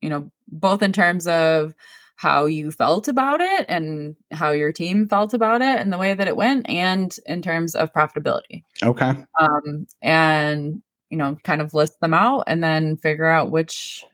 you 0.00 0.08
know 0.08 0.30
both 0.48 0.82
in 0.82 0.92
terms 0.92 1.26
of 1.26 1.74
how 2.16 2.44
you 2.44 2.70
felt 2.70 3.08
about 3.08 3.40
it 3.40 3.64
and 3.68 4.14
how 4.30 4.50
your 4.50 4.72
team 4.72 5.08
felt 5.08 5.32
about 5.32 5.62
it 5.62 5.80
and 5.80 5.90
the 5.90 5.96
way 5.98 6.12
that 6.12 6.28
it 6.28 6.36
went 6.36 6.68
and 6.68 7.16
in 7.26 7.40
terms 7.40 7.74
of 7.74 7.92
profitability. 7.92 8.62
Okay. 8.82 9.14
Um 9.40 9.86
and 10.02 10.82
you 11.08 11.16
know 11.16 11.36
kind 11.44 11.60
of 11.60 11.74
list 11.74 12.00
them 12.00 12.14
out 12.14 12.44
and 12.46 12.62
then 12.62 12.96
figure 12.98 13.26
out 13.26 13.50
which 13.50 14.04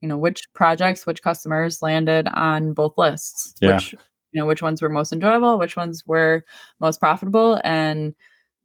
you 0.00 0.08
know 0.08 0.18
which 0.18 0.42
projects 0.54 1.06
which 1.06 1.22
customers 1.22 1.82
landed 1.82 2.28
on 2.34 2.72
both 2.72 2.94
lists 2.96 3.54
yeah. 3.60 3.74
which 3.74 3.92
you 4.32 4.40
know 4.40 4.46
which 4.46 4.62
ones 4.62 4.82
were 4.82 4.88
most 4.88 5.12
enjoyable 5.12 5.58
which 5.58 5.76
ones 5.76 6.04
were 6.06 6.44
most 6.80 7.00
profitable 7.00 7.60
and 7.64 8.14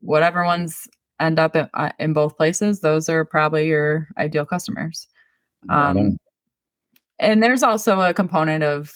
whatever 0.02 0.44
ones 0.44 0.88
end 1.22 1.40
up 1.40 1.56
in, 1.56 1.70
uh, 1.74 1.92
in 2.00 2.14
both 2.14 2.36
places 2.36 2.82
those 2.82 3.08
are 3.08 3.24
probably 3.24 3.68
your 3.68 4.10
ideal 4.18 4.46
customers. 4.46 5.08
Um, 5.70 6.18
and 7.20 7.44
there's 7.44 7.62
also 7.62 8.02
a 8.02 8.14
component 8.14 8.64
of 8.64 8.92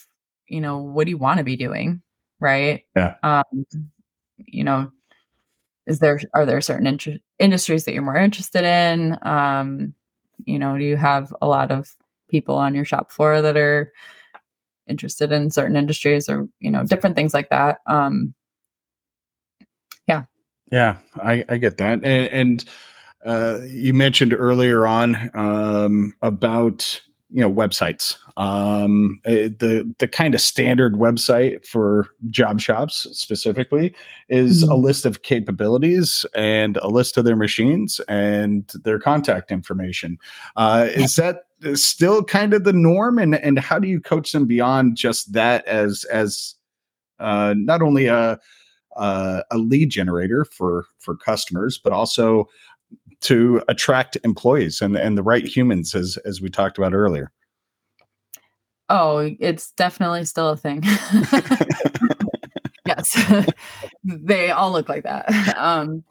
you 0.48 0.60
know 0.60 0.80
what 0.80 1.06
do 1.06 1.12
you 1.12 1.18
want 1.18 1.38
to 1.38 1.44
be 1.44 1.56
doing 1.56 2.02
right? 2.40 2.84
Yeah. 2.96 3.16
Um 3.24 3.66
you 4.38 4.64
know 4.64 4.92
is 5.86 6.00
there 6.00 6.20
are 6.34 6.46
there 6.46 6.60
certain 6.62 6.88
inter- 6.88 7.20
industries 7.40 7.86
that 7.86 7.94
you're 7.94 8.02
more 8.02 8.18
interested 8.18 8.64
in? 8.64 9.18
Um 9.22 9.94
you 10.44 10.60
know 10.60 10.78
do 10.78 10.84
you 10.84 10.98
have 10.98 11.34
a 11.42 11.48
lot 11.48 11.72
of 11.72 11.96
people 12.30 12.56
on 12.56 12.76
your 12.76 12.86
shop 12.86 13.12
floor 13.12 13.42
that 13.42 13.58
are 13.58 13.92
interested 14.88 15.32
in 15.32 15.50
certain 15.50 15.76
industries 15.76 16.30
or 16.30 16.48
you 16.60 16.70
know 16.70 16.84
different 16.84 17.16
things 17.16 17.34
like 17.34 17.50
that 17.50 17.80
um 17.88 18.34
yeah. 20.08 20.24
Yeah 20.72 20.98
i 21.22 21.44
i 21.50 21.58
get 21.58 21.78
that 21.78 22.04
and, 22.04 22.06
and 22.06 22.66
uh 23.26 23.60
you 23.68 23.94
mentioned 23.94 24.34
earlier 24.34 24.86
on 24.86 25.32
um 25.34 26.14
about 26.22 27.02
you 27.32 27.42
know 27.42 27.52
websites 27.52 28.18
um 28.38 29.20
eh, 29.26 29.50
the 29.60 29.92
the 29.98 30.08
kind 30.08 30.36
of 30.36 30.42
standard 30.42 30.94
website 30.94 31.66
for 31.66 32.08
job 32.30 32.62
shops 32.62 33.08
specifically 33.12 33.94
is 34.30 34.64
mm-hmm. 34.64 34.72
a 34.72 34.76
list 34.76 35.06
of 35.06 35.24
capabilities 35.24 36.26
and 36.36 36.78
a 36.78 36.88
list 36.88 37.18
of 37.18 37.26
their 37.26 37.36
machines 37.36 38.00
and 38.08 38.72
their 38.84 39.00
contact 39.00 39.52
information. 39.52 40.18
Uh 40.56 40.88
is 40.92 41.16
that 41.16 41.45
still 41.74 42.24
kind 42.24 42.54
of 42.54 42.64
the 42.64 42.74
norm 42.74 43.18
and 43.18 43.36
and 43.36 43.60
how 43.60 43.80
do 43.80 43.88
you 43.88 44.00
coach 44.00 44.32
them 44.32 44.46
beyond 44.46 44.98
just 44.98 45.32
that 45.34 45.66
as 45.68 46.04
as 46.06 46.56
uh 47.20 47.54
not 47.58 47.82
only 47.82 48.08
a 48.08 48.40
uh, 48.96 49.42
a 49.52 49.58
lead 49.58 49.90
generator 49.90 50.46
for 50.46 50.86
for 51.00 51.18
customers 51.18 51.78
but 51.78 51.92
also 51.92 52.48
to 53.20 53.62
attract 53.68 54.18
employees 54.24 54.82
and, 54.82 54.96
and 54.96 55.18
the 55.18 55.24
right 55.24 55.46
humans 55.46 55.94
as 55.94 56.18
as 56.26 56.40
we 56.40 56.50
talked 56.50 56.78
about 56.78 56.94
earlier? 56.94 57.32
Oh 58.90 59.30
it's 59.40 59.72
definitely 59.72 60.26
still 60.26 60.50
a 60.50 60.58
thing. 60.58 60.84
Yes. 62.86 63.18
They 64.04 64.52
all 64.52 64.72
look 64.72 64.90
like 64.90 65.04
that. 65.04 65.26
Um 65.58 66.04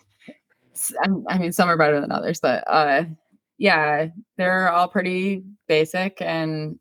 i 1.28 1.38
mean 1.38 1.52
some 1.52 1.68
are 1.68 1.78
better 1.78 2.00
than 2.00 2.10
others 2.10 2.40
but 2.40 2.64
uh 2.66 3.04
yeah 3.58 4.06
they're 4.36 4.70
all 4.70 4.88
pretty 4.88 5.44
basic 5.68 6.20
and 6.20 6.78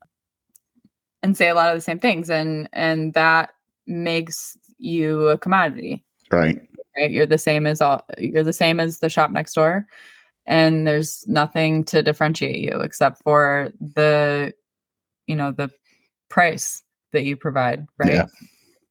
and 1.23 1.37
say 1.37 1.49
a 1.49 1.55
lot 1.55 1.69
of 1.69 1.77
the 1.77 1.81
same 1.81 1.99
things 1.99 2.29
and 2.29 2.69
and 2.73 3.13
that 3.13 3.51
makes 3.87 4.57
you 4.77 5.29
a 5.29 5.37
commodity. 5.37 6.03
Right. 6.31 6.61
Right? 6.95 7.11
You're 7.11 7.25
the 7.25 7.37
same 7.37 7.65
as 7.65 7.81
all 7.81 8.05
you're 8.17 8.43
the 8.43 8.53
same 8.53 8.79
as 8.79 8.99
the 8.99 9.09
shop 9.09 9.31
next 9.31 9.53
door 9.53 9.87
and 10.45 10.85
there's 10.85 11.25
nothing 11.27 11.83
to 11.85 12.03
differentiate 12.03 12.57
you 12.57 12.81
except 12.81 13.23
for 13.23 13.71
the 13.79 14.53
you 15.25 15.35
know 15.35 15.51
the 15.51 15.71
price 16.29 16.83
that 17.13 17.23
you 17.23 17.35
provide 17.35 17.87
right? 17.97 18.13
Yeah. 18.13 18.25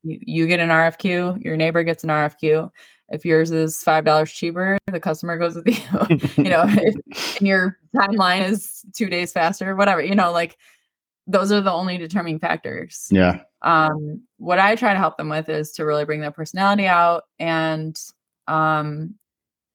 you, 0.03 0.19
you 0.23 0.47
get 0.47 0.61
an 0.61 0.71
rfq 0.71 1.45
your 1.45 1.57
neighbor 1.57 1.85
gets 1.85 2.03
an 2.03 2.11
rfq 2.11 2.71
if 3.13 3.25
yours 3.25 3.51
is 3.51 3.83
five 3.83 4.05
dollars 4.05 4.33
cheaper 4.33 4.79
the 4.87 5.01
customer 5.01 5.39
goes 5.39 5.55
with 5.55 5.67
you 5.69 6.19
you 6.37 6.51
know 6.51 6.65
if, 6.67 7.37
and 7.39 7.47
your 7.47 7.79
timeline 7.95 8.49
is 8.49 8.83
two 8.95 9.09
days 9.09 9.33
faster 9.33 9.77
whatever 9.77 10.03
you 10.03 10.15
know 10.15 10.33
like 10.33 10.57
those 11.27 11.53
are 11.53 11.61
the 11.61 11.73
only 11.73 11.99
determining 11.99 12.39
factors 12.39 13.09
yeah 13.11 13.41
um 13.63 14.21
what 14.39 14.59
i 14.59 14.75
try 14.75 14.93
to 14.93 14.99
help 14.99 15.17
them 15.17 15.29
with 15.29 15.49
is 15.49 15.71
to 15.73 15.85
really 15.85 16.05
bring 16.05 16.21
their 16.21 16.33
personality 16.33 16.87
out 16.87 17.25
and 17.39 17.97
um 18.49 19.15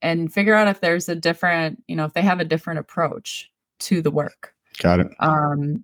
and 0.01 0.31
figure 0.31 0.53
out 0.53 0.67
if 0.67 0.79
there's 0.79 1.09
a 1.09 1.15
different, 1.15 1.83
you 1.87 1.95
know, 1.95 2.05
if 2.05 2.13
they 2.13 2.21
have 2.21 2.39
a 2.39 2.45
different 2.45 2.79
approach 2.79 3.51
to 3.79 4.01
the 4.01 4.11
work. 4.11 4.53
Got 4.79 4.99
it. 4.99 5.07
Um, 5.19 5.83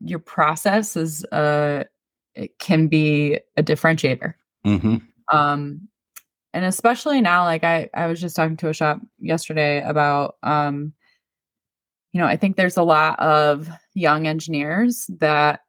your 0.00 0.18
process 0.18 0.96
is 0.96 1.24
uh 1.26 1.84
it 2.34 2.58
can 2.58 2.88
be 2.88 3.38
a 3.56 3.62
differentiator. 3.62 4.34
Mm-hmm. 4.66 4.96
Um, 5.36 5.88
and 6.58 6.66
especially 6.66 7.20
now, 7.20 7.44
like 7.44 7.62
I 7.62 7.88
I 7.94 8.08
was 8.08 8.20
just 8.20 8.34
talking 8.34 8.56
to 8.56 8.68
a 8.68 8.74
shop 8.74 9.00
yesterday 9.20 9.80
about 9.80 10.38
um, 10.42 10.92
you 12.12 12.20
know, 12.20 12.26
I 12.26 12.36
think 12.36 12.56
there's 12.56 12.76
a 12.76 12.82
lot 12.82 13.16
of 13.20 13.68
young 13.94 14.26
engineers 14.26 15.08
that 15.20 15.60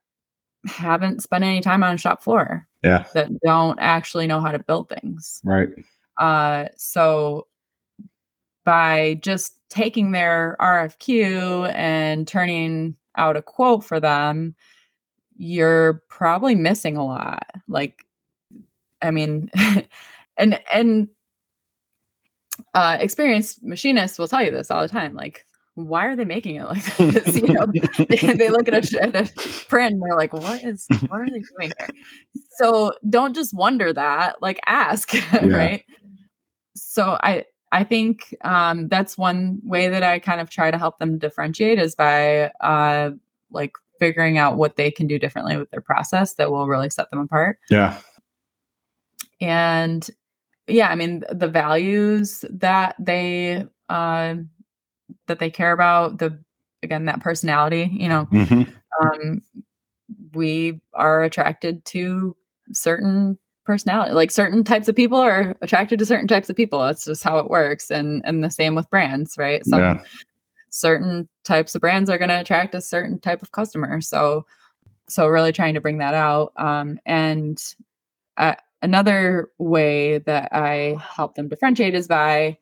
haven't 0.65 1.21
spent 1.21 1.43
any 1.43 1.61
time 1.61 1.83
on 1.83 1.93
a 1.93 1.97
shop 1.99 2.23
floor. 2.23 2.67
Yeah. 2.83 3.05
That 3.13 3.29
don't 3.45 3.77
actually 3.79 4.25
know 4.25 4.41
how 4.41 4.51
to 4.51 4.57
build 4.57 4.89
things. 4.89 5.41
Right. 5.43 5.69
Uh, 6.17 6.69
so 6.75 7.45
by 8.65 9.19
just 9.21 9.59
taking 9.69 10.11
their 10.11 10.57
RFQ 10.59 11.71
and 11.75 12.27
turning 12.27 12.95
out 13.15 13.37
a 13.37 13.43
quote 13.43 13.83
for 13.83 13.99
them, 13.99 14.55
you're 15.37 16.01
probably 16.09 16.55
missing 16.55 16.97
a 16.97 17.05
lot. 17.05 17.45
Like, 17.67 18.05
I 19.03 19.11
mean, 19.11 19.51
and 20.39 20.59
and 20.71 21.07
uh 22.73 22.97
experienced 22.99 23.63
machinists 23.63 24.17
will 24.17 24.27
tell 24.27 24.43
you 24.43 24.51
this 24.51 24.71
all 24.71 24.81
the 24.81 24.87
time 24.87 25.13
like 25.13 25.45
why 25.75 26.05
are 26.07 26.15
they 26.15 26.25
making 26.25 26.55
it 26.57 26.65
like 26.65 26.83
this? 26.97 27.35
You 27.41 27.53
know 27.53 27.67
they, 27.67 28.33
they 28.33 28.49
look 28.49 28.67
at 28.67 28.93
a, 28.93 29.01
at 29.01 29.15
a 29.15 29.31
print 29.67 29.93
and 29.93 30.01
they're 30.01 30.17
like 30.17 30.33
what 30.33 30.63
is 30.63 30.85
what 31.07 31.21
are 31.21 31.25
they 31.25 31.41
doing 31.57 31.71
here? 31.77 31.89
So 32.57 32.93
don't 33.09 33.33
just 33.33 33.53
wonder 33.53 33.93
that 33.93 34.41
like 34.41 34.59
ask 34.65 35.13
yeah. 35.33 35.45
right? 35.45 35.85
So 36.75 37.17
i 37.21 37.45
i 37.71 37.83
think 37.83 38.35
um 38.43 38.87
that's 38.87 39.17
one 39.17 39.59
way 39.63 39.87
that 39.89 40.01
i 40.01 40.17
kind 40.17 40.41
of 40.41 40.49
try 40.49 40.71
to 40.71 40.77
help 40.77 40.97
them 40.99 41.19
differentiate 41.19 41.77
is 41.79 41.95
by 41.95 42.51
uh 42.61 43.11
like 43.51 43.73
figuring 43.99 44.37
out 44.37 44.57
what 44.57 44.77
they 44.77 44.89
can 44.89 45.07
do 45.07 45.19
differently 45.19 45.57
with 45.57 45.69
their 45.71 45.81
process 45.81 46.33
that 46.35 46.51
will 46.51 46.67
really 46.67 46.89
set 46.89 47.11
them 47.11 47.19
apart. 47.19 47.59
Yeah. 47.69 47.97
And 49.41 50.09
yeah 50.71 50.89
i 50.89 50.95
mean 50.95 51.23
the 51.31 51.47
values 51.47 52.45
that 52.49 52.95
they 52.99 53.65
uh 53.89 54.35
that 55.27 55.39
they 55.39 55.49
care 55.49 55.71
about 55.71 56.17
the 56.19 56.37
again 56.83 57.05
that 57.05 57.21
personality 57.21 57.89
you 57.91 58.07
know 58.07 58.27
mm-hmm. 58.31 58.63
um 59.01 59.41
we 60.33 60.79
are 60.93 61.23
attracted 61.23 61.83
to 61.85 62.35
certain 62.71 63.37
personality 63.65 64.13
like 64.13 64.31
certain 64.31 64.63
types 64.63 64.87
of 64.87 64.95
people 64.95 65.19
are 65.19 65.55
attracted 65.61 65.99
to 65.99 66.05
certain 66.05 66.27
types 66.27 66.49
of 66.49 66.55
people 66.55 66.79
that's 66.79 67.05
just 67.05 67.23
how 67.23 67.37
it 67.37 67.49
works 67.49 67.91
and 67.91 68.21
and 68.25 68.43
the 68.43 68.49
same 68.49 68.75
with 68.75 68.89
brands 68.89 69.35
right 69.37 69.65
some 69.65 69.79
yeah. 69.79 70.01
certain 70.71 71.27
types 71.43 71.75
of 71.75 71.81
brands 71.81 72.09
are 72.09 72.17
going 72.17 72.29
to 72.29 72.39
attract 72.39 72.73
a 72.73 72.81
certain 72.81 73.19
type 73.19 73.41
of 73.41 73.51
customer 73.51 74.01
so 74.01 74.45
so 75.07 75.27
really 75.27 75.51
trying 75.51 75.73
to 75.73 75.81
bring 75.81 75.99
that 75.99 76.13
out 76.13 76.51
um 76.57 76.99
and 77.05 77.75
uh, 78.37 78.55
another 78.81 79.49
way 79.57 80.19
that 80.19 80.49
i 80.53 80.97
help 81.01 81.35
them 81.35 81.47
differentiate 81.47 81.95
is 81.95 82.07
by 82.07 82.57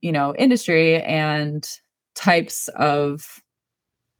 you 0.00 0.12
know 0.12 0.34
industry 0.36 1.02
and 1.02 1.68
types 2.14 2.68
of 2.76 3.42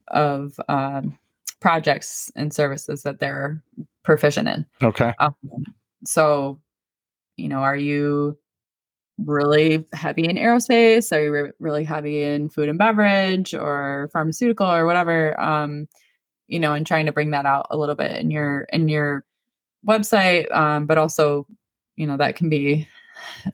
of 0.09 0.59
um, 0.69 1.19
projects 1.61 2.31
and 2.35 2.53
services 2.53 3.03
that 3.03 3.21
they're 3.21 3.63
proficient 4.03 4.49
in. 4.49 4.67
Okay. 4.83 5.15
Um, 5.19 5.35
so 6.05 6.61
you 7.37 7.49
know 7.49 7.59
are 7.59 7.77
you 7.77 8.39
really 9.19 9.87
heavy 9.93 10.25
in 10.25 10.37
aerospace? 10.37 11.15
Are 11.15 11.23
you 11.23 11.33
re- 11.33 11.53
really 11.59 11.85
heavy 11.85 12.23
in 12.23 12.49
food 12.49 12.69
and 12.69 12.79
beverage 12.79 13.55
or 13.55 14.09
pharmaceutical 14.13 14.67
or 14.67 14.87
whatever? 14.87 15.39
Um 15.41 15.89
you 16.49 16.59
know 16.59 16.75
and 16.75 16.87
trying 16.87 17.07
to 17.07 17.13
bring 17.13 17.31
that 17.31 17.47
out 17.47 17.67
a 17.71 17.77
little 17.77 17.95
bit 17.95 18.13
in 18.13 18.31
your 18.31 18.63
in 18.73 18.89
your 18.89 19.25
website 19.87 20.51
um 20.55 20.87
but 20.87 20.99
also 20.99 21.47
you 21.97 22.07
know 22.07 22.17
that 22.17 22.37
can 22.37 22.49
be 22.49 22.87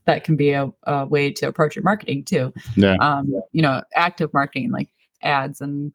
that 0.05 0.25
can 0.25 0.37
be 0.37 0.51
a, 0.51 0.71
a 0.85 1.07
way 1.07 1.31
to 1.33 1.47
approach 1.47 1.77
your 1.77 1.83
marketing 1.83 2.25
too. 2.25 2.53
Yeah. 2.77 2.97
Um, 3.01 3.35
you 3.53 3.63
know, 3.63 3.83
active 3.95 4.33
marketing 4.33 4.71
like 4.71 4.89
ads 5.23 5.61
and 5.61 5.93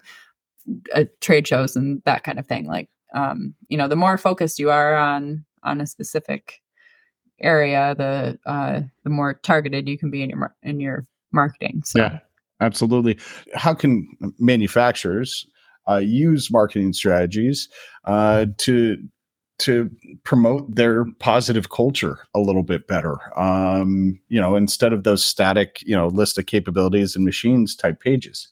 uh, 0.93 1.05
trade 1.21 1.47
shows 1.47 1.75
and 1.75 2.01
that 2.05 2.23
kind 2.23 2.39
of 2.39 2.47
thing. 2.47 2.67
Like, 2.67 2.89
um, 3.13 3.53
you 3.69 3.77
know, 3.77 3.87
the 3.87 3.95
more 3.95 4.17
focused 4.17 4.59
you 4.59 4.69
are 4.69 4.95
on 4.95 5.45
on 5.63 5.81
a 5.81 5.87
specific 5.87 6.61
area, 7.39 7.95
the 7.97 8.39
uh, 8.45 8.81
the 9.03 9.09
more 9.09 9.33
targeted 9.33 9.87
you 9.87 9.97
can 9.97 10.11
be 10.11 10.23
in 10.23 10.29
your 10.29 10.55
in 10.63 10.79
your 10.79 11.07
marketing. 11.31 11.81
So. 11.85 11.99
Yeah, 11.99 12.19
absolutely. 12.59 13.17
How 13.55 13.73
can 13.73 14.07
manufacturers 14.39 15.45
uh, 15.89 15.97
use 15.97 16.51
marketing 16.51 16.93
strategies 16.93 17.69
uh, 18.05 18.45
to 18.57 18.97
to 19.61 19.89
promote 20.23 20.73
their 20.75 21.05
positive 21.19 21.69
culture 21.69 22.19
a 22.35 22.39
little 22.39 22.63
bit 22.63 22.87
better. 22.87 23.17
Um, 23.39 24.19
you 24.29 24.39
know, 24.39 24.55
instead 24.55 24.93
of 24.93 25.03
those 25.03 25.25
static, 25.25 25.81
you 25.85 25.95
know, 25.95 26.07
list 26.07 26.37
of 26.37 26.45
capabilities 26.45 27.15
and 27.15 27.25
machines 27.25 27.75
type 27.75 27.99
pages. 27.99 28.49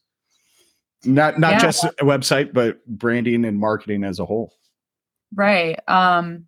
Not 1.05 1.39
not 1.39 1.53
yeah. 1.53 1.59
just 1.59 1.85
a 1.85 2.03
website, 2.03 2.53
but 2.53 2.85
branding 2.85 3.45
and 3.45 3.57
marketing 3.59 4.03
as 4.03 4.19
a 4.19 4.25
whole. 4.25 4.53
Right. 5.33 5.79
Um 5.87 6.45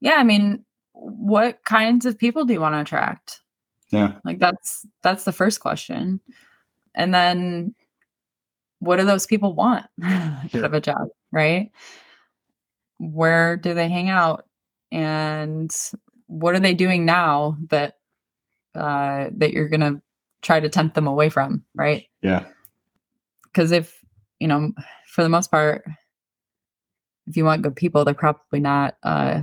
yeah, 0.00 0.16
I 0.16 0.24
mean, 0.24 0.64
what 0.92 1.64
kinds 1.64 2.06
of 2.06 2.18
people 2.18 2.44
do 2.44 2.52
you 2.52 2.60
want 2.60 2.74
to 2.74 2.80
attract? 2.80 3.40
Yeah. 3.90 4.14
Like 4.24 4.38
that's 4.38 4.86
that's 5.02 5.24
the 5.24 5.32
first 5.32 5.60
question. 5.60 6.20
And 6.94 7.14
then 7.14 7.74
what 8.80 8.96
do 8.96 9.04
those 9.04 9.26
people 9.26 9.54
want 9.54 9.86
out 10.02 10.54
of 10.54 10.74
a 10.74 10.80
job, 10.80 11.08
right? 11.32 11.70
Where 13.00 13.56
do 13.56 13.72
they 13.72 13.88
hang 13.88 14.10
out? 14.10 14.44
And 14.92 15.74
what 16.26 16.54
are 16.54 16.60
they 16.60 16.74
doing 16.74 17.04
now 17.04 17.56
that 17.70 17.94
uh 18.74 19.28
that 19.32 19.52
you're 19.52 19.68
gonna 19.68 20.00
try 20.42 20.60
to 20.60 20.68
tempt 20.68 20.94
them 20.94 21.06
away 21.06 21.30
from 21.30 21.64
right? 21.74 22.04
Yeah. 22.22 22.44
Because 23.44 23.72
if 23.72 23.98
you 24.38 24.46
know 24.46 24.72
for 25.08 25.22
the 25.22 25.28
most 25.28 25.50
part 25.50 25.82
if 27.26 27.36
you 27.36 27.44
want 27.44 27.62
good 27.62 27.74
people 27.74 28.04
they're 28.04 28.14
probably 28.14 28.60
not 28.60 28.96
uh 29.02 29.40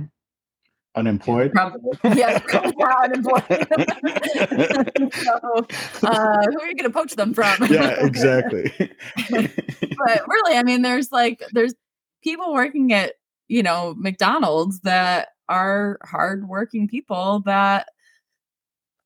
unemployed? 0.94 1.52
probably 1.52 1.98
yeah 2.16 2.40
not 2.76 3.04
unemployed. 3.04 3.42
So 5.12 5.66
uh 6.06 6.42
who 6.46 6.60
are 6.60 6.66
you 6.66 6.76
gonna 6.76 6.90
poach 6.90 7.16
them 7.16 7.34
from? 7.34 7.66
Yeah 7.68 8.04
exactly. 8.06 8.72
But 9.28 10.28
really 10.28 10.56
i 10.56 10.62
mean 10.62 10.82
there's 10.82 11.10
like 11.10 11.42
there's 11.52 11.74
people 12.22 12.52
working 12.52 12.92
at 12.92 13.14
you 13.48 13.62
know, 13.62 13.94
McDonald's 13.96 14.80
that 14.80 15.28
are 15.48 15.98
hardworking 16.04 16.86
people 16.88 17.40
that 17.46 17.88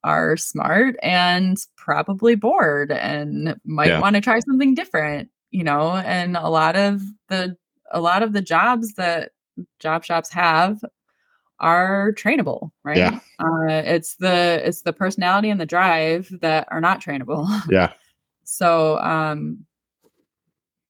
are 0.04 0.36
smart 0.36 0.96
and 1.02 1.56
probably 1.76 2.34
bored 2.34 2.90
and 2.90 3.56
might 3.64 3.88
yeah. 3.88 4.00
want 4.00 4.16
to 4.16 4.20
try 4.20 4.40
something 4.40 4.74
different, 4.74 5.30
you 5.50 5.62
know, 5.62 5.92
and 5.92 6.36
a 6.36 6.48
lot 6.48 6.76
of 6.76 7.02
the 7.28 7.56
a 7.92 8.00
lot 8.00 8.22
of 8.22 8.32
the 8.32 8.42
jobs 8.42 8.94
that 8.94 9.30
job 9.78 10.04
shops 10.04 10.32
have 10.32 10.82
are 11.60 12.12
trainable, 12.14 12.70
right? 12.82 12.96
Yeah. 12.96 13.20
Uh, 13.38 13.68
it's 13.68 14.16
the 14.16 14.60
it's 14.66 14.82
the 14.82 14.92
personality 14.92 15.50
and 15.50 15.60
the 15.60 15.66
drive 15.66 16.28
that 16.40 16.66
are 16.70 16.80
not 16.80 17.00
trainable. 17.00 17.46
Yeah. 17.70 17.92
so 18.44 18.98
um 18.98 19.64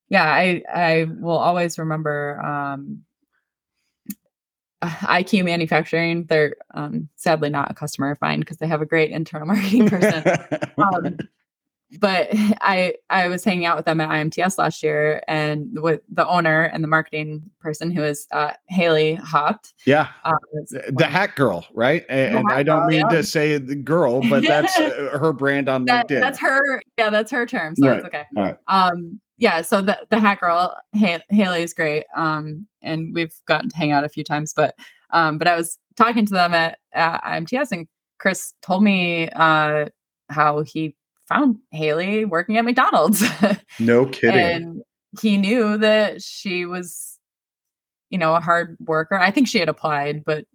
yeah, 0.08 0.24
I 0.24 0.62
I 0.72 1.06
will 1.20 1.38
always 1.38 1.78
remember 1.78 2.40
um 2.40 3.04
IQ 5.02 5.44
Manufacturing, 5.44 6.24
they're 6.24 6.56
um, 6.74 7.08
sadly 7.16 7.50
not 7.50 7.70
a 7.70 7.74
customer 7.74 8.10
of 8.10 8.20
mine 8.20 8.40
because 8.40 8.56
they 8.56 8.66
have 8.66 8.82
a 8.82 8.86
great 8.86 9.10
internal 9.10 9.46
marketing 9.46 9.88
person. 9.88 10.24
um, 10.78 11.18
but 12.00 12.28
I 12.60 12.94
I 13.10 13.28
was 13.28 13.44
hanging 13.44 13.66
out 13.66 13.76
with 13.76 13.86
them 13.86 14.00
at 14.00 14.08
IMTS 14.08 14.58
last 14.58 14.82
year, 14.82 15.22
and 15.28 15.80
with 15.80 16.00
the 16.08 16.26
owner 16.26 16.64
and 16.64 16.82
the 16.82 16.88
marketing 16.88 17.42
person 17.60 17.90
who 17.90 18.02
is 18.02 18.26
uh, 18.32 18.52
Haley 18.68 19.14
Hopt. 19.14 19.74
Yeah, 19.86 20.08
uh, 20.24 20.32
the 20.88 21.06
Hat 21.06 21.34
Girl, 21.36 21.66
right? 21.74 22.04
And, 22.08 22.38
and 22.38 22.52
I 22.52 22.62
don't 22.62 22.80
girl, 22.80 22.88
mean 22.88 23.00
yeah. 23.00 23.16
to 23.16 23.22
say 23.22 23.58
the 23.58 23.74
girl, 23.74 24.22
but 24.30 24.42
that's 24.42 24.78
uh, 24.78 25.18
her 25.18 25.32
brand 25.32 25.68
on 25.68 25.84
that, 25.86 26.08
LinkedIn. 26.08 26.20
That's 26.20 26.38
her. 26.40 26.82
Yeah, 26.98 27.10
that's 27.10 27.30
her 27.30 27.46
term. 27.46 27.74
So 27.76 27.88
right. 27.88 27.98
it's 27.98 28.06
okay. 28.06 28.24
Right. 28.34 28.56
Um, 28.68 29.20
yeah, 29.38 29.62
so 29.62 29.82
the 29.82 29.98
the 30.10 30.20
Hat 30.20 30.40
Girl 30.40 30.76
Haley 30.92 31.62
is 31.62 31.74
great. 31.74 32.04
Um, 32.16 32.66
and 32.82 33.14
we've 33.14 33.34
gotten 33.46 33.68
to 33.70 33.76
hang 33.76 33.92
out 33.92 34.04
a 34.04 34.08
few 34.08 34.24
times, 34.24 34.52
but 34.54 34.74
um, 35.10 35.38
but 35.38 35.48
I 35.48 35.56
was 35.56 35.78
talking 35.96 36.24
to 36.26 36.32
them 36.32 36.54
at, 36.54 36.78
at 36.92 37.22
IMTS, 37.22 37.72
and 37.72 37.86
Chris 38.18 38.54
told 38.62 38.82
me 38.82 39.28
uh 39.30 39.86
how 40.28 40.62
he 40.62 40.94
found 41.32 41.58
Haley 41.70 42.24
working 42.24 42.56
at 42.58 42.64
McDonald's. 42.64 43.22
no 43.78 44.06
kidding. 44.06 44.38
and 44.38 44.82
he 45.20 45.36
knew 45.36 45.78
that 45.78 46.22
she 46.22 46.64
was, 46.64 47.18
you 48.10 48.18
know, 48.18 48.34
a 48.34 48.40
hard 48.40 48.76
worker. 48.80 49.18
I 49.18 49.30
think 49.30 49.48
she 49.48 49.58
had 49.58 49.68
applied, 49.68 50.24
but 50.24 50.46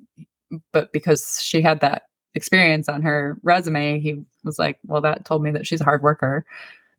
but 0.72 0.92
because 0.94 1.42
she 1.42 1.62
had 1.62 1.82
that 1.82 2.04
experience 2.34 2.88
on 2.88 3.02
her 3.02 3.38
resume, 3.44 4.00
he 4.00 4.24
was 4.44 4.58
like, 4.58 4.80
"Well, 4.86 5.02
that 5.02 5.26
told 5.26 5.44
me 5.44 5.52
that 5.52 5.68
she's 5.68 5.82
a 5.82 5.86
hard 5.86 6.02
worker." 6.02 6.46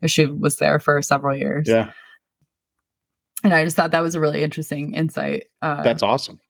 She 0.06 0.26
was 0.26 0.56
there 0.56 0.78
for 0.78 1.02
several 1.02 1.36
years. 1.36 1.66
Yeah. 1.66 1.90
And 3.42 3.52
I 3.54 3.64
just 3.64 3.76
thought 3.76 3.92
that 3.92 4.02
was 4.02 4.14
a 4.14 4.20
really 4.20 4.42
interesting 4.42 4.94
insight. 4.94 5.46
Uh, 5.62 5.82
That's 5.82 6.02
awesome. 6.02 6.40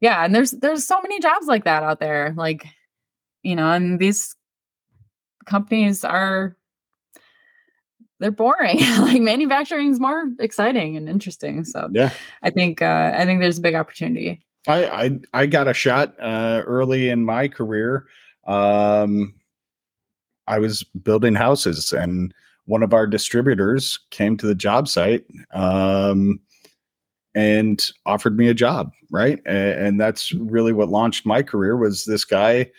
Yeah, 0.00 0.24
and 0.24 0.34
there's 0.34 0.50
there's 0.50 0.84
so 0.84 1.00
many 1.00 1.20
jobs 1.20 1.46
like 1.46 1.64
that 1.64 1.82
out 1.82 2.00
there. 2.00 2.34
Like, 2.36 2.66
you 3.42 3.54
know, 3.56 3.70
and 3.70 3.98
these 3.98 4.34
companies 5.46 6.04
are 6.04 6.56
they're 8.22 8.30
boring. 8.30 8.78
like 9.00 9.20
manufacturing 9.20 9.90
is 9.90 10.00
more 10.00 10.30
exciting 10.38 10.96
and 10.96 11.08
interesting. 11.08 11.64
So 11.64 11.88
yeah, 11.92 12.10
I 12.42 12.50
think 12.50 12.80
uh, 12.80 13.12
I 13.14 13.24
think 13.24 13.40
there's 13.40 13.58
a 13.58 13.62
big 13.62 13.74
opportunity. 13.74 14.40
I 14.68 14.86
I, 14.86 15.20
I 15.34 15.46
got 15.46 15.68
a 15.68 15.74
shot 15.74 16.14
uh, 16.20 16.62
early 16.64 17.08
in 17.08 17.24
my 17.24 17.48
career. 17.48 18.06
Um, 18.46 19.34
I 20.46 20.58
was 20.58 20.84
building 20.84 21.34
houses, 21.34 21.92
and 21.92 22.32
one 22.66 22.82
of 22.82 22.94
our 22.94 23.06
distributors 23.08 23.98
came 24.10 24.36
to 24.36 24.46
the 24.46 24.54
job 24.54 24.88
site. 24.88 25.24
Um, 25.52 26.40
and 27.34 27.90
offered 28.04 28.36
me 28.36 28.48
a 28.48 28.54
job 28.54 28.92
right 29.10 29.40
and, 29.46 29.86
and 29.86 30.00
that's 30.00 30.32
really 30.32 30.74
what 30.74 30.90
launched 30.90 31.24
my 31.24 31.42
career 31.42 31.78
was 31.78 32.04
this 32.04 32.26
guy 32.26 32.70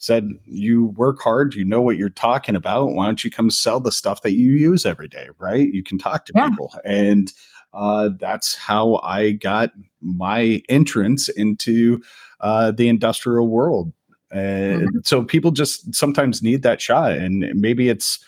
said 0.00 0.30
you 0.46 0.86
work 0.96 1.20
hard 1.20 1.54
you 1.54 1.64
know 1.64 1.80
what 1.82 1.96
you're 1.96 2.08
talking 2.08 2.56
about 2.56 2.86
why 2.92 3.04
don't 3.06 3.22
you 3.22 3.30
come 3.30 3.50
sell 3.50 3.78
the 3.78 3.92
stuff 3.92 4.22
that 4.22 4.32
you 4.32 4.52
use 4.52 4.84
every 4.84 5.06
day 5.08 5.28
right? 5.38 5.72
You 5.72 5.82
can 5.82 5.98
talk 5.98 6.24
to 6.26 6.32
Yeah. 6.34 6.48
people. 6.48 6.74
And 6.84 7.32
uh, 7.72 8.08
that's 8.18 8.56
how 8.56 8.96
i 9.04 9.30
got 9.30 9.70
my 10.02 10.60
entrance 10.68 11.28
into 11.28 12.02
uh, 12.40 12.72
the 12.72 12.88
industrial 12.88 13.46
world. 13.46 13.92
And 14.32 15.06
so 15.06 15.22
people 15.22 15.50
just 15.52 15.94
sometimes 15.94 16.42
need 16.42 16.62
that 16.62 16.80
shot 16.80 17.12
and 17.12 17.48
maybe 17.54 17.88
it's 17.88 18.18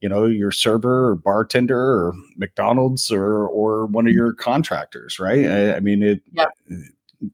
you 0.00 0.08
know 0.08 0.26
your 0.26 0.50
server 0.52 1.08
or 1.10 1.14
bartender 1.16 1.78
or 1.80 2.12
mcdonald's 2.36 3.10
or 3.10 3.46
or 3.48 3.86
one 3.86 4.06
of 4.06 4.12
your 4.12 4.32
contractors 4.34 5.18
right? 5.18 5.46
I, 5.46 5.76
I 5.76 5.80
mean 5.80 6.02
it 6.02 6.20
Yeah. 6.32 6.46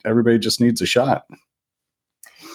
everybody 0.04 0.38
just 0.38 0.60
needs 0.60 0.80
a 0.80 0.86
shot 0.86 1.24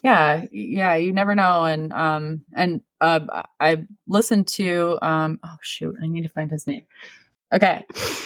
yeah 0.04 0.46
yeah 0.52 0.96
you 0.96 1.12
never 1.14 1.34
know 1.34 1.64
and 1.64 1.92
um 1.94 2.42
and 2.56 2.82
uh 3.02 3.20
i 3.60 3.84
listened 4.08 4.48
to 4.48 5.00
um 5.02 5.40
oh 5.44 5.58
shoot 5.62 5.96
i 6.04 6.08
need 6.08 6.24
to 6.24 6.30
find 6.30 6.52
his 6.52 6.68
name 6.68 6.84
okay 7.54 7.84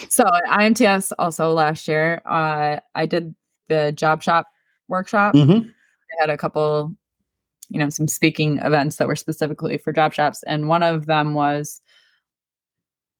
so 0.08 0.24
at 0.26 0.60
imts 0.60 1.12
also 1.18 1.52
last 1.52 1.86
year 1.88 2.20
uh 2.26 2.78
i 2.94 3.06
did 3.06 3.34
the 3.68 3.92
job 3.92 4.22
shop 4.22 4.46
workshop 4.88 5.34
Mm-hmm. 5.34 5.68
I 5.68 6.20
had 6.20 6.30
a 6.30 6.36
couple 6.38 6.94
you 7.68 7.78
know 7.78 7.90
some 7.90 8.08
speaking 8.08 8.58
events 8.58 8.96
that 8.96 9.06
were 9.08 9.16
specifically 9.16 9.78
for 9.78 9.92
job 9.92 10.12
shops 10.14 10.42
and 10.44 10.68
one 10.68 10.82
of 10.82 11.06
them 11.06 11.34
was 11.34 11.80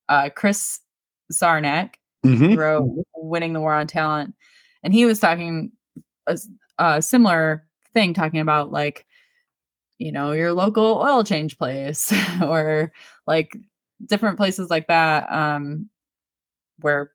uh 0.09 0.31
chris 0.35 0.81
czarnik 1.33 1.95
Mm-hmm. 2.27 2.47
who 2.47 2.57
wrote 2.57 3.05
winning 3.15 3.53
the 3.53 3.61
war 3.61 3.73
on 3.75 3.87
talent 3.87 4.35
and 4.83 4.93
he 4.93 5.05
was 5.05 5.21
talking 5.21 5.71
a 6.79 7.01
similar 7.01 7.65
thing 7.99 8.15
talking 8.15 8.39
about 8.39 8.71
like 8.71 9.05
you 9.99 10.13
know 10.13 10.31
your 10.31 10.53
local 10.53 11.03
oil 11.05 11.25
change 11.25 11.59
place 11.59 12.13
or 12.43 12.93
like 13.27 13.57
different 14.07 14.37
places 14.37 14.71
like 14.71 14.87
that 14.87 15.31
um 15.33 15.89
where 16.79 17.11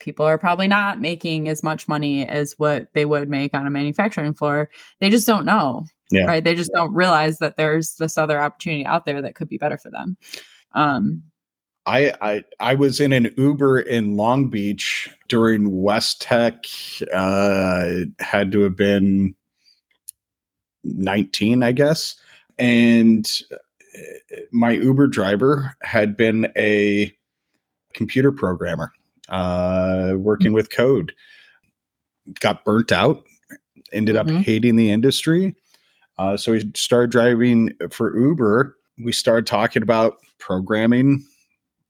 people 0.00 0.26
are 0.26 0.38
probably 0.38 0.66
not 0.66 1.00
making 1.00 1.48
as 1.48 1.62
much 1.62 1.86
money 1.86 2.26
as 2.26 2.54
what 2.58 2.88
they 2.94 3.04
would 3.04 3.28
make 3.28 3.54
on 3.54 3.64
a 3.64 3.70
manufacturing 3.70 4.34
floor 4.34 4.68
they 5.00 5.08
just 5.08 5.26
don't 5.26 5.46
know 5.46 5.84
Yeah. 6.10 6.24
right 6.24 6.42
they 6.42 6.56
just 6.56 6.72
don't 6.72 6.92
realize 6.92 7.38
that 7.38 7.56
there's 7.56 7.94
this 7.94 8.18
other 8.18 8.40
opportunity 8.42 8.84
out 8.84 9.06
there 9.06 9.22
that 9.22 9.36
could 9.36 9.48
be 9.48 9.58
better 9.58 9.78
for 9.78 9.90
them 9.90 10.16
um 10.72 11.22
I, 11.86 12.12
I 12.20 12.44
I 12.60 12.74
was 12.74 13.00
in 13.00 13.12
an 13.12 13.32
Uber 13.38 13.80
in 13.80 14.14
Long 14.14 14.48
Beach 14.48 15.08
during 15.28 15.70
WESTEC. 15.70 17.02
Uh, 17.12 18.02
it 18.02 18.08
had 18.20 18.52
to 18.52 18.60
have 18.60 18.76
been 18.76 19.34
nineteen, 20.84 21.62
I 21.62 21.72
guess, 21.72 22.16
and 22.58 23.26
uh, 23.52 24.36
my 24.52 24.72
Uber 24.72 25.08
driver 25.08 25.76
had 25.82 26.16
been 26.16 26.52
a 26.56 27.14
computer 27.94 28.32
programmer, 28.32 28.92
uh, 29.28 30.14
working 30.16 30.52
with 30.52 30.70
code. 30.70 31.12
Got 32.40 32.64
burnt 32.64 32.92
out, 32.92 33.24
ended 33.92 34.16
up 34.16 34.26
Mhm. 34.26 34.42
hating 34.42 34.76
the 34.76 34.90
industry. 34.90 35.56
Uh, 36.18 36.36
so 36.36 36.52
he 36.52 36.70
started 36.74 37.10
driving 37.10 37.72
for 37.90 38.16
Uber. 38.16 38.76
We 39.02 39.10
started 39.12 39.46
talking 39.46 39.82
about 39.82 40.18
programming 40.38 41.24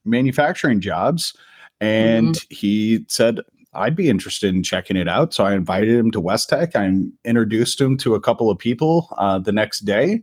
manufacturing 0.04 0.80
jobs. 0.80 1.34
And 1.80 2.36
he 2.48 3.04
said, 3.08 3.40
I'd 3.72 3.96
be 3.96 4.08
interested 4.08 4.54
in 4.54 4.62
checking 4.62 4.96
it 4.96 5.08
out. 5.08 5.32
So 5.32 5.44
I 5.44 5.54
invited 5.54 5.90
him 5.90 6.10
to 6.12 6.20
WESTEC. 6.20 6.74
I 6.74 7.28
introduced 7.28 7.80
him 7.80 7.96
to 7.98 8.14
a 8.14 8.20
couple 8.20 8.50
of 8.50 8.58
people 8.58 9.08
uh, 9.18 9.38
the 9.38 9.52
next 9.52 9.80
day. 9.80 10.22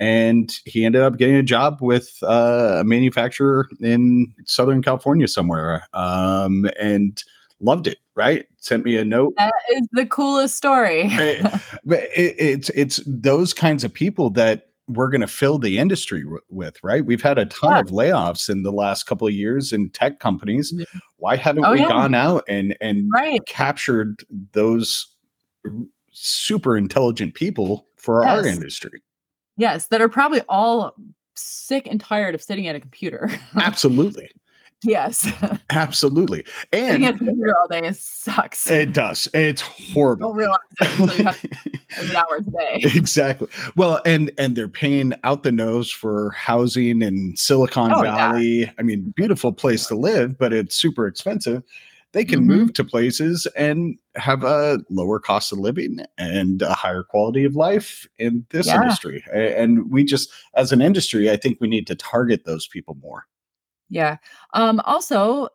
And 0.00 0.52
he 0.64 0.84
ended 0.84 1.02
up 1.02 1.16
getting 1.16 1.36
a 1.36 1.42
job 1.42 1.78
with 1.80 2.10
uh, 2.22 2.78
a 2.80 2.84
manufacturer 2.84 3.68
in 3.80 4.32
Southern 4.44 4.82
California 4.82 5.26
somewhere 5.26 5.88
um, 5.92 6.70
and 6.78 7.20
loved 7.60 7.88
it, 7.88 7.98
right? 8.14 8.46
Sent 8.58 8.84
me 8.84 8.96
a 8.96 9.04
note 9.04 9.34
that 9.36 9.52
is 9.72 9.88
the 9.92 10.06
coolest 10.06 10.56
story 10.56 11.08
but 11.84 12.00
it, 12.14 12.36
it's 12.38 12.68
it's 12.70 13.00
those 13.06 13.54
kinds 13.54 13.82
of 13.82 13.92
people 13.92 14.30
that 14.30 14.67
we're 14.88 15.08
going 15.10 15.20
to 15.20 15.26
fill 15.26 15.58
the 15.58 15.78
industry 15.78 16.22
w- 16.22 16.40
with, 16.48 16.76
right? 16.82 17.04
We've 17.04 17.22
had 17.22 17.38
a 17.38 17.44
ton 17.46 17.72
Yeah. 17.72 17.80
of 17.80 17.86
layoffs 17.88 18.48
in 18.48 18.62
the 18.62 18.72
last 18.72 19.04
couple 19.04 19.26
of 19.28 19.34
years 19.34 19.72
in 19.72 19.90
tech 19.90 20.18
companies. 20.18 20.72
Mhm. 20.72 20.86
Why 21.18 21.36
haven't 21.36 21.64
Oh, 21.64 21.72
we 21.72 21.80
yeah. 21.80 21.88
gone 21.88 22.14
out 22.14 22.44
and 22.48 22.76
and 22.80 23.10
right 23.12 23.44
captured 23.46 24.24
those 24.52 25.06
super 26.12 26.76
intelligent 26.76 27.34
people 27.34 27.86
for 27.96 28.26
our 28.26 28.46
industry? 28.46 29.02
Yes, 29.56 29.86
that 29.88 30.00
are 30.00 30.08
probably 30.08 30.40
all 30.48 30.94
sick 31.34 31.86
and 31.86 32.00
tired 32.00 32.34
of 32.34 32.42
sitting 32.42 32.66
at 32.66 32.74
a 32.76 32.80
computer. 32.80 33.30
Absolutely, 33.56 34.30
yes. 34.82 35.26
absolutely, 35.70 36.44
and 36.72 37.04
all 37.04 37.68
day 37.70 37.92
sucks. 37.92 38.70
it 38.70 38.92
does. 38.92 39.28
It's 39.34 39.60
horrible. 39.62 40.34
Realize 40.34 40.58
it 40.80 41.26
have 41.90 42.26
a 42.38 42.42
day. 42.42 42.80
exactly 42.94 43.48
well 43.76 44.00
and 44.04 44.30
and 44.38 44.54
they're 44.56 44.68
paying 44.68 45.14
out 45.24 45.42
the 45.42 45.50
nose 45.52 45.90
for 45.90 46.30
housing 46.32 47.00
in 47.02 47.34
silicon 47.36 47.92
Oh, 47.94 48.02
yeah. 48.04 48.14
valley 48.32 48.70
i 48.78 48.82
mean 48.82 49.12
beautiful 49.16 49.52
place 49.52 49.86
to 49.86 49.94
live 49.96 50.38
but 50.38 50.52
it's 50.52 50.76
super 50.76 51.06
expensive 51.06 51.62
they 52.12 52.24
can 52.24 52.40
Mhm. 52.40 52.46
move 52.46 52.72
to 52.74 52.84
places 52.84 53.46
and 53.56 53.96
have 54.16 54.44
a 54.44 54.78
lower 54.90 55.18
cost 55.18 55.50
of 55.52 55.58
living 55.58 55.98
and 56.18 56.60
a 56.62 56.74
higher 56.74 57.02
quality 57.02 57.44
of 57.44 57.56
life 57.56 58.06
in 58.18 58.44
this 58.50 58.66
Yeah. 58.66 58.82
industry 58.82 59.24
and 59.34 59.90
we 59.90 60.04
just 60.04 60.30
as 60.54 60.72
an 60.72 60.82
industry 60.82 61.30
i 61.30 61.36
think 61.36 61.58
we 61.60 61.68
need 61.68 61.86
to 61.88 61.94
target 61.96 62.44
those 62.44 62.66
people 62.68 62.96
more 63.02 63.24
Yeah. 63.90 64.16
Um, 64.54 64.80
also, 64.84 65.48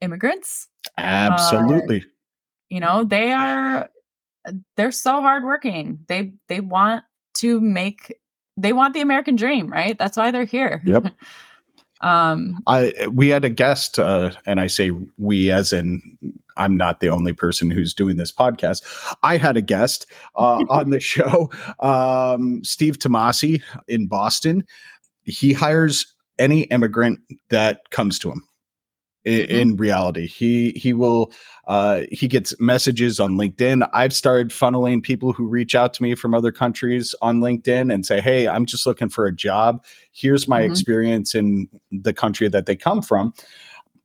immigrants, 0.00 0.68
absolutely 0.96 2.04
you 2.70 2.80
know, 2.80 3.04
they 3.04 3.32
are 3.32 3.90
they're 4.76 4.92
so 4.92 5.20
hardworking. 5.20 5.98
They 6.08 6.32
they 6.48 6.60
want 6.60 7.04
to 7.34 7.60
make 7.60 8.16
they 8.56 8.72
want 8.72 8.94
the 8.94 9.00
American 9.00 9.36
dream, 9.36 9.66
right? 9.66 9.98
That's 9.98 10.16
why 10.16 10.30
they're 10.30 10.44
here. 10.44 10.80
Yep. 10.86 11.08
um 12.00 12.62
I 12.66 13.08
we 13.12 13.28
had 13.28 13.44
a 13.44 13.50
guest, 13.50 13.98
uh, 13.98 14.30
and 14.46 14.60
I 14.60 14.68
say 14.68 14.92
we 15.18 15.50
as 15.50 15.72
in 15.72 16.00
I'm 16.56 16.76
not 16.76 17.00
the 17.00 17.08
only 17.08 17.32
person 17.32 17.70
who's 17.70 17.92
doing 17.92 18.16
this 18.16 18.32
podcast. 18.32 18.82
I 19.22 19.36
had 19.36 19.56
a 19.56 19.62
guest 19.62 20.06
uh, 20.36 20.64
on 20.68 20.90
the 20.90 21.00
show, 21.00 21.50
um, 21.80 22.62
Steve 22.64 22.98
Tomasi 22.98 23.62
in 23.88 24.06
Boston. 24.06 24.64
He 25.24 25.52
hires 25.52 26.14
any 26.40 26.62
immigrant 26.62 27.20
that 27.50 27.90
comes 27.90 28.18
to 28.20 28.32
him. 28.32 28.42
Mhm. 29.26 29.48
In 29.50 29.76
reality, 29.76 30.26
he 30.26 30.70
he 30.70 30.94
will 30.94 31.30
uh, 31.68 32.02
he 32.10 32.26
gets 32.26 32.58
messages 32.58 33.20
on 33.20 33.32
LinkedIn. 33.36 33.86
I've 33.92 34.14
started 34.14 34.48
funneling 34.48 35.02
people 35.02 35.34
who 35.34 35.46
reach 35.46 35.74
out 35.74 35.92
to 35.94 36.02
me 36.02 36.14
from 36.14 36.34
other 36.34 36.50
countries 36.50 37.14
on 37.20 37.40
LinkedIn 37.40 37.92
and 37.92 38.06
say, 38.06 38.20
"Hey, 38.22 38.48
I'm 38.48 38.64
just 38.64 38.86
looking 38.86 39.10
for 39.10 39.26
a 39.26 39.36
job. 39.36 39.84
Here's 40.12 40.48
my 40.48 40.62
Mhm. 40.62 40.70
experience 40.70 41.34
in 41.34 41.68
the 41.92 42.14
country 42.14 42.48
that 42.48 42.64
they 42.64 42.76
come 42.76 43.02
from." 43.02 43.34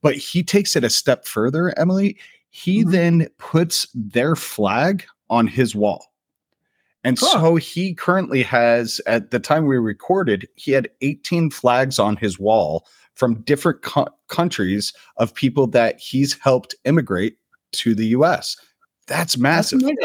But 0.02 0.16
he 0.16 0.44
takes 0.44 0.76
it 0.76 0.84
a 0.84 0.90
step 0.90 1.26
further, 1.26 1.74
Emily. 1.80 2.18
He 2.50 2.84
Mhm. 2.84 2.92
then 2.92 3.28
puts 3.38 3.88
their 3.96 4.36
flag 4.36 5.06
on 5.30 5.48
his 5.48 5.74
wall. 5.74 6.06
And 7.06 7.18
so 7.20 7.56
he 7.56 7.94
currently 7.94 8.42
has, 8.44 9.00
at 9.06 9.32
the 9.32 9.40
time 9.40 9.66
we 9.68 9.78
recorded, 9.78 10.48
he 10.56 10.72
had 10.72 10.90
18 11.02 11.52
flags 11.52 12.00
on 12.00 12.18
his 12.18 12.40
wall 12.40 12.86
from 13.14 13.42
different 13.44 13.82
co- 13.84 14.08
countries 14.28 14.92
of 15.18 15.34
people 15.34 15.68
that 15.68 16.00
he's 16.00 16.34
helped 16.40 16.76
immigrate 16.84 17.38
to 17.74 17.96
the 17.96 18.08
US. 18.08 18.58
That's 19.08 19.34
that's 19.34 19.38
massive. 19.38 19.80
amazing. 19.82 19.98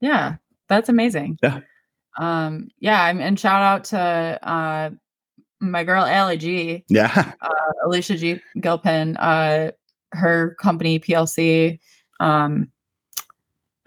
Yeah, 0.00 0.36
that's 0.68 0.88
amazing. 0.88 1.38
Yeah. 1.42 1.60
Um, 2.18 2.68
yeah, 2.80 3.06
and- 3.08 3.22
and 3.22 3.38
shout 3.38 3.62
out 3.62 3.84
to 3.84 3.98
uh 4.42 4.90
my 5.60 5.84
girl 5.84 6.04
Allie 6.04 6.36
G. 6.36 6.84
Yeah. 6.88 7.32
Alicia 7.84 8.16
G. 8.16 8.40
Gilpin, 8.60 9.16
uh, 9.16 9.70
her 10.12 10.56
company 10.60 10.98
PLC. 11.00 11.78
Um, 12.20 12.70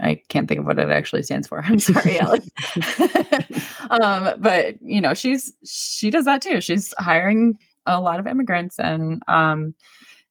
I 0.02 0.22
can't 0.30 0.48
think 0.48 0.60
of 0.60 0.66
what 0.66 0.80
it 0.80 0.90
actually 0.90 1.24
stands 1.24 1.48
for. 1.48 1.62
I'm 1.66 1.80
sorry, 1.80 2.20
Allie. 2.20 2.52
um, 3.90 4.34
but 4.40 4.82
you 4.82 5.02
know, 5.02 5.14
she's 5.14 5.54
she 5.66 6.10
does 6.10 6.26
that 6.26 6.42
too. 6.42 6.62
She's 6.62 6.94
hiring 6.98 7.58
a 7.86 8.02
lot 8.02 8.20
of 8.20 8.28
immigrants, 8.28 8.80
and 8.80 9.22
um, 9.28 9.74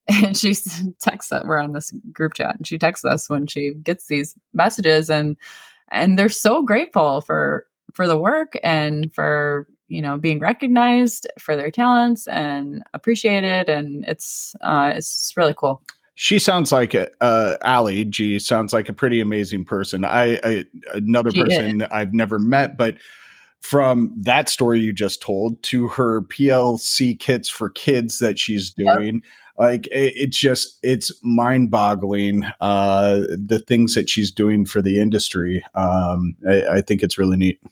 and 0.09 0.37
she 0.37 0.55
texts 1.01 1.31
that 1.31 1.47
we're 1.47 1.59
on 1.59 1.73
this 1.73 1.93
group 2.13 2.35
chat, 2.35 2.57
and 2.57 2.67
she 2.67 2.79
texts 2.79 3.05
us 3.05 3.31
when 3.31 3.47
she 3.47 3.75
gets 3.75 4.07
these 4.07 4.35
messages, 4.53 5.09
and 5.09 5.37
and 5.91 6.19
they're 6.19 6.29
so 6.29 6.63
grateful 6.63 7.21
for 7.21 7.67
for 7.95 8.07
the 8.07 8.19
work 8.19 8.59
and 8.63 9.13
for 9.15 9.67
you 9.89 10.01
know 10.01 10.17
being 10.17 10.39
recognized 10.39 11.27
for 11.39 11.57
their 11.57 11.71
talents 11.71 12.29
and 12.29 12.83
appreciated 12.95 13.69
and 13.69 14.05
it's 14.07 14.55
uh 14.61 14.93
it's 14.95 15.33
really 15.37 15.55
cool 15.57 15.83
she 16.23 16.39
sounds 16.39 16.71
like 16.71 16.93
a, 16.93 17.09
uh 17.23 17.57
Allie 17.63 18.05
G 18.05 18.39
sounds 18.39 18.75
like 18.75 18.91
a 18.91 18.93
pretty 18.93 19.23
amazing 19.23 19.65
person. 19.65 20.05
I, 20.05 20.39
I 20.45 20.65
another 20.93 21.31
She 21.31 21.41
person 21.41 21.81
I've 21.91 22.13
never 22.13 22.39
met, 22.39 22.77
but 22.77 22.97
from 23.63 24.13
that 24.19 24.51
story 24.51 24.81
you 24.81 24.93
just 24.93 25.23
told 25.23 25.63
to 25.63 25.89
her 25.89 26.21
PLC 26.21 27.19
kits 27.19 27.49
for 27.49 27.71
kids 27.71 28.19
that 28.19 28.39
she's 28.39 28.75
Yep. 28.77 28.99
doing, 28.99 29.23
like 29.59 29.87
it, 29.87 30.13
it's 30.15 30.37
just 30.37 30.79
it's 30.83 31.11
mind-boggling 31.23 32.45
uh 32.61 33.21
the 33.31 33.65
things 33.67 33.95
that 33.95 34.11
she's 34.11 34.31
doing 34.31 34.67
for 34.67 34.83
the 34.83 35.01
industry. 35.01 35.65
Um 35.75 36.37
I, 36.47 36.67
I 36.67 36.81
think 36.83 37.03
it's 37.03 37.17
really 37.17 37.39
neat. 37.39 37.63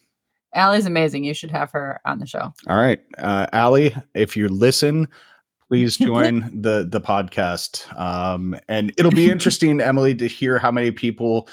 Allie's 0.54 0.86
amazing. 0.86 1.22
You 1.22 1.34
should 1.34 1.50
have 1.50 1.70
her 1.72 2.00
on 2.06 2.18
the 2.18 2.26
show. 2.26 2.54
All 2.66 2.78
right. 2.78 3.00
Uh 3.18 3.46
Allie, 3.52 3.94
if 4.14 4.38
you 4.38 4.48
listen, 4.48 5.06
please 5.68 5.96
join 5.98 6.50
the 6.52 6.86
the 6.88 7.00
podcast. 7.00 7.92
Um 7.98 8.58
and 8.68 8.92
it'll 8.96 9.10
be 9.10 9.30
interesting 9.30 9.80
emily 9.80 10.14
to 10.16 10.26
hear 10.26 10.58
how 10.58 10.70
many 10.70 10.90
people 10.90 11.48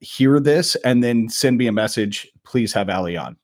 hear 0.00 0.40
this 0.40 0.74
and 0.76 1.02
then 1.02 1.28
send 1.28 1.58
me 1.58 1.66
a 1.66 1.72
message 1.72 2.28
please 2.44 2.72
have 2.72 2.88
Allie 2.88 3.16
on. 3.16 3.36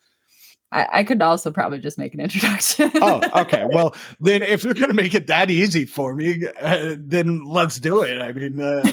I, 0.70 0.86
I 0.93 1.05
could 1.05 1.22
also 1.22 1.51
probably 1.51 1.78
just 1.78 1.97
make 1.97 2.12
an 2.12 2.20
introduction. 2.20 2.91
oh 2.97 3.22
okay. 3.43 3.66
Well 3.72 3.95
then 4.20 4.43
if 4.43 4.64
you're 4.64 4.74
gonna 4.74 4.95
make 4.95 5.14
it 5.14 5.26
that 5.28 5.51
easy 5.51 5.86
for 5.86 6.14
me 6.14 6.47
uh, 6.61 6.97
then 6.99 7.45
let's 7.45 7.80
do 7.80 8.03
it. 8.03 8.20
I 8.20 8.32
mean 8.32 8.61
uh, 8.61 8.93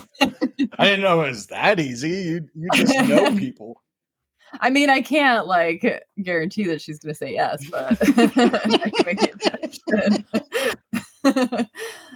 i 0.77 0.85
didn't 0.85 1.01
know 1.01 1.23
it 1.23 1.29
was 1.29 1.47
that 1.47 1.79
easy. 1.79 2.09
You, 2.09 2.49
you 2.55 2.69
just 2.73 3.09
know 3.09 3.35
people 3.35 3.81
I 4.59 4.69
mean, 4.69 4.89
I 4.89 5.01
can't 5.01 5.47
like 5.47 6.03
guarantee 6.21 6.65
that 6.65 6.81
she's 6.81 6.99
going 6.99 7.13
to 7.13 7.17
say 7.17 7.33
yes, 7.33 7.65
but 7.69 7.97
I 8.01 8.27
can 8.27 9.05
make 9.05 9.19
the 9.19 9.59
introduction. 9.61 10.25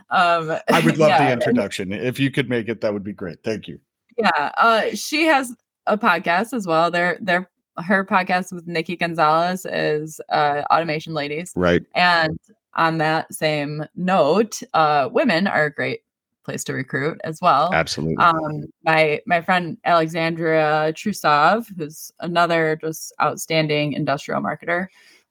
um, 0.10 0.60
i 0.70 0.82
would 0.84 0.98
love 0.98 1.10
yeah, 1.10 1.26
the 1.26 1.34
introduction. 1.34 1.92
If 1.94 2.20
you 2.20 2.32
could 2.32 2.50
make 2.50 2.70
it 2.70 2.82
that 2.82 2.94
would 2.94 3.04
be 3.04 3.14
great. 3.14 3.44
Thank 3.44 3.68
you. 3.68 3.80
Yeah, 4.18 4.52
uh, 4.58 4.88
she 4.94 5.26
has 5.26 5.56
a 5.88 5.98
podcast 5.98 6.54
as 6.54 6.68
well. 6.68 6.92
Their 6.92 7.18
their 7.22 7.50
her 7.78 8.06
podcast 8.06 8.52
with 8.52 8.68
Nikki 8.68 8.96
Gonzales 8.96 9.66
is 9.66 10.20
uh, 10.30 10.64
Automation 10.72 11.14
Ladies, 11.14 11.54
right. 11.56 11.84
And 11.96 12.38
on 12.76 12.98
that 13.00 13.34
same 13.34 13.86
note, 13.96 14.62
uh, 14.74 15.10
women 15.12 15.48
are 15.48 15.66
a 15.66 15.74
great 15.74 16.02
place 16.50 16.64
to 16.66 16.74
recruit 16.74 17.20
as 17.24 17.40
well. 17.42 17.70
absolutely 17.74 18.18
Um, 18.18 18.66
my 18.84 19.22
my 19.26 19.42
friend 19.42 19.78
Alexandria 19.86 20.92
Trusov, 20.94 21.68
who's 21.78 22.12
another 22.20 22.78
just 22.82 23.14
outstanding 23.22 23.94
industrial 23.94 24.42
marketer. 24.42 24.88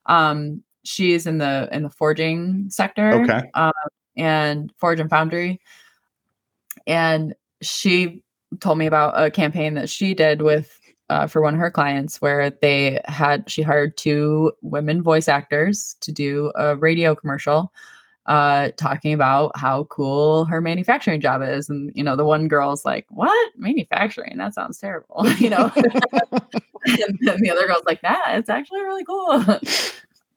Um, 0.06 0.62
she's 0.84 1.26
in 1.26 1.38
the 1.38 1.68
in 1.72 1.82
the 1.82 1.90
forging 1.90 2.70
sector, 2.70 3.22
Okay. 3.22 3.50
um, 3.54 3.72
and 4.16 4.72
forge 4.78 5.00
and 5.00 5.10
foundry, 5.10 5.60
and 6.86 7.34
she 7.60 8.22
told 8.60 8.78
me 8.78 8.86
about 8.86 9.20
a 9.20 9.30
campaign 9.30 9.74
that 9.74 9.90
she 9.90 10.14
did 10.14 10.40
with 10.42 10.78
uh, 11.10 11.26
for 11.26 11.42
one 11.42 11.54
of 11.54 11.60
her 11.60 11.70
clients 11.70 12.20
where 12.20 12.50
they 12.50 13.00
had 13.06 13.48
she 13.50 13.62
hired 13.62 13.96
two 13.96 14.52
women 14.62 15.02
voice 15.02 15.28
actors 15.28 15.96
to 16.00 16.12
do 16.12 16.52
a 16.54 16.76
radio 16.76 17.14
commercial 17.14 17.72
uh 18.28 18.70
talking 18.76 19.12
about 19.12 19.50
how 19.56 19.84
cool 19.84 20.44
her 20.44 20.60
manufacturing 20.60 21.20
job 21.20 21.42
is. 21.42 21.68
And 21.68 21.90
you 21.96 22.04
know 22.04 22.14
the 22.14 22.24
one 22.24 22.46
girl's 22.46 22.84
like 22.84 23.06
what? 23.10 23.52
Manufacturing? 23.56 24.36
That 24.38 24.54
sounds 24.54 24.78
terrible 24.78 25.28
you 25.38 25.50
know? 25.50 25.72
And 26.86 27.18
then 27.20 27.40
the 27.40 27.50
other 27.50 27.66
girl's 27.66 27.82
like 27.84 28.02
nah 28.02 28.16
it's 28.28 28.48
actually 28.48 28.82
really 28.82 29.04
cool. 29.04 29.44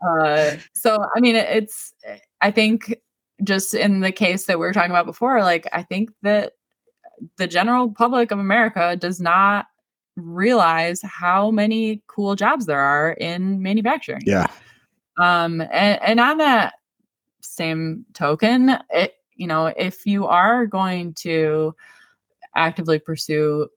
Uh 0.03 0.55
so 0.73 0.97
i 1.15 1.19
mean 1.19 1.35
it- 1.35 1.47
it's 1.47 1.93
i 2.41 2.49
think 2.49 2.95
just 3.43 3.75
in 3.75 3.99
the 3.99 4.11
case 4.11 4.47
that 4.47 4.57
we 4.57 4.65
were 4.65 4.73
talking 4.73 4.89
about 4.89 5.05
before 5.05 5.41
like 5.41 5.67
i 5.73 5.83
think 5.83 6.09
that 6.23 6.53
the 7.37 7.45
general 7.45 7.91
public 7.91 8.31
of 8.31 8.39
america 8.39 8.95
does 8.95 9.21
not 9.21 9.67
realize 10.15 11.01
how 11.03 11.51
many 11.51 12.01
cool 12.07 12.35
jobs 12.35 12.65
there 12.65 12.79
are 12.79 13.11
in 13.13 13.61
manufacturing. 13.61 14.21
Yeah. 14.25 14.47
Um 15.19 15.61
and, 15.61 16.01
and 16.01 16.19
on 16.19 16.37
that 16.39 16.73
same 17.51 18.05
token 18.13 18.77
it 18.91 19.15
you 19.35 19.45
know 19.45 19.67
if 19.67 20.05
you 20.05 20.25
are 20.25 20.65
going 20.65 21.13
to 21.13 21.75
actively 22.55 22.97
pursue 22.97 23.67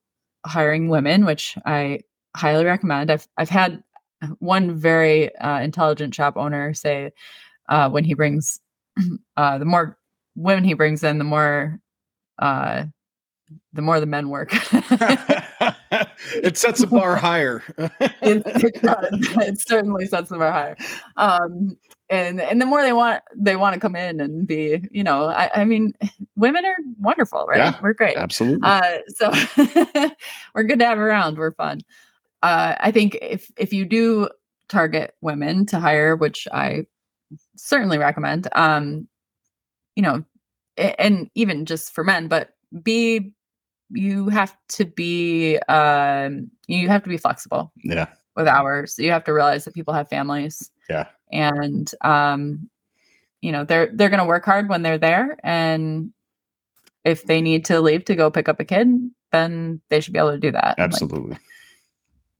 hiring 0.47 0.89
women 0.89 1.25
which 1.25 1.57
i 1.67 1.99
highly 2.37 2.65
recommend 2.65 3.11
i've 3.11 3.27
i've 3.37 3.49
had 3.49 3.83
one 4.39 4.75
very 4.75 5.35
uh, 5.37 5.61
intelligent 5.61 6.15
shop 6.15 6.37
owner 6.37 6.73
say 6.73 7.11
uh, 7.69 7.91
when 7.91 8.05
he 8.05 8.15
brings 8.15 8.61
uh, 9.37 9.59
the 9.59 9.65
more 9.65 9.99
women 10.37 10.65
he 10.65 10.75
brings 10.75 11.03
in 11.03 11.19
the 11.19 11.25
more 11.25 11.79
uh, 12.39 12.85
the 13.73 13.83
more 13.83 14.01
the 14.01 14.07
men 14.07 14.29
work 14.29 14.51
it 16.33 16.57
sets 16.57 16.81
the 16.81 16.87
bar 16.87 17.17
higher 17.27 17.63
it, 17.79 18.43
it, 18.47 18.83
does. 18.83 19.09
It 19.11 19.61
certainly 19.61 20.07
sets 20.07 20.31
them 20.31 20.41
higher. 20.41 20.77
Um, 21.17 21.77
and 22.11 22.41
and 22.41 22.61
the 22.61 22.67
more 22.67 22.83
they 22.83 22.93
want 22.93 23.23
they 23.35 23.57
want 23.57 23.75
to 23.75 23.81
come 23.81 23.97
in 23.97 24.21
and 24.21 24.47
be, 24.47 24.87
you 24.91 25.03
know, 25.03 25.27
I, 25.27 25.51
I 25.55 25.65
mean, 25.65 25.95
women 26.37 26.65
are 26.65 26.77
wonderful, 26.99 27.47
right? 27.47 27.59
Yeah, 27.59 27.79
We're 27.83 27.95
great. 27.95 28.17
absolutely 28.17 28.61
Uh, 28.63 28.99
so 29.09 29.33
we're 30.55 30.65
good 30.65 30.79
to 30.81 30.87
have 30.87 30.99
around. 30.99 31.39
We're 31.39 31.53
fun. 31.53 31.81
Uh, 32.43 32.75
I 32.79 32.91
think 32.91 33.19
if 33.23 33.51
if 33.57 33.73
you 33.73 33.85
do 33.85 34.29
target 34.69 35.15
women 35.21 35.67
to 35.67 35.81
hire, 35.81 36.17
which 36.17 36.47
I 36.53 36.87
certainly 37.57 37.99
recommend, 37.99 38.49
um, 38.53 39.09
you 39.97 40.03
know, 40.03 40.25
and 40.77 41.31
even 41.35 41.65
just 41.65 41.95
for 41.95 42.05
men, 42.05 42.29
but 42.29 42.51
be 42.83 43.33
you 43.91 44.29
have 44.29 44.57
to 44.69 44.85
be 44.85 45.59
um 45.69 46.51
you 46.67 46.89
have 46.89 47.03
to 47.03 47.09
be 47.09 47.19
flexible 47.19 47.73
yeah 47.83 48.09
with 48.37 48.49
hours. 48.49 48.99
You 48.99 49.11
have 49.11 49.25
to 49.25 49.33
realize 49.33 49.65
that 49.65 49.75
people 49.75 49.95
have 49.95 50.09
families. 50.09 50.71
Yeah. 50.89 51.07
And 51.35 51.91
um, 52.01 52.71
you 53.43 53.53
know, 53.53 53.65
they're 53.65 53.91
they're 53.93 54.09
gonna 54.09 54.25
work 54.27 54.45
hard 54.45 54.69
when 54.71 54.83
they're 54.83 54.97
there. 54.99 55.37
And 55.45 56.13
if 57.05 57.25
they 57.27 57.43
need 57.43 57.67
to 57.67 57.81
leave 57.83 58.07
to 58.07 58.15
go 58.15 58.31
pick 58.31 58.49
up 58.49 58.61
a 58.61 58.65
kid, 58.65 58.89
then 59.33 59.81
they 59.91 60.01
should 60.01 60.15
be 60.15 60.19
able 60.19 60.31
to 60.33 60.39
do 60.39 60.53
that. 60.53 60.79
Like, 60.79 60.79
absolutely 60.79 61.37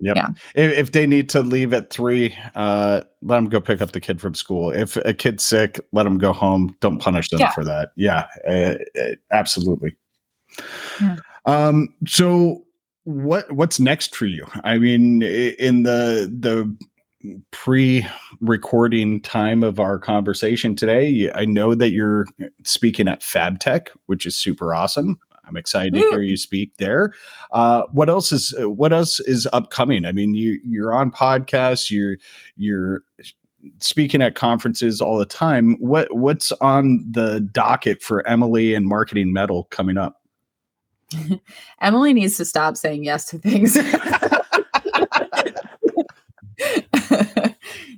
yep 0.01 0.17
Yeah. 0.17 0.29
if, 0.57 0.73
if 0.79 0.93
they 0.93 1.07
need 1.07 1.29
to 1.31 1.41
leave 1.41 1.73
at 1.73 1.89
three 1.91 2.37
uh 2.57 3.03
let 3.23 3.37
them 3.37 3.49
go 3.49 3.61
pick 3.61 3.81
up 3.81 3.93
the 3.93 4.01
kid 4.01 4.21
from 4.21 4.35
school 4.35 4.71
if 4.73 4.97
a 4.97 5.15
kid's 5.15 5.45
sick 5.45 5.79
let 5.93 6.03
them 6.03 6.19
go 6.19 6.33
home 6.33 6.77
don't 6.81 6.99
punish 6.99 7.29
them 7.31 7.39
Yeah. 7.39 7.53
for 7.53 7.65
that 7.65 7.93
yeah 7.95 8.27
uh, 8.49 8.75
absolutely 9.31 9.95
Yeah. 11.01 11.17
um 11.47 11.95
so 12.09 12.65
what 13.05 13.51
what's 13.53 13.79
next 13.79 14.17
for 14.17 14.27
you 14.27 14.45
i 14.65 14.79
mean 14.79 15.23
in 15.23 15.85
the 15.85 16.29
the 16.41 16.77
pre-recording 17.51 19.21
time 19.21 19.63
of 19.63 19.81
our 19.81 19.99
conversation 19.99 20.77
today. 20.77 21.31
I 21.35 21.45
know 21.45 21.75
that 21.75 21.91
you're 21.91 22.27
speaking 22.65 23.09
at 23.09 23.21
fabtech 23.21 23.89
which 24.07 24.27
is 24.27 24.37
super 24.37 24.75
awesome. 24.75 25.19
I'm 25.47 25.57
excited 25.57 25.93
to 25.95 26.01
hear 26.01 26.23
you 26.23 26.37
speak 26.37 26.77
there. 26.79 27.13
Uh, 27.53 27.83
what 27.93 28.09
else 28.09 28.33
is 28.33 28.55
what 28.61 28.93
else 28.93 29.21
is 29.21 29.47
upcoming? 29.53 30.05
I 30.05 30.13
mean 30.13 30.35
you 30.35 30.59
you're 30.65 30.95
on 30.95 31.11
podcasts 31.11 31.91
you're 31.91 32.17
you're 32.57 33.03
speaking 33.81 34.23
at 34.23 34.35
conferences 34.35 35.01
all 35.01 35.19
the 35.19 35.27
time. 35.27 35.77
What 35.81 36.15
what's 36.15 36.53
on 36.53 37.05
the 37.11 37.41
docket 37.41 38.03
for 38.03 38.27
emily 38.27 38.75
and 38.75 38.87
marketing 38.87 39.33
metal 39.33 39.65
coming 39.65 39.99
up? 39.99 40.21
Emily 41.81 42.13
needs 42.13 42.37
to 42.39 42.45
stop 42.45 42.77
saying 42.77 43.05
yes 43.05 43.27
to 43.27 43.39
things. 43.39 43.77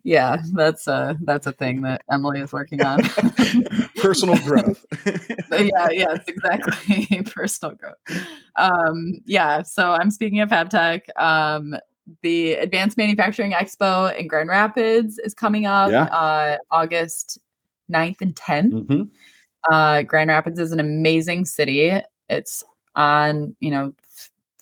yeah, 0.07 0.37
that's 0.55 0.87
a 0.87 1.19
that's 1.25 1.47
a 1.49 1.53
thing 1.53 1.83
that 1.83 2.03
Emily 2.11 2.41
is 2.41 2.53
working 2.53 2.81
on. 2.83 3.01
personal 3.97 4.37
growth 4.45 4.85
yeah, 5.53 5.89
yes, 5.91 6.21
exactly. 6.29 7.23
Personal 7.35 7.75
growth. 7.75 7.97
Um, 8.57 9.15
yeah, 9.25 9.63
so 9.63 9.93
I'm 9.93 10.11
speaking 10.11 10.41
of 10.41 10.49
FabTech. 10.49 11.01
Um, 11.21 11.75
the 12.23 12.53
Advanced 12.55 12.97
Manufacturing 12.97 13.51
Expo 13.53 14.15
in 14.17 14.29
Grand 14.29 14.49
Rapids 14.49 15.19
is 15.19 15.35
coming 15.35 15.67
up 15.67 15.91
Yeah. 15.91 16.05
uh, 16.05 16.59
August 16.71 17.39
9th 17.91 18.21
and 18.21 18.35
10th. 18.37 18.73
Mhm. 18.87 19.09
Uh, 19.71 20.03
Grand 20.03 20.29
Rapids 20.31 20.61
is 20.61 20.71
an 20.73 20.79
amazing 20.79 21.45
city. 21.47 22.01
It's 22.29 22.63
on, 22.95 23.57
you 23.61 23.71
know, 23.73 23.93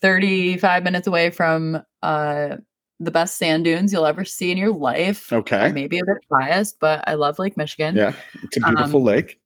35 0.01 0.84
minutes 0.84 1.07
away 1.07 1.30
from 1.30 1.82
uh, 2.03 2.57
the 3.01 3.11
best 3.11 3.36
sand 3.38 3.64
dunes 3.64 3.92
you'll 3.92 4.07
ever 4.07 4.24
see 4.24 4.51
in 4.53 4.59
your 4.59 4.72
life. 4.72 5.32
okay 5.32 5.72
Maybe 5.72 5.99
a 5.99 6.05
bit 6.05 6.18
biased, 6.30 6.78
but 6.80 7.03
I 7.07 7.14
love 7.14 7.38
Lake 7.38 7.57
Michigan 7.57 7.97
yeah 7.97 8.12
it's 8.42 8.57
a 8.57 8.61
beautiful 8.61 9.01
Um, 9.01 9.05
lake 9.05 9.40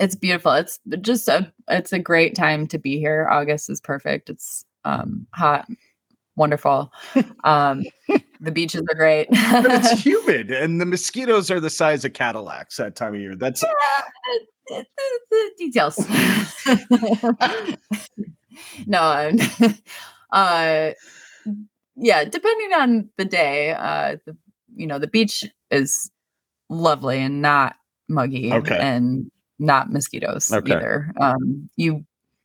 it's 0.00 0.14
beautiful 0.16 0.52
it's 0.52 0.80
just 1.00 1.28
a 1.28 1.52
it's 1.68 1.92
a 1.92 1.98
great 1.98 2.34
time 2.34 2.66
to 2.68 2.78
be 2.78 2.98
here 2.98 3.28
august 3.30 3.68
is 3.68 3.80
perfect 3.80 4.30
it's 4.30 4.64
um 4.84 5.26
hot 5.34 5.68
wonderful 6.36 6.90
um 7.44 7.84
The 8.40 8.50
beaches 8.50 8.82
are 8.90 8.94
great. 8.96 9.28
but 9.30 9.66
it's 9.70 9.90
humid, 10.04 10.50
and 10.50 10.80
the 10.80 10.86
mosquitoes 10.86 11.48
are 11.50 11.60
the 11.60 11.70
size 11.70 12.04
of 12.04 12.12
Cadillacs 12.12 12.76
that 12.78 12.96
time 12.96 13.14
of 13.14 13.20
year. 13.20 13.36
That's 13.36 13.62
the 14.68 14.84
details. 15.58 15.96
no, 18.86 19.30
uh, 20.32 20.90
yeah, 22.02 22.24
depending 22.24 22.72
on 22.74 23.08
the 23.16 23.24
day, 23.24 23.70
uh, 23.72 24.16
the, 24.26 24.36
you 24.74 24.86
know, 24.86 24.98
the 24.98 25.06
beach 25.06 25.44
is 25.70 26.10
lovely 26.68 27.18
and 27.20 27.40
not 27.40 27.76
muggy 28.08 28.52
Okay. 28.52 28.78
and 28.78 29.30
not 29.58 29.90
mosquitoes 29.90 30.52
Okay. 30.52 30.72
either. 30.72 31.12
Um, 31.20 31.70
you 31.76 32.04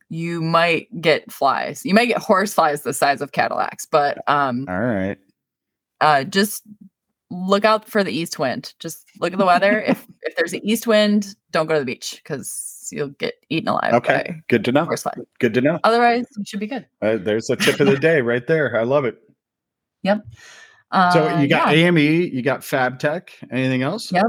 you 0.09 0.41
might 0.41 0.87
get 1.01 1.29
flies. 1.31 1.83
You 1.85 1.93
might 1.93 2.05
get 2.05 2.19
horse 2.19 2.53
flies 2.53 2.83
the 2.83 2.93
size 2.93 3.19
of 3.21 3.33
Cadillacs, 3.33 3.85
but 3.85 4.19
um, 4.29 4.65
all 4.69 4.79
right. 4.79 5.17
uh, 5.99 6.23
just 6.23 6.63
look 7.29 7.65
out 7.65 7.89
for 7.89 8.03
the 8.05 8.11
east 8.11 8.39
wind. 8.39 8.73
Just 8.79 9.03
look 9.19 9.33
at 9.33 9.39
the 9.39 9.45
weather. 9.45 9.81
if 9.81 10.05
if 10.21 10.35
there's 10.37 10.53
an 10.53 10.61
east 10.65 10.87
wind, 10.87 11.35
don't 11.51 11.67
go 11.67 11.73
to 11.73 11.79
the 11.81 11.85
beach 11.85 12.21
because 12.23 12.87
you'll 12.91 13.09
get 13.09 13.33
eaten 13.49 13.67
alive 13.67 13.95
Okay, 13.95 14.35
good 14.47 14.63
to 14.65 14.71
know. 14.71 14.85
horse 14.85 15.03
flies. 15.03 15.17
Good 15.39 15.53
to 15.55 15.61
know. 15.61 15.79
Otherwise, 15.83 16.25
you 16.37 16.45
should 16.45 16.61
be 16.61 16.67
good. 16.67 16.85
Uh, 17.01 17.17
there's 17.17 17.49
a 17.49 17.55
tip 17.57 17.79
of 17.81 17.87
the 17.87 17.97
day 17.97 18.21
right 18.21 18.45
there. 18.47 18.79
I 18.79 18.83
love 18.83 19.03
it. 19.03 19.17
Uh, 20.91 21.11
So 21.11 21.39
you 21.39 21.47
got 21.47 21.75
yeah. 21.75 21.87
AME, 21.87 21.97
you 21.97 22.41
got 22.41 22.61
FabTech. 22.61 23.29
Anything 23.51 23.81
else? 23.83 24.11
Yep. 24.11 24.25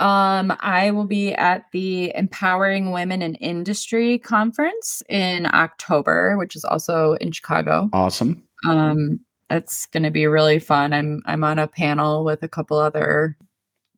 Um, 0.00 0.56
I 0.60 0.92
will 0.92 1.06
be 1.06 1.32
at 1.34 1.64
the 1.72 2.12
Empowering 2.14 2.92
Women 2.92 3.20
in 3.20 3.34
Industry 3.36 4.18
conference 4.18 5.02
in 5.08 5.46
October, 5.46 6.36
which 6.36 6.54
is 6.54 6.64
also 6.64 7.14
in 7.14 7.32
Chicago. 7.32 7.90
Awesome. 7.92 8.42
Um, 8.64 9.20
it's 9.50 9.86
going 9.86 10.04
to 10.04 10.10
be 10.10 10.26
really 10.26 10.58
fun. 10.60 10.92
I'm 10.92 11.22
I'm 11.26 11.42
on 11.42 11.58
a 11.58 11.66
panel 11.66 12.24
with 12.24 12.42
a 12.42 12.48
couple 12.48 12.78
other 12.78 13.36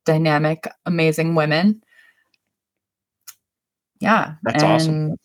dynamic, 0.07 0.66
amazing 0.87 1.35
women. 1.35 1.83
Yeah, 4.01 4.35
That's 4.43 4.62
awesome. 4.62 5.16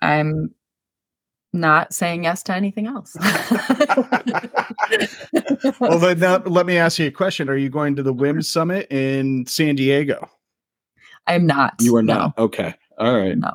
I'm 0.00 0.54
not 1.58 1.92
saying 1.92 2.24
yes 2.24 2.42
to 2.44 2.54
anything 2.54 2.86
else. 2.86 3.16
well, 5.80 5.98
then 5.98 6.18
now, 6.18 6.38
let 6.38 6.66
me 6.66 6.78
ask 6.78 6.98
you 6.98 7.06
a 7.06 7.10
question. 7.10 7.48
Are 7.48 7.56
you 7.56 7.68
going 7.68 7.96
to 7.96 8.02
the 8.02 8.12
WIM 8.12 8.42
Summit 8.42 8.90
in 8.90 9.46
San 9.46 9.76
Diego? 9.76 10.28
I'm 11.26 11.46
not. 11.46 11.74
You 11.80 11.96
are 11.96 12.02
no, 12.02 12.14
not. 12.14 12.38
Okay. 12.38 12.74
All 12.98 13.16
right. 13.16 13.36
No. 13.36 13.54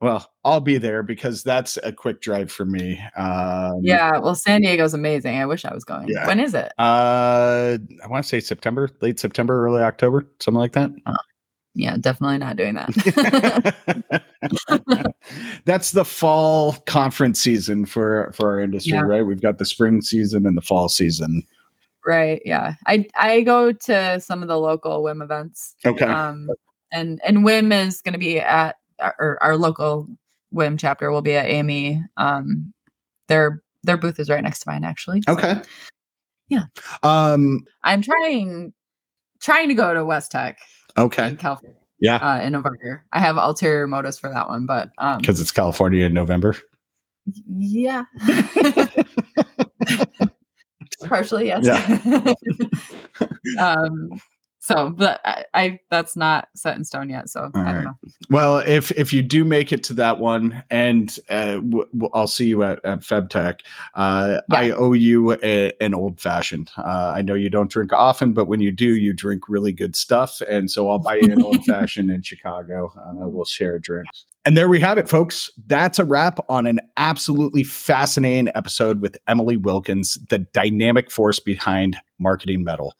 Well, 0.00 0.30
I'll 0.44 0.60
be 0.60 0.78
there 0.78 1.02
because 1.02 1.42
that's 1.42 1.76
a 1.82 1.92
quick 1.92 2.20
drive 2.20 2.52
for 2.52 2.64
me. 2.64 3.02
Um, 3.16 3.80
Yeah, 3.82 4.18
well, 4.18 4.36
San 4.36 4.60
Diego's 4.60 4.94
amazing. 4.94 5.38
I 5.38 5.46
wish 5.46 5.64
I 5.64 5.74
was 5.74 5.84
going. 5.84 6.08
Yeah. 6.08 6.26
When 6.26 6.38
is 6.38 6.54
it? 6.54 6.72
Uh, 6.78 7.78
I 8.02 8.06
want 8.06 8.24
to 8.24 8.28
say 8.28 8.38
September, 8.38 8.88
late 9.00 9.18
September, 9.18 9.66
early 9.66 9.82
October, 9.82 10.24
something 10.38 10.60
like 10.60 10.72
that. 10.72 10.90
Yeah, 11.78 11.96
definitely 11.96 12.38
not 12.38 12.56
doing 12.56 12.74
that. 12.74 13.76
That's 15.64 15.92
the 15.92 16.04
fall 16.04 16.72
conference 16.86 17.40
season 17.40 17.86
for 17.86 18.32
for 18.34 18.50
our 18.50 18.60
industry, 18.60 18.92
Yeah. 18.94 19.02
right? 19.02 19.22
We've 19.22 19.40
got 19.40 19.58
the 19.58 19.64
spring 19.64 20.02
season 20.02 20.44
and 20.46 20.56
the 20.56 20.60
fall 20.62 20.88
season. 20.88 21.44
right. 22.04 22.42
Yeah. 22.44 22.74
I 22.86 23.06
I 23.16 23.42
go 23.42 23.70
to 23.72 24.20
some 24.20 24.42
of 24.42 24.48
the 24.48 24.58
local 24.58 25.02
WIM 25.04 25.22
events. 25.22 25.76
Okay. 25.86 26.04
Um 26.04 26.50
and 26.90 27.20
and 27.24 27.44
WIM 27.44 27.70
is 27.70 28.00
gonna 28.02 28.18
be 28.18 28.40
at 28.40 28.76
our, 28.98 29.38
our 29.40 29.56
local 29.56 30.08
WIM 30.50 30.78
chapter 30.78 31.10
will 31.12 31.22
be 31.22 31.36
at 31.36 31.46
Amy. 31.48 32.02
Um 32.16 32.72
their 33.28 33.62
their 33.84 33.96
booth 33.96 34.18
is 34.18 34.28
right 34.30 34.42
next 34.42 34.60
to 34.60 34.70
mine 34.70 34.82
actually. 34.84 35.22
So 35.22 35.34
okay. 35.34 35.60
Yeah. 36.48 36.64
Um. 37.04 37.64
I'm 37.84 38.02
trying 38.02 38.72
trying 39.40 39.68
to 39.68 39.74
go 39.74 39.94
to 39.94 40.00
WESTEC 40.00 40.56
Okay. 40.98 41.28
in 41.28 41.36
California 41.36 41.76
Yeah. 42.00 42.16
uh 42.16 42.40
in 42.42 42.52
November. 42.52 43.04
I 43.12 43.20
have 43.20 43.36
ulterior 43.36 43.86
motives 43.86 44.18
for 44.18 44.30
that 44.30 44.48
one, 44.48 44.66
but 44.66 44.90
um 44.98 45.18
Because 45.18 45.40
it's 45.40 45.52
California 45.52 46.04
in 46.06 46.14
November. 46.14 46.56
Yeah. 47.46 48.04
Partially, 51.06 51.46
yes. 51.46 51.66
um, 53.58 54.20
so, 54.68 54.90
but 54.90 55.20
I, 55.24 55.44
I, 55.54 55.80
that's 55.90 56.14
not 56.14 56.48
set 56.54 56.76
in 56.76 56.84
stone 56.84 57.08
yet. 57.08 57.30
So 57.30 57.50
I 57.54 57.58
right. 57.58 57.72
don't 57.72 57.84
know. 57.84 57.98
Well, 58.28 58.58
if 58.58 58.90
if 58.92 59.12
you 59.14 59.22
do 59.22 59.44
make 59.44 59.72
it 59.72 59.82
to 59.84 59.94
that 59.94 60.18
one, 60.18 60.62
and 60.70 61.18
uh, 61.30 61.54
w- 61.54 61.88
w- 61.92 62.10
I'll 62.12 62.26
see 62.26 62.46
you 62.46 62.62
at, 62.62 62.84
at 62.84 63.00
FabTech, 63.00 63.60
uh, 63.94 64.40
Yeah. 64.50 64.58
I 64.58 64.70
owe 64.72 64.92
you 64.92 65.38
a, 65.42 65.72
an 65.80 65.94
old 65.94 66.20
fashioned. 66.20 66.70
Uh, 66.76 67.14
I 67.16 67.22
know 67.22 67.34
you 67.34 67.48
don't 67.48 67.70
drink 67.70 67.92
often, 67.94 68.34
but 68.34 68.44
when 68.44 68.60
you 68.60 68.70
do, 68.70 68.96
you 68.96 69.14
drink 69.14 69.48
really 69.48 69.72
good 69.72 69.96
stuff, 69.96 70.42
and 70.42 70.70
so 70.70 70.90
I'll 70.90 70.98
buy 70.98 71.16
you 71.16 71.32
an 71.32 71.42
old 71.48 71.64
fashioned 71.64 72.10
in 72.10 72.20
Chicago. 72.20 72.92
Uh, 72.96 73.26
we'll 73.26 73.46
share 73.46 73.76
a 73.76 73.80
drink. 73.80 74.06
And 74.44 74.56
there 74.56 74.68
we 74.68 74.80
have 74.80 74.98
it, 74.98 75.08
folks. 75.08 75.50
That's 75.66 75.98
a 75.98 76.04
wrap 76.04 76.38
on 76.48 76.66
an 76.66 76.80
absolutely 76.96 77.64
fascinating 77.64 78.50
episode 78.54 79.00
with 79.00 79.16
Emily 79.26 79.56
Wilkins, 79.56 80.18
the 80.28 80.38
dynamic 80.38 81.10
force 81.10 81.38
behind 81.40 81.96
marketing 82.18 82.64
metal. 82.64 82.94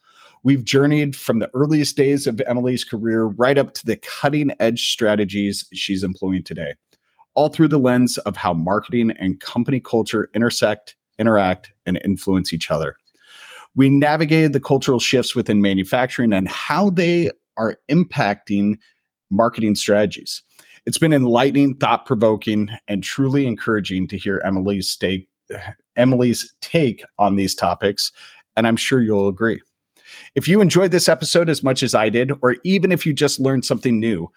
We've 0.49 0.65
journeyed 0.65 1.15
from 1.15 1.41
the 1.41 1.51
earliest 1.53 1.95
days 1.95 2.27
of 2.27 2.41
Emily's 2.47 2.83
career 2.83 3.25
right 3.25 3.59
up 3.59 3.75
to 3.75 3.85
the 3.85 3.97
cutting 3.97 4.51
edge 4.61 4.91
strategies 4.91 5.69
she's 5.75 6.03
employing 6.03 6.43
today, 6.43 6.73
all 7.35 7.51
through 7.51 7.69
the 7.69 7.79
lens 7.79 8.17
of 8.17 8.35
how 8.35 8.55
marketing 8.55 9.11
and 9.19 9.39
company 9.41 9.79
culture 9.79 10.31
intersect, 10.33 10.97
interact, 11.19 11.71
and 11.85 12.01
influence 12.03 12.55
each 12.55 12.71
other. 12.71 12.97
We 13.77 13.91
navigated 13.91 14.55
the 14.55 14.61
cultural 14.61 14.99
shifts 14.99 15.35
within 15.35 15.61
manufacturing 15.61 16.33
and 16.33 16.49
how 16.49 16.89
they 16.89 17.31
are 17.59 17.77
impacting 17.91 18.79
marketing 19.31 19.75
strategies. 19.75 20.43
It's 20.87 20.97
been 20.97 21.13
enlightening, 21.13 21.75
thought 21.75 22.07
provoking, 22.07 22.71
and 22.89 23.05
truly 23.05 23.47
encouraging 23.47 24.09
to 24.09 24.17
hear 24.17 24.41
Emily's 24.47 24.97
take, 24.97 25.29
Emily's 25.97 26.55
take 26.63 27.05
on 27.19 27.37
these 27.37 27.55
topics, 27.55 28.13
and 28.57 28.67
I'm 28.67 28.77
sure 28.77 29.03
you'll 29.03 29.29
agree. 29.29 29.61
If 30.35 30.49
you 30.49 30.61
enjoyed 30.61 30.91
this 30.91 31.09
episode 31.09 31.49
as 31.49 31.63
much 31.63 31.83
as 31.83 31.95
I 31.95 32.09
did, 32.09 32.33
or 32.43 32.57
even 32.65 32.93
if 32.93 33.05
you 33.07 33.13
just 33.13 33.41
learned 33.41 33.65
something 33.65 33.99
new, 33.99 34.31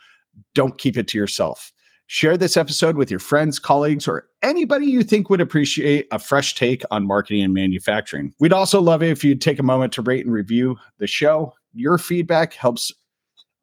don't 0.53 0.78
keep 0.78 0.97
it 0.97 1.07
to 1.09 1.17
yourself. 1.17 1.72
Share 2.07 2.36
this 2.36 2.57
episode 2.57 2.97
with 2.97 3.09
your 3.09 3.22
friends, 3.22 3.57
colleagues, 3.57 4.05
or 4.05 4.28
anybody 4.41 4.86
you 4.86 5.01
think 5.01 5.30
would 5.30 5.39
appreciate 5.39 6.07
a 6.11 6.19
fresh 6.19 6.55
take 6.55 6.84
on 6.91 7.07
marketing 7.07 7.43
and 7.43 7.53
manufacturing. 7.53 8.34
We'd 8.39 8.51
also 8.51 8.82
love 8.82 9.01
it 9.01 9.11
if 9.11 9.24
you'd 9.24 9.39
take 9.39 9.59
a 9.59 9.63
moment 9.63 9.93
to 9.93 10.01
rate 10.01 10.26
and 10.26 10.34
review 10.34 10.76
the 10.97 11.07
show. 11.07 11.53
Your 11.74 11.97
feedback 11.97 12.53
helps 12.53 12.91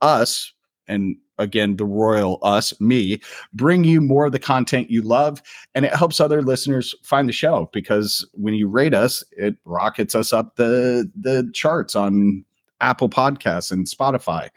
us, 0.01 0.55
and 0.89 1.17
again, 1.39 1.77
the 1.77 1.85
royal 1.85 2.39
us, 2.43 2.79
me, 2.81 3.21
bring 3.53 3.85
you 3.85 4.01
more 4.01 4.27
of 4.27 4.33
the 4.33 4.39
content 4.39 4.91
you 4.91 5.03
love. 5.03 5.43
And 5.75 5.85
it 5.85 5.95
helps 5.95 6.21
other 6.21 6.43
listeners 6.43 6.95
find 7.03 7.29
the 7.29 7.33
show 7.33 7.71
because 7.73 8.29
when 8.33 8.55
you 8.55 8.69
rate 8.69 8.95
us, 8.95 9.23
it 9.33 9.57
rockets 9.65 10.15
us 10.15 10.33
up 10.33 10.57
the, 10.57 11.11
the 11.15 11.49
charts 11.55 11.95
on 11.95 12.45
Apple 12.81 13.09
Podcasts 13.09 13.71
and 13.71 13.87
Spotify. 13.87 14.49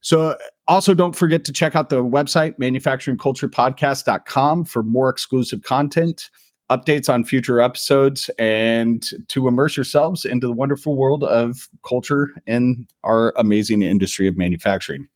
So 0.00 0.36
also 0.68 0.94
don't 0.94 1.16
forget 1.16 1.44
to 1.44 1.52
check 1.52 1.74
out 1.74 1.88
the 1.88 2.04
website, 2.04 2.56
manufacturingculturepodcast.com 2.58 4.64
for 4.64 4.82
more 4.82 5.08
exclusive 5.08 5.62
content, 5.62 6.30
updates 6.70 7.08
on 7.12 7.24
future 7.24 7.60
episodes, 7.60 8.28
and 8.38 9.04
to 9.28 9.48
immerse 9.48 9.76
yourselves 9.76 10.24
into 10.24 10.46
the 10.46 10.52
wonderful 10.52 10.96
world 10.96 11.24
of 11.24 11.68
culture 11.86 12.30
in 12.46 12.86
our 13.04 13.32
amazing 13.36 13.82
industry 13.82 14.28
of 14.28 14.36
manufacturing. 14.36 15.08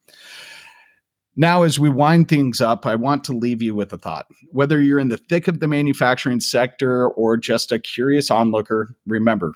Now, 1.35 1.63
as 1.63 1.79
we 1.79 1.89
wind 1.89 2.29
things 2.29 2.61
up, 2.61 2.85
I 2.85 2.95
want 2.95 3.25
to 3.25 3.33
leave 3.33 3.63
you 3.63 3.75
with 3.75 3.93
a 3.93 3.99
thought. 3.99 4.27
Whether 4.51 4.83
you're 4.83 4.99
in 4.99 5.09
the 5.09 5.17
thick 5.17 5.49
of 5.49 5.61
the 5.61 5.69
manufacturing 5.69 6.41
sector 6.41 7.09
or 7.09 7.39
just 7.39 7.73
a 7.73 7.79
curious 7.79 8.31
onlooker, 8.31 8.95
remember 9.07 9.55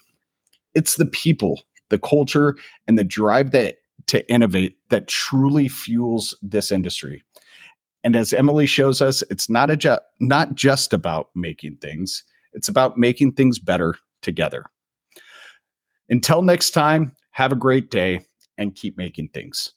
it's 0.74 0.97
the 0.97 1.07
people, 1.07 1.62
the 1.90 1.99
culture, 1.99 2.57
and 2.86 2.99
the 2.99 3.05
drive 3.05 3.51
that 3.51 3.76
to 4.07 4.26
innovate 4.30 4.76
that 4.90 5.09
truly 5.09 5.68
fuels 5.68 6.36
this 6.42 6.70
industry. 6.70 7.22
And 8.07 8.14
as 8.14 8.32
Emily 8.32 8.66
shows 8.66 9.02
us, 9.02 9.24
it's 9.30 9.50
not 9.50 9.68
a 9.68 9.76
ju- 9.76 9.98
not 10.20 10.54
just 10.54 10.92
about 10.92 11.30
making 11.34 11.78
things; 11.78 12.22
it's 12.52 12.68
about 12.68 12.96
making 12.96 13.32
things 13.32 13.59
better 13.59 13.96
together. 14.22 14.66
Until 16.09 16.42
next 16.42 16.70
time, 16.70 17.16
have 17.32 17.50
a 17.50 17.57
great 17.57 17.90
day 17.90 18.20
and 18.59 18.76
keep 18.76 18.96
making 18.96 19.30
things. 19.30 19.72